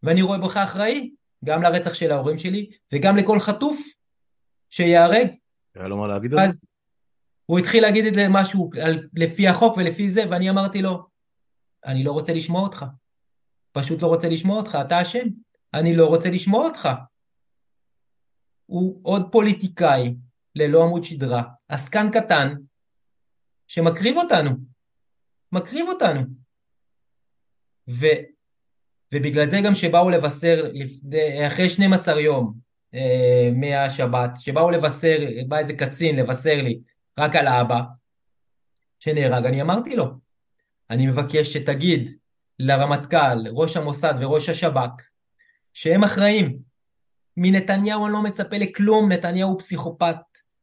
ואני 0.03 0.23
רואה 0.23 0.39
בך 0.39 0.57
אחראי, 0.57 1.11
גם 1.45 1.63
לרצח 1.63 1.95
של 1.95 2.13
ההורים 2.13 2.39
שלי, 2.39 2.71
וגם 2.93 3.17
לכל 3.17 3.39
חטוף 3.41 3.81
שייהרג. 4.71 5.29
היה 5.75 5.89
לו 5.89 5.97
מה 5.97 6.07
להגיד 6.07 6.35
על 6.35 6.49
זה? 6.49 6.59
הוא 7.47 7.59
התחיל 7.59 7.83
להגיד 7.83 8.07
את 8.07 8.15
זה 8.15 8.27
משהו 8.31 8.71
לפי 9.15 9.49
החוק 9.49 9.77
ולפי 9.77 10.09
זה, 10.09 10.25
ואני 10.31 10.51
אמרתי 10.51 10.83
לו, 10.83 11.07
אני 11.85 12.05
לא 12.05 12.13
רוצה 12.13 12.35
לשמוע 12.35 12.63
אותך. 12.63 12.85
פשוט 13.73 14.03
לא 14.03 14.07
רוצה 14.07 14.29
לשמוע 14.29 14.57
אותך, 14.57 14.79
אתה 14.81 15.03
אשם. 15.03 15.27
אני 15.75 15.97
לא 15.97 16.07
רוצה 16.07 16.31
לשמוע 16.31 16.65
אותך. 16.65 16.89
הוא 18.67 19.01
עוד 19.03 19.29
פוליטיקאי 19.33 20.15
ללא 20.55 20.83
עמוד 20.83 21.05
שדרה, 21.05 21.43
עסקן 21.69 22.11
קטן, 22.11 22.55
שמקריב 23.67 24.17
אותנו. 24.17 24.51
מקריב 25.53 25.89
אותנו. 25.89 26.21
ו, 27.91 28.07
ובגלל 29.15 29.47
זה 29.47 29.61
גם 29.65 29.75
שבאו 29.75 30.11
לבשר 30.11 30.71
לפני, 30.73 31.47
אחרי 31.47 31.69
12 31.69 32.21
יום 32.21 32.55
אה, 32.95 33.51
מהשבת, 33.55 34.31
שבאו 34.39 34.71
לבשר, 34.71 35.17
בא 35.49 35.59
איזה 35.59 35.73
קצין 35.73 36.17
לבשר 36.17 36.57
לי 36.63 36.81
רק 37.19 37.37
על 37.37 37.47
האבא 37.47 37.81
שנהרג, 38.99 39.47
אני 39.47 39.63
אמרתי 39.63 39.97
לו, 39.97 40.07
אני 40.91 41.07
מבקש 41.07 41.53
שתגיד 41.53 42.17
לרמטכ"ל, 42.59 43.49
ראש 43.49 43.77
המוסד 43.77 44.15
וראש 44.21 44.49
השב"כ, 44.49 45.14
שהם 45.75 46.05
אחראים. 46.05 46.59
מנתניהו 47.37 48.07
אני 48.07 48.13
לא 48.13 48.23
מצפה 48.23 48.57
לכלום, 48.57 49.13
נתניהו 49.13 49.51
הוא 49.51 49.59
פסיכופת, 49.59 50.17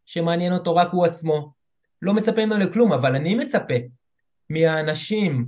שמעניין 0.05 0.53
אותו 0.53 0.75
רק 0.75 0.89
הוא 0.91 1.05
עצמו. 1.05 1.53
לא 2.01 2.13
מצפה 2.13 2.45
ממנו 2.45 2.57
לכלום, 2.57 2.93
אבל 2.93 3.15
אני 3.15 3.35
מצפה 3.35 3.73
מהאנשים 4.49 5.47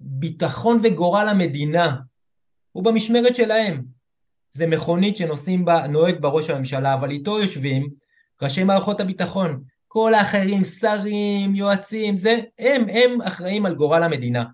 שביטחון 0.00 0.80
וגורל 0.82 1.28
המדינה 1.28 1.96
הוא 2.72 2.84
במשמרת 2.84 3.36
שלהם. 3.36 3.84
זה 4.50 4.66
מכונית 4.66 5.16
שנוסעים 5.16 5.64
בה, 5.64 5.86
נוהג 5.86 6.20
בראש 6.20 6.50
הממשלה, 6.50 6.94
אבל 6.94 7.10
איתו 7.10 7.40
יושבים 7.40 7.88
ראשי 8.42 8.64
מערכות 8.64 9.00
הביטחון. 9.00 9.64
כל 9.88 10.14
האחרים, 10.14 10.64
שרים, 10.64 11.54
יועצים, 11.54 12.16
זה, 12.16 12.40
הם, 12.58 12.86
הם 12.88 13.22
אחראים 13.22 13.66
על 13.66 13.74
גורל 13.74 14.02
המדינה. 14.02 14.44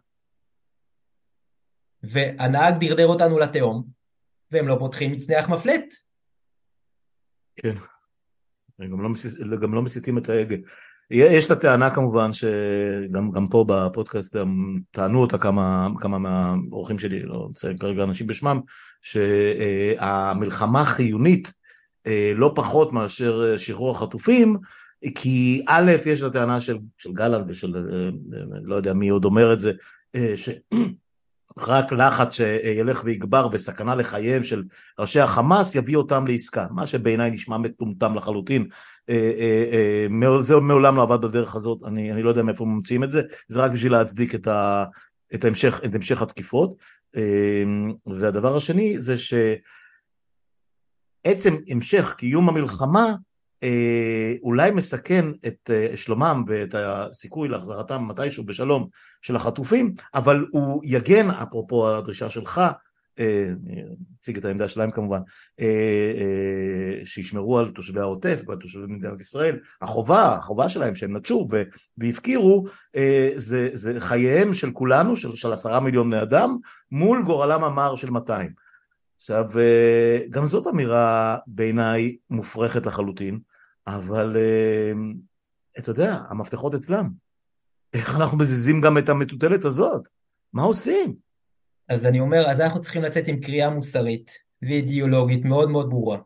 והנהג 2.03 2.75
דרדר 2.81 3.07
אותנו 3.07 3.39
לתהום, 3.39 3.85
והם 4.51 4.69
לא 4.69 4.77
פותחים 4.79 5.13
מצנח 5.13 5.49
מפלט. 5.49 5.95
כן, 7.57 7.75
הם 8.79 8.91
גם 8.91 9.03
לא, 9.03 9.09
מסיט, 9.09 9.33
גם 9.63 9.75
לא 9.75 9.83
מסיתים 9.83 10.19
את 10.19 10.29
ההגה. 10.29 10.57
יש 11.11 11.47
את 11.47 11.51
הטענה 11.51 11.95
כמובן 11.95 12.31
שגם 12.33 13.49
פה 13.51 13.65
בפודקאסט 13.69 14.37
טענו 14.91 15.21
אותה 15.21 15.39
כמה, 15.39 15.89
כמה 16.01 16.19
מהאורחים 16.19 16.99
שלי, 16.99 17.23
לא 17.23 17.35
רוצה 17.35 17.71
כרגע 17.81 18.03
אנשים 18.03 18.27
בשמם, 18.27 18.61
שהמלחמה 19.03 20.85
חיונית 20.85 21.53
אה, 22.07 22.33
לא 22.37 22.53
פחות 22.55 22.93
מאשר 22.93 23.59
שחרור 23.59 23.91
החטופים, 23.91 24.57
כי 25.15 25.63
א', 25.67 25.93
יש 26.07 26.23
את 26.23 26.27
הטענה 26.27 26.61
של, 26.61 26.79
של 26.99 27.13
גלנט 27.13 27.47
ושל 27.49 27.77
אה, 27.77 28.11
לא 28.63 28.75
יודע 28.75 28.93
מי 28.93 29.09
עוד 29.09 29.25
אומר 29.25 29.53
את 29.53 29.61
זה, 29.61 29.73
אה, 30.15 30.33
ש... 30.37 30.49
רק 31.59 31.93
לחץ 31.93 32.33
שילך 32.33 33.03
ויגבר 33.05 33.49
וסכנה 33.53 33.95
לחייהם 33.95 34.45
של 34.45 34.63
ראשי 34.99 35.21
החמאס 35.21 35.75
יביא 35.75 35.97
אותם 35.97 36.27
לעסקה, 36.27 36.67
מה 36.71 36.87
שבעיניי 36.87 37.31
נשמע 37.31 37.59
מטומטם 37.59 38.15
לחלוטין, 38.15 38.69
אה, 39.11 39.33
אה, 39.39 40.07
אה, 40.23 40.43
זה 40.43 40.57
מעולם 40.57 40.97
לא 40.97 41.03
עבד 41.03 41.21
בדרך 41.21 41.55
הזאת, 41.55 41.79
אני, 41.87 42.13
אני 42.13 42.23
לא 42.23 42.29
יודע 42.29 42.43
מאיפה 42.43 42.65
ממציאים 42.65 43.05
את 43.05 43.13
זה, 43.13 43.23
זה 43.49 43.61
רק 43.61 43.71
בשביל 43.71 43.93
להצדיק 43.93 44.35
את, 44.35 44.47
ה, 44.47 44.85
את, 45.35 45.45
המשך, 45.45 45.81
את 45.85 45.95
המשך 45.95 46.23
התקיפות, 46.23 46.77
והדבר 48.07 48.57
השני 48.57 49.01
זה 49.01 49.17
שעצם 49.19 49.65
המשך 51.69 52.15
קיום 52.19 52.49
המלחמה 52.49 53.15
אולי 54.43 54.71
מסכן 54.71 55.25
את 55.47 55.71
אה, 55.71 55.97
שלומם 55.97 56.45
ואת 56.47 56.75
הסיכוי 56.79 57.49
להחזרתם 57.49 58.09
מתישהו 58.09 58.45
בשלום 58.45 58.89
של 59.23 59.37
החטופים, 59.37 59.95
אבל 60.15 60.47
הוא 60.51 60.83
יגן, 60.85 61.31
אפרופו 61.31 61.89
הדרישה 61.89 62.31
שלך, 62.31 62.61
אה, 63.19 63.53
את 64.39 64.45
העמדה 64.45 64.69
שלהם 64.69 64.91
כמובן, 64.91 65.21
שישמרו 67.05 67.59
על 67.59 67.69
תושבי 67.69 68.01
העוטף 68.01 68.43
ועל 68.47 68.59
תושבי 68.59 68.83
מדינת 68.89 69.21
ישראל, 69.21 69.59
החובה, 69.83 70.35
החובה 70.35 70.69
שלהם 70.69 70.95
שהם 70.95 71.17
נטשו 71.17 71.49
והפקירו, 71.99 72.65
זה, 73.37 73.71
זה 73.73 74.01
חייהם 74.01 74.55
של 74.55 74.71
כולנו, 74.73 75.17
של, 75.17 75.35
של 75.35 75.53
עשרה 75.53 75.81
מיליון 75.81 76.11
בני 76.11 76.23
אדם, 76.23 76.57
מול 76.93 77.23
גורלם 77.23 77.65
המר 77.65 77.97
של 77.97 78.11
200. 78.11 78.53
עכשיו, 79.17 79.45
גם 80.31 80.47
זאת 80.47 80.67
אמירה 80.67 81.37
בעיניי 81.47 82.17
מופרכת 82.31 82.87
לחלוטין, 82.87 83.39
אבל 83.97 84.36
אה, 84.36 84.93
אתה 85.78 85.91
יודע, 85.91 86.18
המפתחות 86.28 86.74
אצלם. 86.74 87.11
איך 87.95 88.16
אנחנו 88.16 88.38
מזיזים 88.38 88.80
גם 88.80 88.99
את 88.99 89.09
המטוטלת 89.09 89.64
הזאת? 89.64 90.09
מה 90.53 90.62
עושים? 90.62 91.16
אז 91.88 92.07
אני 92.07 92.20
אומר, 92.20 92.51
אז 92.51 92.61
אנחנו 92.61 92.80
צריכים 92.80 93.03
לצאת 93.03 93.28
עם 93.28 93.41
קריאה 93.41 93.70
מוסרית 93.70 94.30
ואידיאולוגית 94.62 95.45
מאוד 95.45 95.70
מאוד 95.70 95.91
ברורה, 95.91 96.18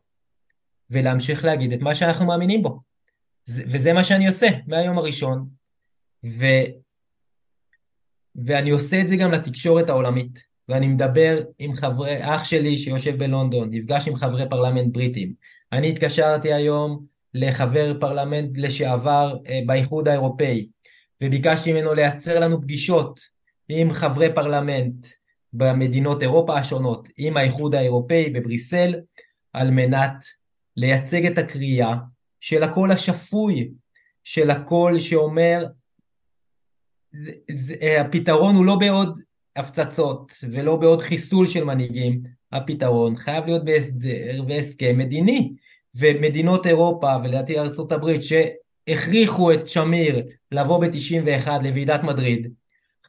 ולהמשיך 0.90 1.44
להגיד 1.44 1.72
את 1.72 1.80
מה 1.80 1.94
שאנחנו 1.94 2.26
מאמינים 2.26 2.62
בו. 2.62 2.80
וזה 3.48 3.92
מה 3.92 4.04
שאני 4.04 4.26
עושה 4.26 4.46
מהיום 4.66 4.98
הראשון, 4.98 5.48
ו... 6.24 6.44
ואני 8.46 8.70
עושה 8.70 9.00
את 9.00 9.08
זה 9.08 9.16
גם 9.16 9.30
לתקשורת 9.30 9.88
העולמית, 9.88 10.38
ואני 10.68 10.86
מדבר 10.86 11.42
עם 11.58 11.76
חברי, 11.76 12.18
אח 12.20 12.44
שלי 12.44 12.76
שיושב 12.76 13.18
בלונדון, 13.18 13.68
נפגש 13.70 14.08
עם 14.08 14.16
חברי 14.16 14.48
פרלמנט 14.50 14.92
בריטים. 14.92 15.34
אני 15.72 15.90
התקשרתי 15.90 16.52
היום 16.52 17.06
לחבר 17.34 18.00
פרלמנט 18.00 18.50
לשעבר 18.56 19.36
אה, 19.48 19.60
באיחוד 19.66 20.08
האירופאי, 20.08 20.68
וביקשתי 21.22 21.72
ממנו 21.72 21.94
לייצר 21.94 22.40
לנו 22.40 22.62
פגישות 22.62 23.20
עם 23.68 23.92
חברי 23.92 24.34
פרלמנט 24.34 25.06
במדינות 25.52 26.22
אירופה 26.22 26.58
השונות, 26.58 27.08
עם 27.16 27.36
האיחוד 27.36 27.74
האירופאי 27.74 28.30
בבריסל, 28.30 28.94
על 29.52 29.70
מנת 29.70 30.24
לייצג 30.76 31.26
את 31.26 31.38
הקריאה 31.38 31.94
של 32.40 32.62
הקול 32.62 32.92
השפוי, 32.92 33.70
של 34.24 34.50
הקול 34.50 35.00
שאומר 35.00 35.66
זה, 37.10 37.32
זה, 37.50 37.74
אה, 37.82 38.00
הפתרון 38.00 38.56
הוא 38.56 38.64
לא 38.64 38.76
בעוד 38.76 39.18
הפצצות 39.56 40.32
ולא 40.50 40.76
בעוד 40.76 41.02
חיסול 41.02 41.46
של 41.46 41.64
מנהיגים, 41.64 42.22
הפתרון 42.52 43.16
חייב 43.16 43.44
להיות 43.44 43.64
בהסדר 43.64 44.44
והסכם 44.48 44.98
מדיני. 44.98 45.52
ומדינות 45.96 46.66
אירופה 46.66 47.16
ולדעתי 47.22 47.58
ארה"ב 47.58 48.20
שהכריחו 48.20 49.52
את 49.52 49.68
שמיר 49.68 50.22
לבוא 50.52 50.78
ב-91 50.80 51.48
לוועידת 51.64 52.02
מדריד 52.02 52.52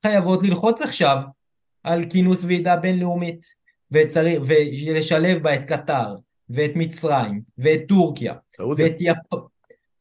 חייבות 0.02 0.44
ללחוץ 0.44 0.82
עכשיו 0.82 1.18
על 1.84 2.04
כינוס 2.10 2.44
ועידה 2.44 2.76
בינלאומית 2.76 3.46
וצריך, 3.92 4.42
ולשלב 4.46 5.44
בה 5.44 5.56
את 5.56 5.62
קטר 5.68 6.16
ואת 6.50 6.72
מצרים 6.76 7.42
ואת 7.58 7.82
טורקיה 7.88 8.34
ואת 8.78 8.96
יפ... 9.00 9.18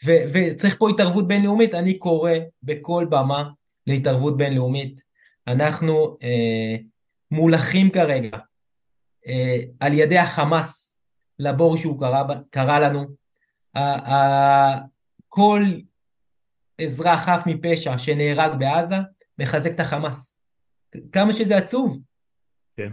ו, 0.04 0.12
וצריך 0.32 0.76
פה 0.78 0.90
התערבות 0.90 1.28
בינלאומית. 1.28 1.74
אני 1.74 1.98
קורא 1.98 2.32
בכל 2.62 3.06
במה 3.10 3.44
להתערבות 3.86 4.36
בינלאומית. 4.36 5.00
אנחנו 5.46 6.16
אה, 6.22 6.76
מולכים 7.30 7.90
כרגע 7.90 8.38
אה, 9.26 9.58
על 9.80 9.92
ידי 9.92 10.18
החמאס 10.18 10.83
לבור 11.38 11.76
שהוא 11.76 12.00
קרא, 12.00 12.22
קרא 12.50 12.78
לנו. 12.78 13.04
כל 15.28 15.64
אזרח 16.84 17.24
חף 17.24 17.42
מפשע 17.46 17.98
שנהרג 17.98 18.58
בעזה 18.58 18.96
מחזק 19.38 19.70
את 19.70 19.80
החמאס. 19.80 20.36
כמה 21.12 21.32
שזה 21.32 21.56
עצוב. 21.56 22.00
כן, 22.76 22.90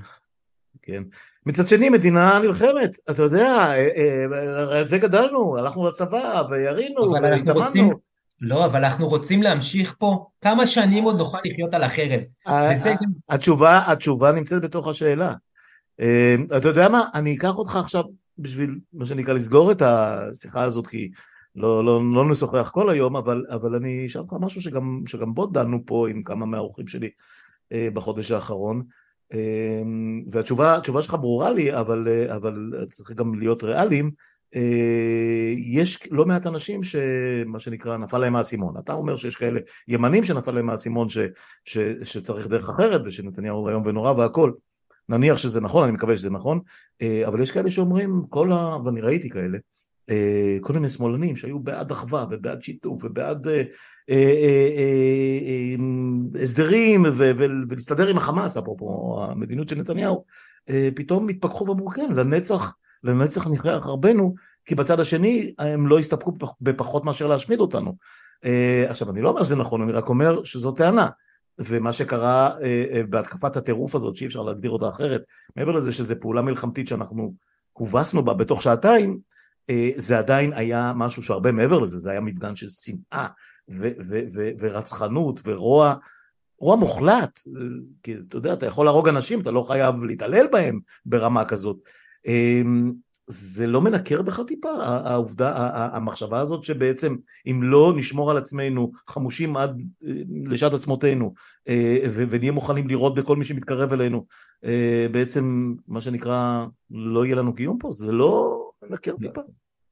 כן. 0.81 1.03
מצד 1.45 1.67
שני, 1.67 1.89
מדינה 1.89 2.39
נלחמת, 2.39 2.97
אתה 3.09 3.23
יודע, 3.23 3.47
אה, 3.47 3.87
אה, 3.97 4.77
על 4.77 4.87
זה 4.87 4.97
גדלנו, 4.97 5.57
הלכנו 5.57 5.89
לצבא 5.89 6.43
וירינו 6.49 7.11
והתאמנו. 7.11 8.11
לא, 8.41 8.65
אבל 8.65 8.85
אנחנו 8.85 9.07
רוצים 9.07 9.43
להמשיך 9.43 9.95
פה, 9.99 10.25
כמה 10.41 10.67
שנים 10.67 11.03
עוד 11.03 11.17
נוכל 11.17 11.37
לחיות 11.45 11.73
על 11.73 11.83
החרב. 11.83 12.19
אה, 12.47 12.71
התשובה, 13.29 13.91
התשובה 13.91 14.31
נמצאת 14.31 14.61
בתוך 14.61 14.87
השאלה. 14.87 15.33
אתה 16.57 16.67
יודע 16.67 16.89
מה, 16.89 17.01
אני 17.13 17.35
אקח 17.35 17.55
אותך 17.55 17.75
עכשיו 17.75 18.03
בשביל, 18.41 18.79
מה 18.93 19.05
שנקרא, 19.05 19.33
לסגור 19.33 19.71
את 19.71 19.81
השיחה 19.81 20.63
הזאת, 20.63 20.87
כי 20.87 21.11
לא, 21.55 21.85
לא, 21.85 22.01
לא 22.15 22.29
נשוחח 22.31 22.71
כל 22.73 22.89
היום, 22.89 23.15
אבל, 23.15 23.45
אבל 23.49 23.75
אני 23.75 24.05
אשאל 24.07 24.21
אותך 24.21 24.33
משהו 24.39 24.61
שגם, 24.61 25.03
שגם 25.07 25.33
בו 25.33 25.45
דנו 25.45 25.85
פה 25.85 26.09
עם 26.09 26.23
כמה 26.23 26.45
מהאורחים 26.45 26.87
שלי 26.87 27.09
בחודש 27.71 28.31
האחרון. 28.31 28.83
אמ, 29.33 30.23
והתשובה 30.31 31.01
שלך 31.01 31.15
ברורה 31.21 31.51
לי, 31.51 31.79
אבל, 31.79 32.07
אבל 32.35 32.85
צריך 32.91 33.11
גם 33.11 33.39
להיות 33.39 33.63
ריאליים. 33.63 34.11
אה, 34.55 35.53
יש 35.57 36.07
לא 36.11 36.25
מעט 36.25 36.47
אנשים 36.47 36.83
שמה 36.83 37.59
שנקרא 37.59 37.97
נפל 37.97 38.17
להם 38.17 38.35
האסימון. 38.35 38.77
אתה 38.77 38.93
אומר 38.93 39.15
שיש 39.15 39.35
כאלה 39.35 39.59
ימנים 39.87 40.23
שנפל 40.23 40.51
להם 40.51 40.69
האסימון 40.69 41.07
שצריך 42.03 42.47
דרך 42.47 42.69
אחרת 42.69 43.01
ושנתניהו 43.05 43.69
איום 43.69 43.83
ונורא 43.85 44.11
והכל. 44.11 44.51
נניח 45.09 45.37
שזה 45.37 45.61
נכון, 45.61 45.83
אני 45.83 45.91
מקווה 45.91 46.17
שזה 46.17 46.29
נכון, 46.29 46.59
אה, 47.01 47.27
אבל 47.27 47.41
יש 47.41 47.51
כאלה 47.51 47.71
שאומרים, 47.71 48.23
כל 48.29 48.51
ה... 48.51 48.77
ואני 48.85 49.01
ראיתי 49.01 49.29
כאלה, 49.29 49.57
אה, 50.09 50.57
כל 50.61 50.73
מיני 50.73 50.89
שמאלנים 50.89 51.35
שהיו 51.35 51.59
בעד 51.59 51.91
אחווה 51.91 52.25
ובעד 52.31 52.63
שיתוף 52.63 53.03
ובעד 53.03 53.47
אה, 53.47 53.63
הסדרים 56.43 57.05
ולהסתדר 57.15 58.07
עם 58.07 58.17
החמאס, 58.17 58.57
אפרופו 58.57 59.19
המדיניות 59.23 59.69
של 59.69 59.75
נתניהו, 59.75 60.23
פתאום 60.95 61.29
התפכחו 61.29 61.67
ואמרו 61.67 61.87
כן, 61.87 62.09
לנצח, 62.15 62.75
לנצח 63.03 63.47
נחיה 63.47 63.77
אחרבנו, 63.77 64.33
כי 64.65 64.75
בצד 64.75 64.99
השני 64.99 65.53
הם 65.59 65.87
לא 65.87 65.99
הסתפקו 65.99 66.37
בפחות 66.61 67.05
מאשר 67.05 67.27
להשמיד 67.27 67.59
אותנו. 67.59 67.95
עכשיו, 68.87 69.11
אני 69.11 69.21
לא 69.21 69.29
אומר 69.29 69.43
שזה 69.43 69.55
נכון, 69.55 69.81
אני 69.81 69.91
רק 69.91 70.09
אומר 70.09 70.43
שזו 70.43 70.71
טענה. 70.71 71.07
ומה 71.59 71.93
שקרה 71.93 72.51
בהתקפת 73.09 73.57
הטירוף 73.57 73.95
הזאת, 73.95 74.15
שאי 74.15 74.27
אפשר 74.27 74.43
להגדיר 74.43 74.71
אותה 74.71 74.89
אחרת, 74.89 75.21
מעבר 75.55 75.71
לזה 75.71 75.91
שזו 75.91 76.15
פעולה 76.21 76.41
מלחמתית 76.41 76.87
שאנחנו 76.87 77.33
הובסנו 77.73 78.23
בה 78.23 78.33
בתוך 78.33 78.61
שעתיים, 78.61 79.19
אה, 79.69 79.89
זה 79.95 80.17
עדיין 80.19 80.53
היה 80.53 80.93
משהו 80.95 81.23
שהרבה 81.23 81.51
מעבר 81.51 81.79
לזה, 81.79 81.97
זה 81.97 82.11
היה 82.11 82.21
מפגן 82.21 82.55
של 82.55 82.69
שנאה 82.69 83.27
ורצחנות 84.59 85.41
ורוע, 85.45 85.95
רוע 86.57 86.75
מוחלט, 86.75 87.39
כי 88.03 88.15
אתה 88.27 88.37
יודע, 88.37 88.53
אתה 88.53 88.65
יכול 88.65 88.85
להרוג 88.85 89.07
אנשים, 89.07 89.39
אתה 89.39 89.51
לא 89.51 89.61
חייב 89.61 90.03
להתעלל 90.03 90.47
בהם 90.51 90.79
ברמה 91.05 91.45
כזאת. 91.45 91.77
זה 93.31 93.67
לא 93.67 93.81
מנקר 93.81 94.21
בך 94.21 94.39
טיפה, 94.47 94.69
העובדה, 94.83 95.69
המחשבה 95.93 96.39
הזאת 96.39 96.63
שבעצם 96.63 97.15
אם 97.47 97.63
לא 97.63 97.93
נשמור 97.95 98.31
על 98.31 98.37
עצמנו 98.37 98.91
חמושים 99.07 99.57
עד 99.57 99.83
אה, 100.07 100.11
לשעת 100.45 100.73
עצמותינו 100.73 101.33
אה, 101.69 101.97
ונהיה 102.13 102.51
מוכנים 102.51 102.87
לירות 102.87 103.15
בכל 103.15 103.35
מי 103.35 103.45
שמתקרב 103.45 103.93
אלינו, 103.93 104.25
בעצם 105.11 105.73
מה 105.87 106.01
שנקרא 106.01 106.65
לא 106.91 107.25
יהיה 107.25 107.35
לנו 107.35 107.53
קיום 107.53 107.77
פה, 107.79 107.91
זה 107.91 108.11
לא 108.11 108.63
מנקר 108.89 109.11
לא. 109.11 109.27
טיפה. 109.27 109.41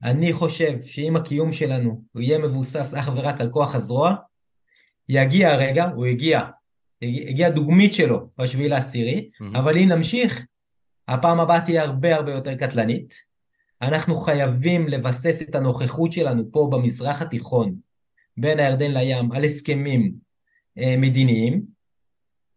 אני 0.04 0.34
חושב 0.34 0.74
שאם 0.86 1.16
הקיום 1.16 1.52
שלנו 1.52 2.04
הוא 2.12 2.22
יהיה 2.22 2.38
מבוסס 2.38 2.94
אך 2.94 3.10
ורק 3.16 3.42
על 3.42 3.50
כוח 3.50 3.76
הזרוע, 3.76 4.16
יגיע 5.10 5.54
הרגע, 5.54 5.86
הוא 5.96 6.06
הגיע, 6.06 6.42
הגיע 7.02 7.50
דוגמית 7.50 7.94
שלו 7.94 8.30
בשביעי 8.38 8.70
לעשירי, 8.70 9.30
mm-hmm. 9.34 9.60
אבל 9.60 9.78
אם 9.78 9.90
נמשיך, 9.90 10.46
הפעם 11.08 11.40
הבאה 11.40 11.62
תהיה 11.62 11.84
הרבה 11.84 12.16
הרבה 12.16 12.32
יותר 12.32 12.56
קטלנית. 12.56 13.29
אנחנו 13.82 14.18
חייבים 14.18 14.88
לבסס 14.88 15.42
את 15.42 15.56
הנוכחות 15.56 16.12
שלנו 16.12 16.44
פה 16.52 16.70
במזרח 16.72 17.22
התיכון, 17.22 17.76
בין 18.38 18.60
הירדן 18.60 18.92
לים, 18.92 19.32
על 19.32 19.44
הסכמים 19.44 20.14
אה, 20.78 20.96
מדיניים, 20.98 21.62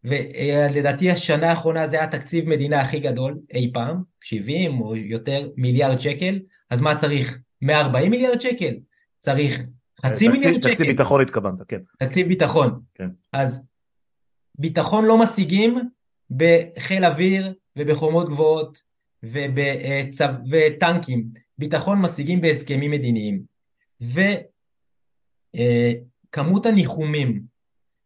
ולדעתי 0.04 1.10
השנה 1.10 1.50
האחרונה 1.50 1.88
זה 1.88 1.96
היה 1.96 2.06
תקציב 2.06 2.48
מדינה 2.48 2.80
הכי 2.80 3.00
גדול 3.00 3.38
אי 3.54 3.70
פעם, 3.74 4.02
70 4.20 4.80
או 4.80 4.96
יותר 4.96 5.48
מיליארד 5.56 5.98
שקל, 5.98 6.40
אז 6.70 6.80
מה 6.80 6.96
צריך? 6.96 7.38
140 7.62 8.10
מיליארד 8.10 8.40
שקל? 8.40 8.74
צריך 9.18 9.60
חצי 10.06 10.28
מיליארד 10.28 10.62
שקל? 10.62 10.70
תקציב 10.70 10.86
ביטחון 10.86 11.20
התכוונת, 11.20 11.62
כן. 11.68 11.80
תקציב 11.98 12.28
ביטחון. 12.28 12.80
כן. 12.94 13.08
אז 13.32 13.66
ביטחון 14.58 15.04
לא 15.04 15.18
משיגים 15.18 15.78
בחיל 16.30 17.04
אוויר 17.04 17.54
ובחומות 17.78 18.28
גבוהות 18.28 18.82
וטנקים. 20.50 21.24
ביטחון 21.58 22.00
משיגים 22.00 22.40
בהסכמים 22.40 22.90
מדיניים. 22.90 23.42
וכמות 26.34 26.66
הניחומים 26.66 27.42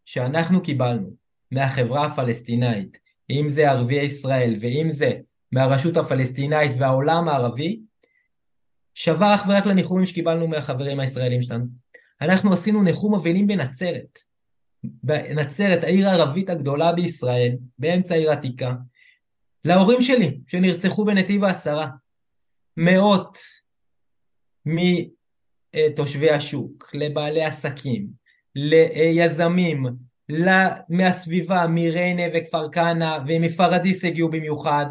שאנחנו 0.04 0.62
קיבלנו 0.62 1.10
מהחברה 1.50 2.06
הפלסטינאית, 2.06 2.98
אם 3.30 3.48
זה 3.48 3.70
ערביי 3.70 4.04
ישראל 4.04 4.56
ואם 4.60 4.90
זה 4.90 5.12
מהרשות 5.52 5.96
הפלסטינאית 5.96 6.72
והעולם 6.78 7.28
הערבי, 7.28 7.80
שווה 8.94 9.34
אך 9.34 9.46
ורק 9.48 9.66
לניחומים 9.66 10.06
שקיבלנו 10.06 10.48
מהחברים 10.48 11.00
הישראלים 11.00 11.42
שלנו. 11.42 11.64
אנחנו 12.20 12.52
עשינו 12.52 12.82
ניחום 12.82 13.14
אבלים 13.14 13.46
בנצרת. 13.46 14.18
בנצרת, 14.84 15.84
העיר 15.84 16.08
הערבית 16.08 16.50
הגדולה 16.50 16.92
בישראל, 16.92 17.56
באמצע 17.78 18.14
העיר 18.14 18.30
העתיקה, 18.30 18.74
להורים 19.64 20.00
שלי 20.00 20.38
שנרצחו 20.46 21.04
בנתיב 21.04 21.44
העשרה. 21.44 21.88
מאות 22.76 23.38
מתושבי 24.66 26.30
השוק, 26.30 26.90
לבעלי 26.94 27.44
עסקים, 27.44 28.06
ליזמים, 28.54 29.86
מהסביבה, 30.88 31.66
מריינה 31.66 32.22
וכפר 32.34 32.70
כנא 32.70 33.18
ומפרדיס 33.28 34.04
הגיעו 34.04 34.30
במיוחד, 34.30 34.86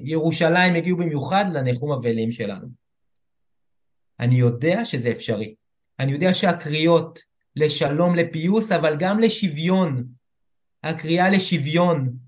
ומירושלים 0.00 0.74
הגיעו 0.74 0.98
במיוחד 0.98 1.44
לניחום 1.52 1.92
אבלים 1.92 2.32
שלנו. 2.32 2.68
אני 4.20 4.34
יודע 4.34 4.84
שזה 4.84 5.10
אפשרי. 5.10 5.54
אני 5.98 6.12
יודע 6.12 6.34
שהקריאות 6.34 7.18
לשלום, 7.56 8.14
לפיוס, 8.14 8.72
אבל 8.72 8.96
גם 8.98 9.18
לשוויון, 9.18 10.04
הקריאה 10.82 11.30
לשוויון, 11.30 12.27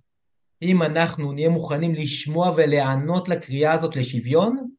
אם 0.63 0.83
אנחנו 0.83 1.33
נהיה 1.33 1.49
מוכנים 1.49 1.95
לשמוע 1.95 2.55
ולהיענות 2.57 3.29
לקריאה 3.29 3.73
הזאת 3.73 3.97
לשוויון, 3.97 4.71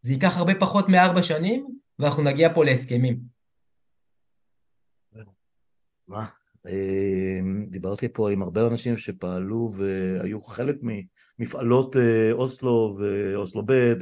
זה 0.00 0.12
ייקח 0.12 0.36
הרבה 0.36 0.52
פחות 0.54 0.88
מארבע 0.88 1.22
שנים, 1.22 1.66
ואנחנו 1.98 2.22
נגיע 2.22 2.54
פה 2.54 2.64
להסכמים. 2.64 3.20
מה? 6.08 6.26
אמ, 6.68 7.66
דיברתי 7.70 8.08
פה 8.08 8.30
עם 8.30 8.42
הרבה 8.42 8.66
אנשים 8.66 8.98
שפעלו 8.98 9.72
והיו 9.76 10.40
חלק 10.40 10.76
ממפעלות 11.38 11.96
אה, 11.96 12.32
אוסלו 12.32 12.96
ואוסלו 12.98 13.62
ב' 13.66 13.92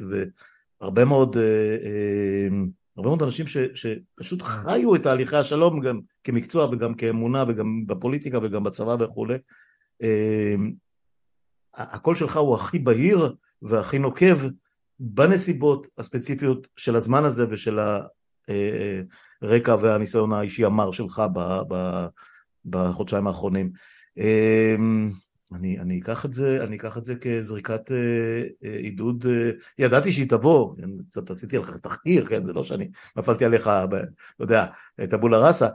והרבה 0.80 1.04
מאוד, 1.04 1.36
אה, 1.36 1.76
אמ, 1.84 2.68
הרבה 2.96 3.08
מאוד 3.08 3.22
אנשים 3.22 3.46
ש, 3.46 3.56
שפשוט 3.74 4.42
חיו 4.42 4.94
את 4.94 5.02
תהליכי 5.02 5.36
השלום 5.36 5.80
גם 5.80 6.00
כמקצוע 6.24 6.68
וגם 6.72 6.94
כאמונה 6.94 7.44
וגם 7.48 7.86
בפוליטיקה 7.86 8.38
וגם 8.42 8.64
בצבא 8.64 8.96
וכולי. 9.00 9.34
אמ, 10.02 10.72
הקול 11.74 12.14
שלך 12.14 12.36
הוא 12.36 12.54
הכי 12.54 12.78
בהיר 12.78 13.34
והכי 13.62 13.98
נוקב 13.98 14.38
בנסיבות 15.00 15.86
הספציפיות 15.98 16.68
של 16.76 16.96
הזמן 16.96 17.24
הזה 17.24 17.46
ושל 17.50 17.78
הרקע 19.42 19.72
אה, 19.72 19.78
והניסיון 19.80 20.32
האישי 20.32 20.64
המר 20.64 20.92
שלך 20.92 21.22
ב, 21.32 21.60
ב, 21.68 22.06
בחודשיים 22.64 23.26
האחרונים. 23.26 23.72
אמ, 24.16 25.10
אני, 25.54 25.78
אני, 25.80 26.00
אקח 26.00 26.24
את 26.24 26.34
זה, 26.34 26.64
אני 26.64 26.76
אקח 26.76 26.98
את 26.98 27.04
זה 27.04 27.14
כזריקת 27.16 27.92
אה, 27.92 28.42
אה, 28.64 28.76
עידוד, 28.76 29.26
ידעתי 29.78 30.12
שהיא 30.12 30.28
תבוא, 30.28 30.76
כן, 30.76 30.90
קצת 31.10 31.30
עשיתי 31.30 31.56
עליך 31.56 31.76
תחקיר, 31.76 32.26
כן, 32.26 32.46
זה 32.46 32.52
לא 32.52 32.64
שאני 32.64 32.90
נפלתי 33.16 33.44
עליך, 33.44 33.70
ב, 33.90 33.94
אתה 33.94 34.04
יודע, 34.40 34.66
טבולה 35.10 35.38
ראסה, 35.38 35.68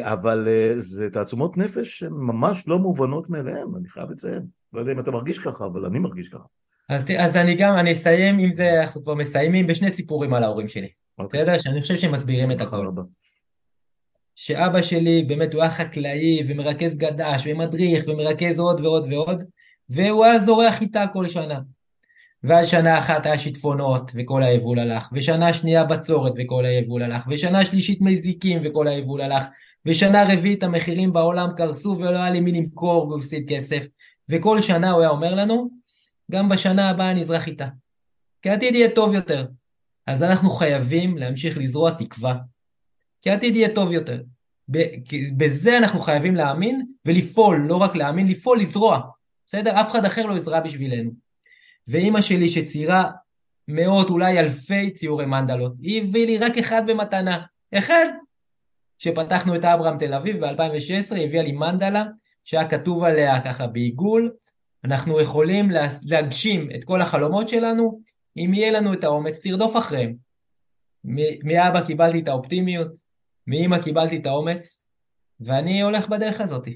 אבל 0.00 0.48
אה, 0.48 0.72
זה 0.76 1.10
תעצומות 1.10 1.56
נפש 1.56 1.98
שהן 1.98 2.12
ממש 2.12 2.64
לא 2.66 2.78
מובנות 2.78 3.30
מאליהן, 3.30 3.68
אני 3.78 3.88
חייב 3.88 4.10
לציין. 4.10 4.42
לא 4.72 4.80
יודע 4.80 4.92
אם 4.92 4.98
אתה 4.98 5.10
מרגיש 5.10 5.38
ככה, 5.38 5.66
אבל 5.66 5.84
אני 5.84 5.98
מרגיש 5.98 6.28
ככה. 6.28 6.44
אז, 6.88 7.10
אז 7.18 7.36
אני 7.36 7.54
גם, 7.54 7.76
אני 7.76 7.92
אסיים 7.92 8.38
עם 8.38 8.52
זה, 8.52 8.82
אנחנו 8.82 9.02
כבר 9.02 9.14
מסיימים 9.14 9.66
בשני 9.66 9.90
סיפורים 9.90 10.34
על 10.34 10.42
ההורים 10.42 10.68
שלי. 10.68 10.88
אוקיי. 11.18 11.40
בסדר? 11.40 11.58
שאני 11.58 11.80
חושב 11.80 11.96
שהם 11.96 12.12
מסבירים 12.12 12.50
את 12.50 12.60
הכל. 12.60 12.86
שאבא 14.34 14.82
שלי 14.82 15.22
באמת 15.28 15.54
הוא 15.54 15.62
היה 15.62 15.70
חקלאי 15.70 16.46
ומרכז 16.48 16.96
גד"ש 16.98 17.46
ומדריך 17.46 18.04
ומרכז 18.08 18.58
עוד 18.58 18.80
ועוד 18.80 19.12
ועוד 19.12 19.44
והוא 19.88 20.24
היה 20.24 20.38
זורח 20.38 20.80
איתה 20.80 21.04
כל 21.12 21.28
שנה. 21.28 21.60
ואז 22.44 22.68
שנה 22.68 22.98
אחת 22.98 23.26
היה 23.26 23.38
שיטפונות 23.38 24.10
וכל 24.14 24.42
היבול 24.42 24.78
הלך, 24.78 25.08
ושנה 25.12 25.54
שנייה 25.54 25.84
בצורת 25.84 26.32
וכל 26.38 26.64
היבול 26.64 27.02
הלך, 27.02 27.26
ושנה 27.30 27.64
שלישית 27.64 28.00
מזיקים 28.00 28.60
וכל 28.64 28.88
היבול 28.88 29.20
הלך, 29.20 29.44
ושנה 29.86 30.24
רביעית 30.32 30.62
המחירים 30.62 31.12
בעולם 31.12 31.48
קרסו 31.56 31.96
ולא 31.98 32.16
היה 32.16 32.30
לי 32.30 32.40
מי 32.40 32.52
למכור 32.52 33.06
והוא 33.06 33.18
הפסיד 33.18 33.44
כסף, 33.48 33.84
וכל 34.28 34.60
שנה 34.60 34.90
הוא 34.90 35.00
היה 35.00 35.10
אומר 35.10 35.34
לנו, 35.34 35.70
גם 36.30 36.48
בשנה 36.48 36.90
הבאה 36.90 37.14
נזרח 37.14 37.46
איתה. 37.46 37.66
כי 38.42 38.50
העתיד 38.50 38.74
יהיה 38.74 38.90
טוב 38.90 39.14
יותר. 39.14 39.46
אז 40.06 40.22
אנחנו 40.22 40.50
חייבים 40.50 41.18
להמשיך 41.18 41.58
לזרוע 41.58 41.90
תקווה. 41.90 42.34
כי 43.22 43.30
העתיד 43.30 43.56
יהיה 43.56 43.74
טוב 43.74 43.92
יותר. 43.92 44.22
בזה 45.36 45.78
אנחנו 45.78 46.00
חייבים 46.00 46.34
להאמין 46.34 46.86
ולפעול, 47.04 47.64
לא 47.68 47.76
רק 47.76 47.96
להאמין, 47.96 48.26
לפעול, 48.26 48.60
לזרוע. 48.60 49.00
בסדר? 49.46 49.80
אף 49.80 49.90
אחד 49.90 50.04
אחר 50.04 50.26
לא 50.26 50.34
יזרע 50.34 50.60
בשבילנו. 50.60 51.27
ואימא 51.88 52.22
שלי 52.22 52.48
שציירה 52.48 53.10
מאות, 53.68 54.10
אולי 54.10 54.38
אלפי 54.38 54.90
ציורי 54.90 55.26
מנדלות, 55.26 55.72
היא 55.82 56.02
הביאה 56.02 56.26
לי 56.26 56.38
רק 56.38 56.58
אחד 56.58 56.82
במתנה. 56.86 57.44
אחד. 57.74 58.06
כשפתחנו 58.98 59.56
את 59.56 59.64
אברהם 59.64 59.98
תל 59.98 60.14
אביב 60.14 60.44
ב-2016, 60.44 61.14
היא 61.14 61.24
הביאה 61.26 61.42
לי 61.42 61.52
מנדלה 61.52 62.04
שהיה 62.44 62.68
כתוב 62.68 63.04
עליה 63.04 63.40
ככה 63.40 63.66
בעיגול, 63.66 64.32
אנחנו 64.84 65.20
יכולים 65.20 65.70
להגשים 66.06 66.68
את 66.74 66.84
כל 66.84 67.00
החלומות 67.00 67.48
שלנו, 67.48 68.00
אם 68.36 68.54
יהיה 68.54 68.70
לנו 68.72 68.92
את 68.92 69.04
האומץ 69.04 69.40
תרדוף 69.42 69.76
אחריהם. 69.76 70.14
מאבא 71.44 71.80
קיבלתי 71.86 72.18
את 72.18 72.28
האופטימיות, 72.28 72.88
מאמא 73.46 73.82
קיבלתי 73.82 74.16
את 74.16 74.26
האומץ, 74.26 74.84
ואני 75.40 75.82
הולך 75.82 76.08
בדרך 76.08 76.40
הזאת. 76.40 76.68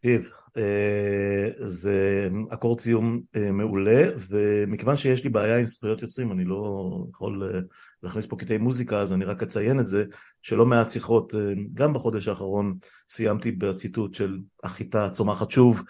תקשיב, 0.00 0.30
אה, 0.56 1.48
זה 1.58 2.28
אקורד 2.50 2.80
סיום 2.80 3.20
אה, 3.36 3.52
מעולה, 3.52 4.08
ומכיוון 4.28 4.96
שיש 4.96 5.24
לי 5.24 5.30
בעיה 5.30 5.58
עם 5.58 5.66
זכויות 5.66 6.02
יוצרים, 6.02 6.32
אני 6.32 6.44
לא 6.44 6.90
יכול 7.10 7.50
אה, 7.54 7.60
להכניס 8.02 8.26
פה 8.26 8.36
קטעי 8.36 8.58
מוזיקה, 8.58 8.98
אז 8.98 9.12
אני 9.12 9.24
רק 9.24 9.42
אציין 9.42 9.80
את 9.80 9.88
זה, 9.88 10.04
שלא 10.42 10.66
מעט 10.66 10.90
שיחות, 10.90 11.34
גם 11.74 11.92
בחודש 11.92 12.28
האחרון 12.28 12.74
סיימתי 13.08 13.52
בציטוט 13.52 14.14
של 14.14 14.38
החיטה 14.64 15.10
צומחת 15.10 15.50
שוב, 15.50 15.82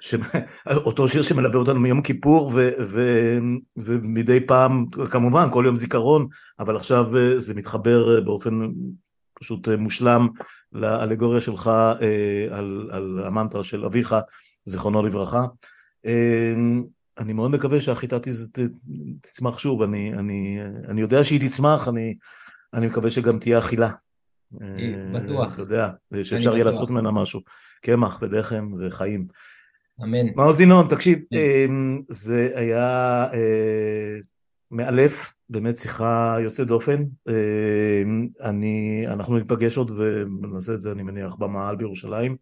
ש... 0.00 0.14
אותו 0.86 1.08
שיר 1.08 1.22
שמלווה 1.22 1.58
אותנו 1.58 1.80
מיום 1.80 2.02
כיפור 2.02 2.50
ו... 2.54 2.70
ו... 2.80 3.00
ומדי 3.76 4.46
פעם, 4.46 4.86
כמובן 5.10 5.48
כל 5.50 5.64
יום 5.66 5.76
זיכרון, 5.76 6.26
אבל 6.58 6.76
עכשיו 6.76 7.06
זה 7.38 7.54
מתחבר 7.54 8.20
באופן 8.20 8.60
פשוט 9.40 9.68
מושלם 9.68 10.28
לאלגוריה 10.72 11.40
שלך 11.40 11.70
אה, 12.02 12.46
על, 12.50 12.88
על 12.92 13.22
המנטרה 13.26 13.64
של 13.64 13.84
אביך, 13.84 14.14
זיכרונו 14.64 15.02
לברכה. 15.02 15.46
אה, 16.06 16.54
אני 17.18 17.32
מאוד 17.32 17.50
מקווה 17.50 17.80
שהחיטה 17.80 18.16
תצמח 19.20 19.58
שוב, 19.58 19.82
אני, 19.82 20.12
אני, 20.12 20.58
אני 20.88 21.00
יודע 21.00 21.24
שהיא 21.24 21.50
תצמח, 21.50 21.88
אני, 21.88 22.16
אני 22.74 22.86
מקווה 22.86 23.10
שגם 23.10 23.38
תהיה 23.38 23.58
אכילה. 23.58 23.90
אה, 24.62 24.66
בטוח. 25.12 25.54
אתה 25.54 25.62
יודע, 25.62 25.90
שאפשר 26.22 26.54
יהיה 26.54 26.64
לעשות 26.64 26.90
ממנה 26.90 27.10
משהו. 27.10 27.40
קמח 27.82 28.18
ודחם 28.22 28.72
וחיים. 28.80 29.26
אמן. 30.02 30.26
מעוז 30.34 30.60
ינון, 30.60 30.88
תקשיב, 30.88 31.18
זה 32.08 32.52
היה 32.54 33.26
מאלף, 34.70 35.32
באמת 35.50 35.78
שיחה 35.78 36.36
יוצאת 36.40 36.66
דופן. 36.66 37.04
אה, 37.28 38.02
אני, 38.48 39.04
אנחנו 39.06 39.38
ניפגש 39.38 39.76
עוד 39.76 39.90
ונעשה 39.90 40.74
את 40.74 40.82
זה, 40.82 40.92
אני 40.92 41.02
מניח, 41.02 41.34
במעל 41.34 41.76
בירושלים, 41.76 42.36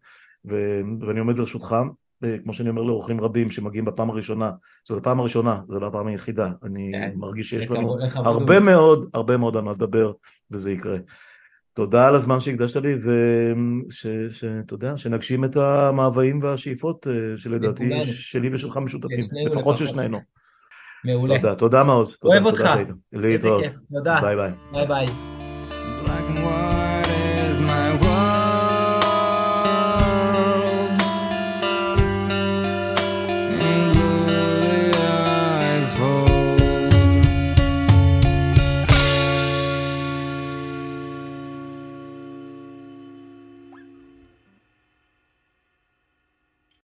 ו, 0.49 0.81
ואני 1.01 1.19
עומד 1.19 1.37
לרשותך, 1.37 1.75
אה, 2.23 2.37
כמו 2.43 2.53
שאני 2.53 2.69
אומר 2.69 2.81
לאורחים 2.81 3.21
רבים 3.21 3.51
שמגיעים 3.51 3.85
בפעם 3.85 4.09
הראשונה, 4.09 4.51
זאת 4.87 4.97
הפעם 4.97 5.19
הראשונה, 5.19 5.61
זו 5.67 5.79
לא 5.79 5.87
הפעם 5.87 6.07
היחידה, 6.07 6.51
אני 6.63 6.91
כן, 6.93 7.11
מרגיש 7.15 7.49
שיש 7.49 7.69
לנו 7.71 7.97
הרבה 8.15 8.59
מאוד, 8.59 9.09
הרבה 9.13 9.37
מאוד 9.37 9.57
על 9.57 9.63
מה 9.63 9.71
לדבר, 9.71 10.11
וזה 10.51 10.71
יקרה. 10.71 10.97
תודה 11.73 12.07
על 12.07 12.15
הזמן 12.15 12.39
שהקדשת 12.39 12.75
לי, 12.75 12.95
ושאתה 13.87 14.73
יודע, 14.73 14.97
שנגשים 14.97 15.45
את 15.45 15.55
המאוויים 15.55 16.39
והשאיפות 16.43 17.07
אה, 17.07 17.37
שלדעתי 17.37 17.89
שלי 18.03 18.49
ושלך 18.53 18.77
משותפים, 18.77 19.25
לפחות 19.51 19.77
של 19.77 19.87
שנינו. 19.87 20.19
מעולה. 21.05 21.39
תודה, 21.39 21.55
תודה 21.55 21.83
מעוז. 21.83 22.19
אוהב 22.23 22.45
אותך. 22.45 22.69
להתראות. 23.13 23.63
תודה. 23.93 24.17
ביי 24.21 24.35
ביי. 24.35 24.51
ביי 24.71 24.87
ביי. 24.87 25.34